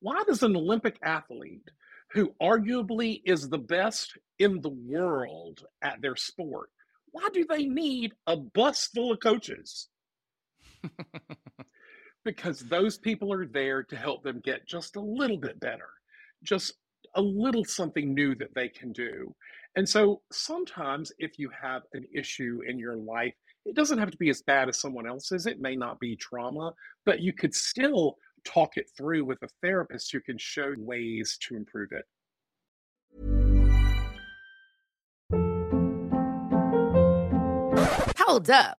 Why 0.00 0.22
does 0.26 0.42
an 0.42 0.56
Olympic 0.56 0.98
athlete 1.02 1.70
who 2.12 2.34
arguably 2.42 3.22
is 3.24 3.48
the 3.48 3.58
best 3.58 4.16
in 4.38 4.60
the 4.60 4.70
world 4.70 5.64
at 5.82 6.00
their 6.00 6.16
sport, 6.16 6.70
why 7.12 7.28
do 7.32 7.44
they 7.48 7.66
need 7.66 8.12
a 8.26 8.36
bus 8.36 8.86
full 8.86 9.12
of 9.12 9.20
coaches? 9.20 9.88
because 12.24 12.60
those 12.60 12.98
people 12.98 13.32
are 13.32 13.46
there 13.46 13.82
to 13.82 13.96
help 13.96 14.22
them 14.22 14.40
get 14.44 14.66
just 14.66 14.96
a 14.96 15.00
little 15.00 15.36
bit 15.36 15.60
better, 15.60 15.88
just 16.42 16.74
a 17.16 17.20
little 17.20 17.64
something 17.64 18.14
new 18.14 18.34
that 18.36 18.54
they 18.54 18.68
can 18.68 18.92
do. 18.92 19.34
And 19.76 19.88
so 19.88 20.22
sometimes 20.32 21.12
if 21.18 21.38
you 21.38 21.50
have 21.60 21.82
an 21.92 22.04
issue 22.14 22.60
in 22.68 22.78
your 22.78 22.96
life, 22.96 23.34
it 23.64 23.74
doesn't 23.74 23.98
have 23.98 24.10
to 24.10 24.16
be 24.16 24.30
as 24.30 24.42
bad 24.42 24.68
as 24.68 24.80
someone 24.80 25.06
else's. 25.06 25.46
It 25.46 25.60
may 25.60 25.76
not 25.76 26.00
be 26.00 26.16
trauma, 26.16 26.72
but 27.04 27.20
you 27.20 27.32
could 27.32 27.54
still 27.54 28.16
talk 28.44 28.76
it 28.76 28.86
through 28.96 29.24
with 29.24 29.42
a 29.42 29.48
therapist 29.62 30.10
who 30.12 30.20
can 30.20 30.38
show 30.38 30.74
ways 30.78 31.38
to 31.48 31.56
improve 31.56 31.90
it. 31.92 32.04
Hold 38.18 38.50
up. 38.50 38.79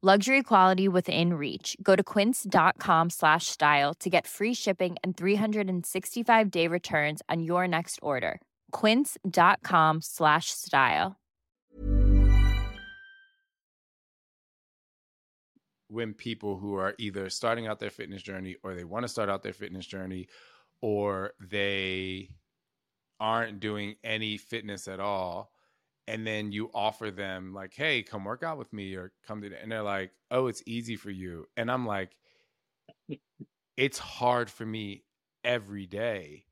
Luxury 0.00 0.44
quality 0.44 0.86
within 0.86 1.34
reach. 1.34 1.76
Go 1.82 1.96
to 1.96 2.04
quince.com 2.04 3.10
slash 3.10 3.46
style 3.46 3.94
to 3.94 4.08
get 4.08 4.28
free 4.28 4.54
shipping 4.54 4.94
and 5.02 5.16
365 5.16 6.50
day 6.52 6.68
returns 6.68 7.20
on 7.28 7.42
your 7.42 7.66
next 7.66 7.98
order. 8.00 8.40
Quince.com 8.70 9.98
slash 10.00 10.50
style. 10.50 11.16
when 15.90 16.12
people 16.12 16.58
who 16.58 16.74
are 16.74 16.94
either 16.98 17.30
starting 17.30 17.66
out 17.66 17.80
their 17.80 17.90
fitness 17.90 18.22
journey 18.22 18.54
or 18.62 18.74
they 18.74 18.84
want 18.84 19.04
to 19.04 19.08
start 19.08 19.30
out 19.30 19.42
their 19.42 19.54
fitness 19.54 19.86
journey 19.86 20.28
or 20.82 21.32
they 21.40 22.28
aren't 23.18 23.58
doing 23.58 23.96
any 24.04 24.36
fitness 24.36 24.86
at 24.86 25.00
all 25.00 25.50
and 26.08 26.26
then 26.26 26.50
you 26.50 26.70
offer 26.74 27.10
them 27.10 27.52
like 27.52 27.74
hey 27.74 28.02
come 28.02 28.24
work 28.24 28.42
out 28.42 28.58
with 28.58 28.72
me 28.72 28.94
or 28.94 29.12
come 29.26 29.42
to 29.42 29.50
and 29.62 29.70
they're 29.70 29.82
like 29.82 30.10
oh 30.30 30.46
it's 30.46 30.62
easy 30.66 30.96
for 30.96 31.10
you 31.10 31.46
and 31.56 31.70
i'm 31.70 31.86
like 31.86 32.16
mm. 33.10 33.18
it's 33.76 33.98
hard 33.98 34.50
for 34.50 34.66
me 34.66 35.04
every 35.44 35.86
day 35.86 36.44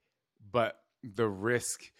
but 0.52 0.76
the 1.14 1.28
risk 1.28 1.90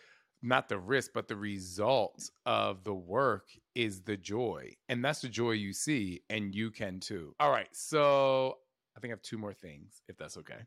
not 0.42 0.68
the 0.68 0.78
risk 0.78 1.12
but 1.14 1.28
the 1.28 1.36
result 1.36 2.30
of 2.44 2.84
the 2.84 2.94
work 2.94 3.48
is 3.74 4.02
the 4.02 4.16
joy 4.16 4.70
and 4.88 5.04
that's 5.04 5.20
the 5.20 5.28
joy 5.28 5.52
you 5.52 5.72
see 5.72 6.20
and 6.30 6.54
you 6.54 6.70
can 6.70 7.00
too. 7.00 7.34
All 7.40 7.50
right 7.50 7.68
so 7.72 8.59
i 8.96 9.00
think 9.00 9.11
i 9.11 9.14
have 9.14 9.22
two 9.22 9.38
more 9.38 9.54
things 9.54 10.02
if 10.09 10.16
that's 10.16 10.36
okay. 10.36 10.61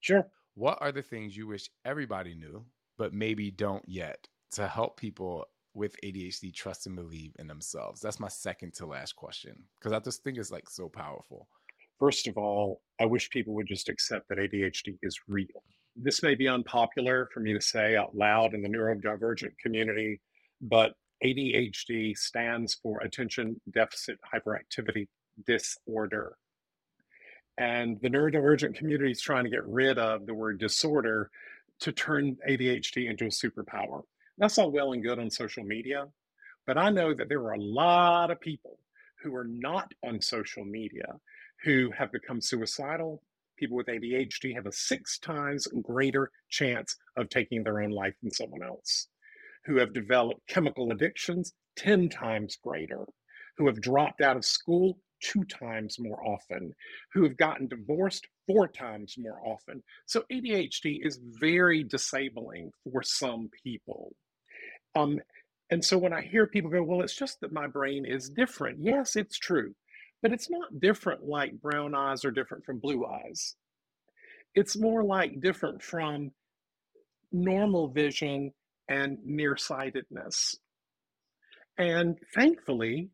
Sure. 0.00 0.26
what 0.54 0.78
are 0.80 0.90
the 0.90 1.02
things 1.02 1.36
you 1.36 1.46
wish 1.46 1.70
everybody 1.84 2.34
knew 2.34 2.64
but 2.98 3.14
maybe 3.14 3.50
don't 3.50 3.84
yet 3.88 4.26
to 4.50 4.66
help 4.66 4.98
people 4.98 5.46
with 5.74 5.96
ADHD 6.04 6.54
trust 6.54 6.86
and 6.86 6.96
believe 6.96 7.32
in 7.38 7.46
themselves? 7.46 8.00
That's 8.00 8.20
my 8.20 8.28
second 8.28 8.74
to 8.74 8.86
last 8.86 9.16
question 9.16 9.56
because 9.78 9.92
I 9.92 9.98
just 10.00 10.22
think 10.22 10.38
it's 10.38 10.50
like 10.50 10.68
so 10.68 10.88
powerful. 10.88 11.48
First 11.98 12.26
of 12.26 12.36
all, 12.36 12.80
I 13.00 13.06
wish 13.06 13.30
people 13.30 13.54
would 13.54 13.68
just 13.68 13.88
accept 13.88 14.28
that 14.28 14.38
ADHD 14.38 14.98
is 15.02 15.20
real. 15.28 15.62
This 15.94 16.22
may 16.22 16.34
be 16.34 16.48
unpopular 16.48 17.28
for 17.32 17.40
me 17.40 17.52
to 17.52 17.60
say 17.60 17.96
out 17.96 18.16
loud 18.16 18.54
in 18.54 18.62
the 18.62 18.68
neurodivergent 18.68 19.58
community, 19.62 20.20
but 20.60 20.94
ADHD 21.24 22.16
stands 22.16 22.74
for 22.74 23.00
Attention 23.00 23.60
Deficit 23.72 24.18
Hyperactivity 24.34 25.06
Disorder. 25.46 26.36
And 27.58 27.98
the 28.00 28.08
neurodivergent 28.08 28.74
community 28.74 29.12
is 29.12 29.20
trying 29.20 29.44
to 29.44 29.50
get 29.50 29.66
rid 29.66 29.98
of 29.98 30.26
the 30.26 30.34
word 30.34 30.58
disorder 30.58 31.30
to 31.80 31.92
turn 31.92 32.36
ADHD 32.48 33.08
into 33.10 33.26
a 33.26 33.28
superpower. 33.28 34.02
That's 34.42 34.58
all 34.58 34.72
well 34.72 34.92
and 34.92 35.04
good 35.04 35.20
on 35.20 35.30
social 35.30 35.62
media, 35.62 36.08
but 36.66 36.76
I 36.76 36.90
know 36.90 37.14
that 37.14 37.28
there 37.28 37.42
are 37.42 37.52
a 37.52 37.62
lot 37.62 38.32
of 38.32 38.40
people 38.40 38.76
who 39.22 39.36
are 39.36 39.44
not 39.44 39.94
on 40.04 40.20
social 40.20 40.64
media 40.64 41.06
who 41.62 41.92
have 41.96 42.10
become 42.10 42.40
suicidal. 42.40 43.22
People 43.56 43.76
with 43.76 43.86
ADHD 43.86 44.52
have 44.56 44.66
a 44.66 44.72
six 44.72 45.20
times 45.20 45.68
greater 45.84 46.32
chance 46.48 46.96
of 47.16 47.28
taking 47.28 47.62
their 47.62 47.82
own 47.82 47.90
life 47.90 48.14
than 48.20 48.32
someone 48.32 48.64
else, 48.64 49.06
who 49.64 49.76
have 49.76 49.92
developed 49.92 50.44
chemical 50.48 50.90
addictions 50.90 51.52
10 51.76 52.08
times 52.08 52.58
greater, 52.64 53.04
who 53.56 53.68
have 53.68 53.80
dropped 53.80 54.22
out 54.22 54.36
of 54.36 54.44
school 54.44 54.98
two 55.20 55.44
times 55.44 56.00
more 56.00 56.20
often, 56.26 56.74
who 57.12 57.22
have 57.22 57.36
gotten 57.36 57.68
divorced 57.68 58.26
four 58.48 58.66
times 58.66 59.14
more 59.16 59.40
often. 59.46 59.84
So 60.06 60.24
ADHD 60.32 60.98
is 61.06 61.20
very 61.22 61.84
disabling 61.84 62.72
for 62.82 63.04
some 63.04 63.48
people. 63.62 64.12
Um, 64.94 65.20
and 65.70 65.84
so 65.84 65.96
when 65.96 66.12
I 66.12 66.22
hear 66.22 66.46
people 66.46 66.70
go, 66.70 66.82
well, 66.82 67.02
it's 67.02 67.16
just 67.16 67.40
that 67.40 67.52
my 67.52 67.66
brain 67.66 68.04
is 68.04 68.28
different. 68.28 68.78
Yes, 68.80 69.16
it's 69.16 69.38
true, 69.38 69.74
but 70.20 70.32
it's 70.32 70.50
not 70.50 70.80
different 70.80 71.24
like 71.24 71.60
brown 71.60 71.94
eyes 71.94 72.24
are 72.24 72.30
different 72.30 72.64
from 72.64 72.78
blue 72.78 73.06
eyes. 73.06 73.56
It's 74.54 74.78
more 74.78 75.02
like 75.02 75.40
different 75.40 75.82
from 75.82 76.32
normal 77.32 77.88
vision 77.88 78.52
and 78.88 79.18
nearsightedness. 79.24 80.56
And 81.78 82.18
thankfully, 82.34 83.08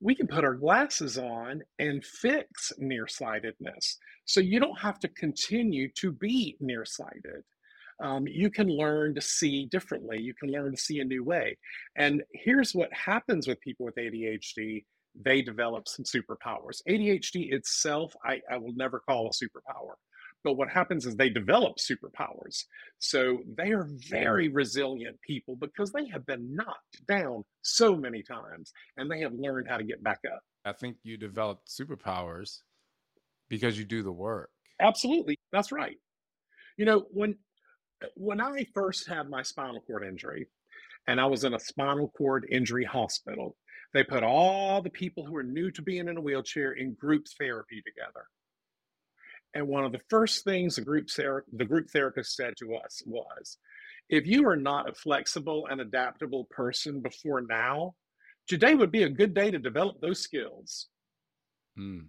we 0.00 0.14
can 0.14 0.26
put 0.26 0.44
our 0.44 0.54
glasses 0.54 1.16
on 1.16 1.62
and 1.78 2.04
fix 2.04 2.72
nearsightedness. 2.78 3.98
So 4.26 4.40
you 4.40 4.60
don't 4.60 4.80
have 4.80 4.98
to 5.00 5.08
continue 5.08 5.88
to 6.00 6.12
be 6.12 6.56
nearsighted. 6.60 7.44
Um, 8.00 8.26
you 8.26 8.50
can 8.50 8.68
learn 8.68 9.14
to 9.14 9.20
see 9.20 9.66
differently. 9.66 10.20
You 10.20 10.34
can 10.34 10.50
learn 10.50 10.72
to 10.72 10.80
see 10.80 11.00
a 11.00 11.04
new 11.04 11.24
way. 11.24 11.58
And 11.96 12.22
here's 12.32 12.74
what 12.74 12.92
happens 12.92 13.46
with 13.46 13.60
people 13.60 13.86
with 13.86 13.96
ADHD 13.96 14.84
they 15.14 15.42
develop 15.42 15.88
some 15.88 16.04
superpowers. 16.04 16.80
ADHD 16.88 17.52
itself, 17.52 18.14
I, 18.24 18.40
I 18.50 18.56
will 18.56 18.72
never 18.74 19.00
call 19.00 19.28
a 19.28 19.30
superpower. 19.30 19.94
But 20.44 20.54
what 20.54 20.68
happens 20.68 21.06
is 21.06 21.14
they 21.14 21.28
develop 21.28 21.76
superpowers. 21.76 22.64
So 22.98 23.38
they 23.56 23.70
are 23.72 23.86
very 24.08 24.48
resilient 24.48 25.20
people 25.20 25.56
because 25.56 25.92
they 25.92 26.08
have 26.08 26.26
been 26.26 26.56
knocked 26.56 27.06
down 27.06 27.44
so 27.62 27.96
many 27.96 28.22
times 28.22 28.72
and 28.96 29.10
they 29.10 29.20
have 29.20 29.34
learned 29.34 29.68
how 29.68 29.76
to 29.76 29.84
get 29.84 30.02
back 30.02 30.20
up. 30.32 30.40
I 30.64 30.72
think 30.72 30.96
you 31.02 31.16
develop 31.16 31.60
superpowers 31.66 32.58
because 33.48 33.78
you 33.78 33.84
do 33.84 34.02
the 34.02 34.12
work. 34.12 34.50
Absolutely. 34.80 35.38
That's 35.52 35.70
right. 35.70 35.96
You 36.76 36.86
know, 36.86 37.06
when 37.10 37.36
when 38.14 38.40
I 38.40 38.66
first 38.74 39.08
had 39.08 39.28
my 39.28 39.42
spinal 39.42 39.80
cord 39.80 40.04
injury 40.04 40.48
and 41.06 41.20
I 41.20 41.26
was 41.26 41.44
in 41.44 41.54
a 41.54 41.60
spinal 41.60 42.08
cord 42.16 42.46
injury 42.50 42.84
hospital, 42.84 43.56
they 43.94 44.04
put 44.04 44.22
all 44.22 44.80
the 44.80 44.90
people 44.90 45.24
who 45.24 45.32
were 45.32 45.42
new 45.42 45.70
to 45.72 45.82
being 45.82 46.08
in 46.08 46.16
a 46.16 46.20
wheelchair 46.20 46.72
in 46.72 46.94
group 46.94 47.26
therapy 47.38 47.82
together. 47.82 48.26
And 49.54 49.68
one 49.68 49.84
of 49.84 49.92
the 49.92 50.00
first 50.08 50.44
things 50.44 50.76
the 50.76 50.82
group, 50.82 51.10
ther- 51.10 51.44
the 51.52 51.64
group 51.64 51.90
therapist 51.90 52.34
said 52.34 52.54
to 52.58 52.74
us 52.76 53.02
was, 53.04 53.58
if 54.08 54.26
you 54.26 54.48
are 54.48 54.56
not 54.56 54.88
a 54.88 54.94
flexible 54.94 55.66
and 55.70 55.80
adaptable 55.80 56.46
person 56.50 57.00
before 57.00 57.42
now, 57.42 57.94
today 58.48 58.74
would 58.74 58.90
be 58.90 59.02
a 59.02 59.10
good 59.10 59.34
day 59.34 59.50
to 59.50 59.58
develop 59.58 60.00
those 60.00 60.20
skills. 60.20 60.88
Mm. 61.78 62.06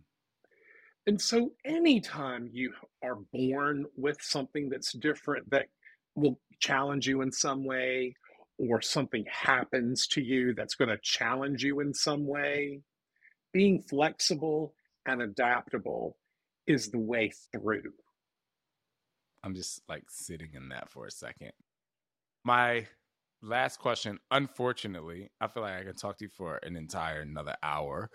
And 1.06 1.20
so, 1.20 1.52
anytime 1.66 2.50
you 2.52 2.74
are 3.04 3.18
born 3.34 3.86
with 3.98 4.18
something 4.22 4.70
that's 4.70 4.94
different 4.94 5.50
that 5.50 5.68
will 6.16 6.39
challenge 6.59 7.07
you 7.07 7.22
in 7.22 7.32
some 7.32 7.66
way, 7.66 8.16
or 8.57 8.82
something 8.82 9.26
happens 9.30 10.07
to 10.07 10.22
you 10.22 10.53
that's 10.53 10.76
going 10.76 10.89
to 10.89 10.99
challenge 11.01 11.64
you 11.64 11.80
in 11.80 11.93
some 11.93 12.28
way, 12.28 12.82
being 13.51 13.82
flexible 13.82 14.74
and 15.05 15.22
adaptable 15.22 16.18
is 16.68 16.89
the 16.89 16.99
way 16.99 17.32
through. 17.51 17.91
I'm 19.43 19.55
just 19.55 19.82
like 19.89 20.03
sitting 20.09 20.51
in 20.53 20.70
that 20.70 20.89
for 20.89 21.05
a 21.05 21.11
second. 21.11 21.51
My 22.45 22.88
last 23.41 23.80
question, 23.80 24.20
unfortunately, 24.32 25.30
I 25.41 25.47
feel 25.47 25.64
like 25.64 25.82
I 25.82 25.84
can 25.84 25.95
talk 25.95 26.18
to 26.20 26.26
you 26.26 26.30
for 26.30 26.57
an 26.64 26.78
entire 26.78 27.22
another 27.22 27.55
hour. 27.61 28.09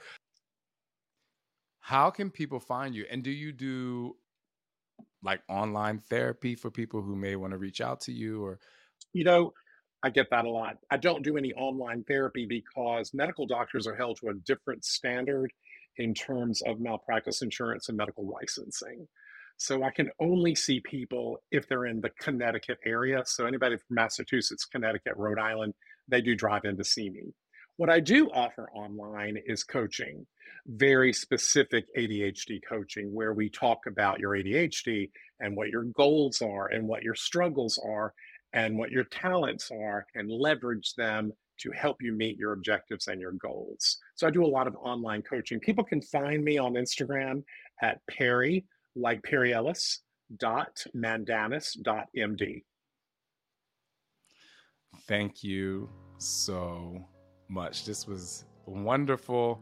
How 1.81 2.11
can 2.11 2.31
people 2.31 2.61
find 2.61 2.95
you? 2.95 3.05
And 3.11 3.23
do 3.23 3.31
you 3.31 3.53
do 3.53 4.17
like 5.23 5.41
online 5.49 5.99
therapy 5.99 6.55
for 6.55 6.71
people 6.71 7.03
who 7.03 7.17
may 7.17 7.37
want 7.37 7.53
to 7.53 7.59
reach 7.59 7.81
out 7.81 8.01
to 8.01 8.13
you 8.13 8.45
or 8.45 8.59
you 9.13 9.25
know 9.25 9.53
I 10.03 10.11
get 10.11 10.31
that 10.31 10.45
a 10.45 10.51
lot. 10.51 10.77
I 10.91 10.97
don't 10.97 11.25
do 11.25 11.37
any 11.37 11.53
online 11.55 12.05
therapy 12.05 12.47
because 12.47 13.13
medical 13.13 13.47
doctors 13.47 13.87
are 13.87 13.97
held 13.97 14.19
to 14.21 14.29
a 14.29 14.35
different 14.35 14.85
standard 14.85 15.53
in 15.97 16.15
terms 16.15 16.63
of 16.63 16.81
malpractice 16.81 17.43
insurance 17.43 17.89
and 17.89 17.99
medical 17.99 18.25
licensing. 18.25 19.09
So 19.57 19.83
I 19.83 19.91
can 19.91 20.11
only 20.21 20.55
see 20.55 20.81
people 20.81 21.39
if 21.51 21.69
they're 21.69 21.87
in 21.87 22.01
the 22.01 22.11
Connecticut 22.21 22.79
area. 22.87 23.23
So 23.27 23.45
anybody 23.45 23.77
from 23.77 23.97
Massachusetts, 23.97 24.65
Connecticut, 24.65 25.17
Rhode 25.17 25.41
Island, 25.41 25.75
they 26.07 26.21
do 26.21 26.37
drive 26.37 26.65
in 26.65 26.77
to 26.77 26.85
see 26.85 27.11
me. 27.11 27.35
What 27.79 27.91
I 27.91 28.01
do 28.01 28.29
offer 28.31 28.69
online 28.75 29.39
is 29.47 29.63
coaching, 29.63 30.27
very 30.67 31.13
specific 31.13 31.87
ADHD 31.97 32.59
coaching, 32.69 33.15
where 33.15 33.33
we 33.33 33.49
talk 33.49 33.87
about 33.87 34.19
your 34.19 34.33
ADHD 34.33 35.09
and 35.39 35.57
what 35.57 35.69
your 35.69 35.85
goals 35.85 36.43
are 36.43 36.67
and 36.67 36.89
what 36.89 37.05
your 37.05 37.15
struggles 37.15 37.79
are 37.79 38.13
and 38.53 38.77
what 38.77 38.91
your 38.91 39.05
talents 39.05 39.71
are 39.71 40.05
and 40.17 40.29
leverage 40.29 40.95
them 40.95 41.33
to 41.59 41.71
help 41.71 41.99
you 42.03 42.13
meet 42.13 42.37
your 42.37 42.53
objectives 42.53 43.07
and 43.07 43.21
your 43.21 43.35
goals. 43.41 43.99
So 44.17 44.27
I 44.27 44.33
do 44.33 44.45
a 44.45 44.47
lot 44.47 44.67
of 44.67 44.75
online 44.75 45.23
coaching. 45.23 45.61
People 45.61 45.85
can 45.85 46.03
find 46.03 46.43
me 46.43 46.59
on 46.59 46.73
Instagram 46.73 47.45
at 47.81 48.01
Perry, 48.11 48.67
like 48.97 49.23
Perry 49.23 49.55
Ellis, 49.55 50.01
dot 50.37 50.85
dot 51.01 52.09
md. 52.17 52.65
Thank 55.07 55.45
you 55.45 55.89
so 56.19 57.07
much. 57.49 57.85
This 57.85 58.07
was 58.07 58.45
wonderful 58.67 59.61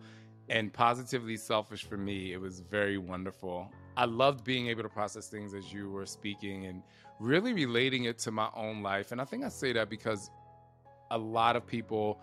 and 0.48 0.72
positively 0.72 1.36
selfish 1.36 1.84
for 1.84 1.96
me. 1.96 2.32
It 2.32 2.40
was 2.40 2.60
very 2.60 2.98
wonderful. 2.98 3.70
I 3.96 4.04
loved 4.04 4.44
being 4.44 4.68
able 4.68 4.82
to 4.82 4.88
process 4.88 5.28
things 5.28 5.54
as 5.54 5.72
you 5.72 5.90
were 5.90 6.06
speaking 6.06 6.66
and 6.66 6.82
really 7.18 7.52
relating 7.52 8.04
it 8.04 8.18
to 8.18 8.30
my 8.30 8.48
own 8.54 8.82
life. 8.82 9.12
And 9.12 9.20
I 9.20 9.24
think 9.24 9.44
I 9.44 9.48
say 9.48 9.72
that 9.72 9.88
because 9.88 10.30
a 11.10 11.18
lot 11.18 11.56
of 11.56 11.66
people, 11.66 12.20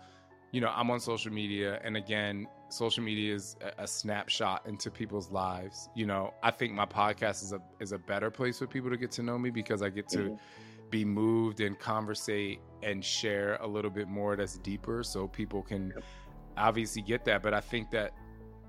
you 0.52 0.60
know, 0.60 0.72
I'm 0.74 0.90
on 0.90 1.00
social 1.00 1.32
media, 1.32 1.80
and 1.82 1.96
again, 1.96 2.46
social 2.68 3.02
media 3.02 3.34
is 3.34 3.56
a, 3.78 3.86
snapshot 3.86 4.66
into 4.66 4.90
people's 4.90 5.30
lives. 5.30 5.88
You 5.94 6.06
know, 6.06 6.32
I 6.42 6.50
think 6.50 6.72
my 6.72 6.86
podcast 6.86 7.42
is 7.42 7.52
a 7.52 7.60
is 7.80 7.92
a 7.92 7.98
better 7.98 8.30
place 8.30 8.58
for 8.58 8.66
people 8.66 8.90
to 8.90 8.96
get 8.96 9.10
to 9.12 9.22
know 9.22 9.38
me 9.38 9.50
because 9.50 9.82
I 9.82 9.88
get 9.88 10.08
to 10.10 10.18
mm-hmm. 10.18 10.34
Be 10.94 11.04
moved 11.04 11.58
and 11.58 11.76
conversate 11.76 12.60
and 12.84 13.04
share 13.04 13.56
a 13.56 13.66
little 13.66 13.90
bit 13.90 14.06
more 14.06 14.36
that's 14.36 14.58
deeper, 14.58 15.02
so 15.02 15.26
people 15.26 15.60
can 15.60 15.92
obviously 16.56 17.02
get 17.02 17.24
that. 17.24 17.42
But 17.42 17.52
I 17.52 17.60
think 17.60 17.90
that 17.90 18.12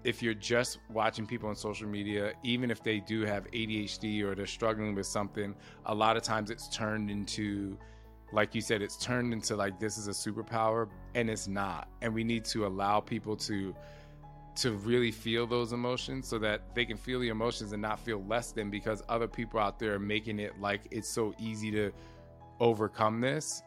if 0.04 0.24
you're 0.24 0.34
just 0.34 0.80
watching 0.90 1.28
people 1.28 1.50
on 1.50 1.56
social 1.56 1.88
media, 1.88 2.34
even 2.42 2.72
if 2.72 2.82
they 2.82 3.00
do 3.00 3.26
have 3.26 3.46
ADHD 3.52 4.24
or 4.24 4.34
they're 4.34 4.48
struggling 4.48 4.96
with 4.96 5.06
something, 5.06 5.54
a 5.86 5.94
lot 5.94 6.18
of 6.18 6.24
times 6.24 6.50
it's 6.50 6.68
turned 6.68 7.12
into, 7.12 7.78
like 8.32 8.56
you 8.56 8.62
said, 8.62 8.82
it's 8.82 8.98
turned 8.98 9.32
into 9.32 9.56
like 9.56 9.80
this 9.80 10.00
is 10.00 10.08
a 10.08 10.12
superpower, 10.12 10.90
and 11.14 11.30
it's 11.30 11.48
not. 11.48 11.88
And 12.02 12.12
we 12.12 12.24
need 12.24 12.44
to 12.46 12.66
allow 12.66 13.02
people 13.02 13.36
to 13.50 13.76
to 14.56 14.72
really 14.72 15.12
feel 15.12 15.46
those 15.46 15.74
emotions 15.74 16.28
so 16.28 16.40
that 16.40 16.74
they 16.74 16.86
can 16.86 16.98
feel 16.98 17.20
the 17.20 17.28
emotions 17.28 17.74
and 17.74 17.82
not 17.82 18.00
feel 18.00 18.24
less 18.24 18.52
than 18.54 18.70
because 18.70 19.04
other 19.10 19.28
people 19.28 19.60
out 19.60 19.78
there 19.78 19.94
are 19.94 20.00
making 20.00 20.40
it 20.40 20.60
like 20.62 20.88
it's 20.92 21.10
so 21.10 21.34
easy 21.38 21.70
to 21.70 21.92
overcome 22.60 23.22
this 23.22 23.64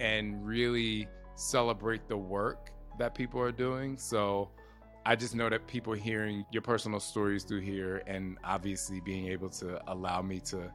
and 0.00 0.44
really 0.46 1.08
celebrate 1.34 2.08
the 2.08 2.16
work 2.16 2.70
that 2.98 3.14
people 3.14 3.40
are 3.40 3.52
doing. 3.52 3.96
So 3.96 4.50
I 5.06 5.16
just 5.16 5.34
know 5.34 5.48
that 5.50 5.66
people 5.66 5.92
hearing 5.92 6.44
your 6.50 6.62
personal 6.62 7.00
stories 7.00 7.44
through 7.44 7.60
here 7.60 8.02
and 8.06 8.38
obviously 8.44 9.00
being 9.00 9.28
able 9.28 9.50
to 9.50 9.80
allow 9.90 10.22
me 10.22 10.40
to 10.40 10.70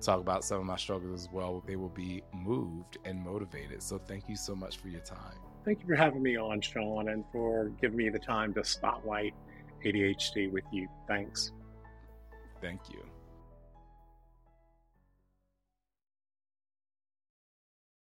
talk 0.00 0.20
about 0.20 0.44
some 0.44 0.60
of 0.60 0.66
my 0.66 0.76
struggles 0.76 1.22
as 1.22 1.28
well, 1.32 1.62
they 1.66 1.76
will 1.76 1.88
be 1.88 2.22
moved 2.32 2.98
and 3.04 3.22
motivated. 3.22 3.82
So 3.82 3.98
thank 3.98 4.28
you 4.28 4.36
so 4.36 4.54
much 4.54 4.76
for 4.76 4.88
your 4.88 5.00
time. 5.00 5.38
Thank 5.64 5.80
you 5.80 5.86
for 5.86 5.96
having 5.96 6.22
me 6.22 6.36
on, 6.36 6.60
Shaun, 6.60 7.08
and 7.08 7.24
for 7.32 7.70
giving 7.80 7.96
me 7.96 8.10
the 8.10 8.18
time 8.18 8.52
to 8.54 8.64
spotlight 8.64 9.34
ADHD 9.84 10.50
with 10.52 10.64
you. 10.70 10.88
Thanks. 11.08 11.52
Thank 12.60 12.80
you. 12.90 13.13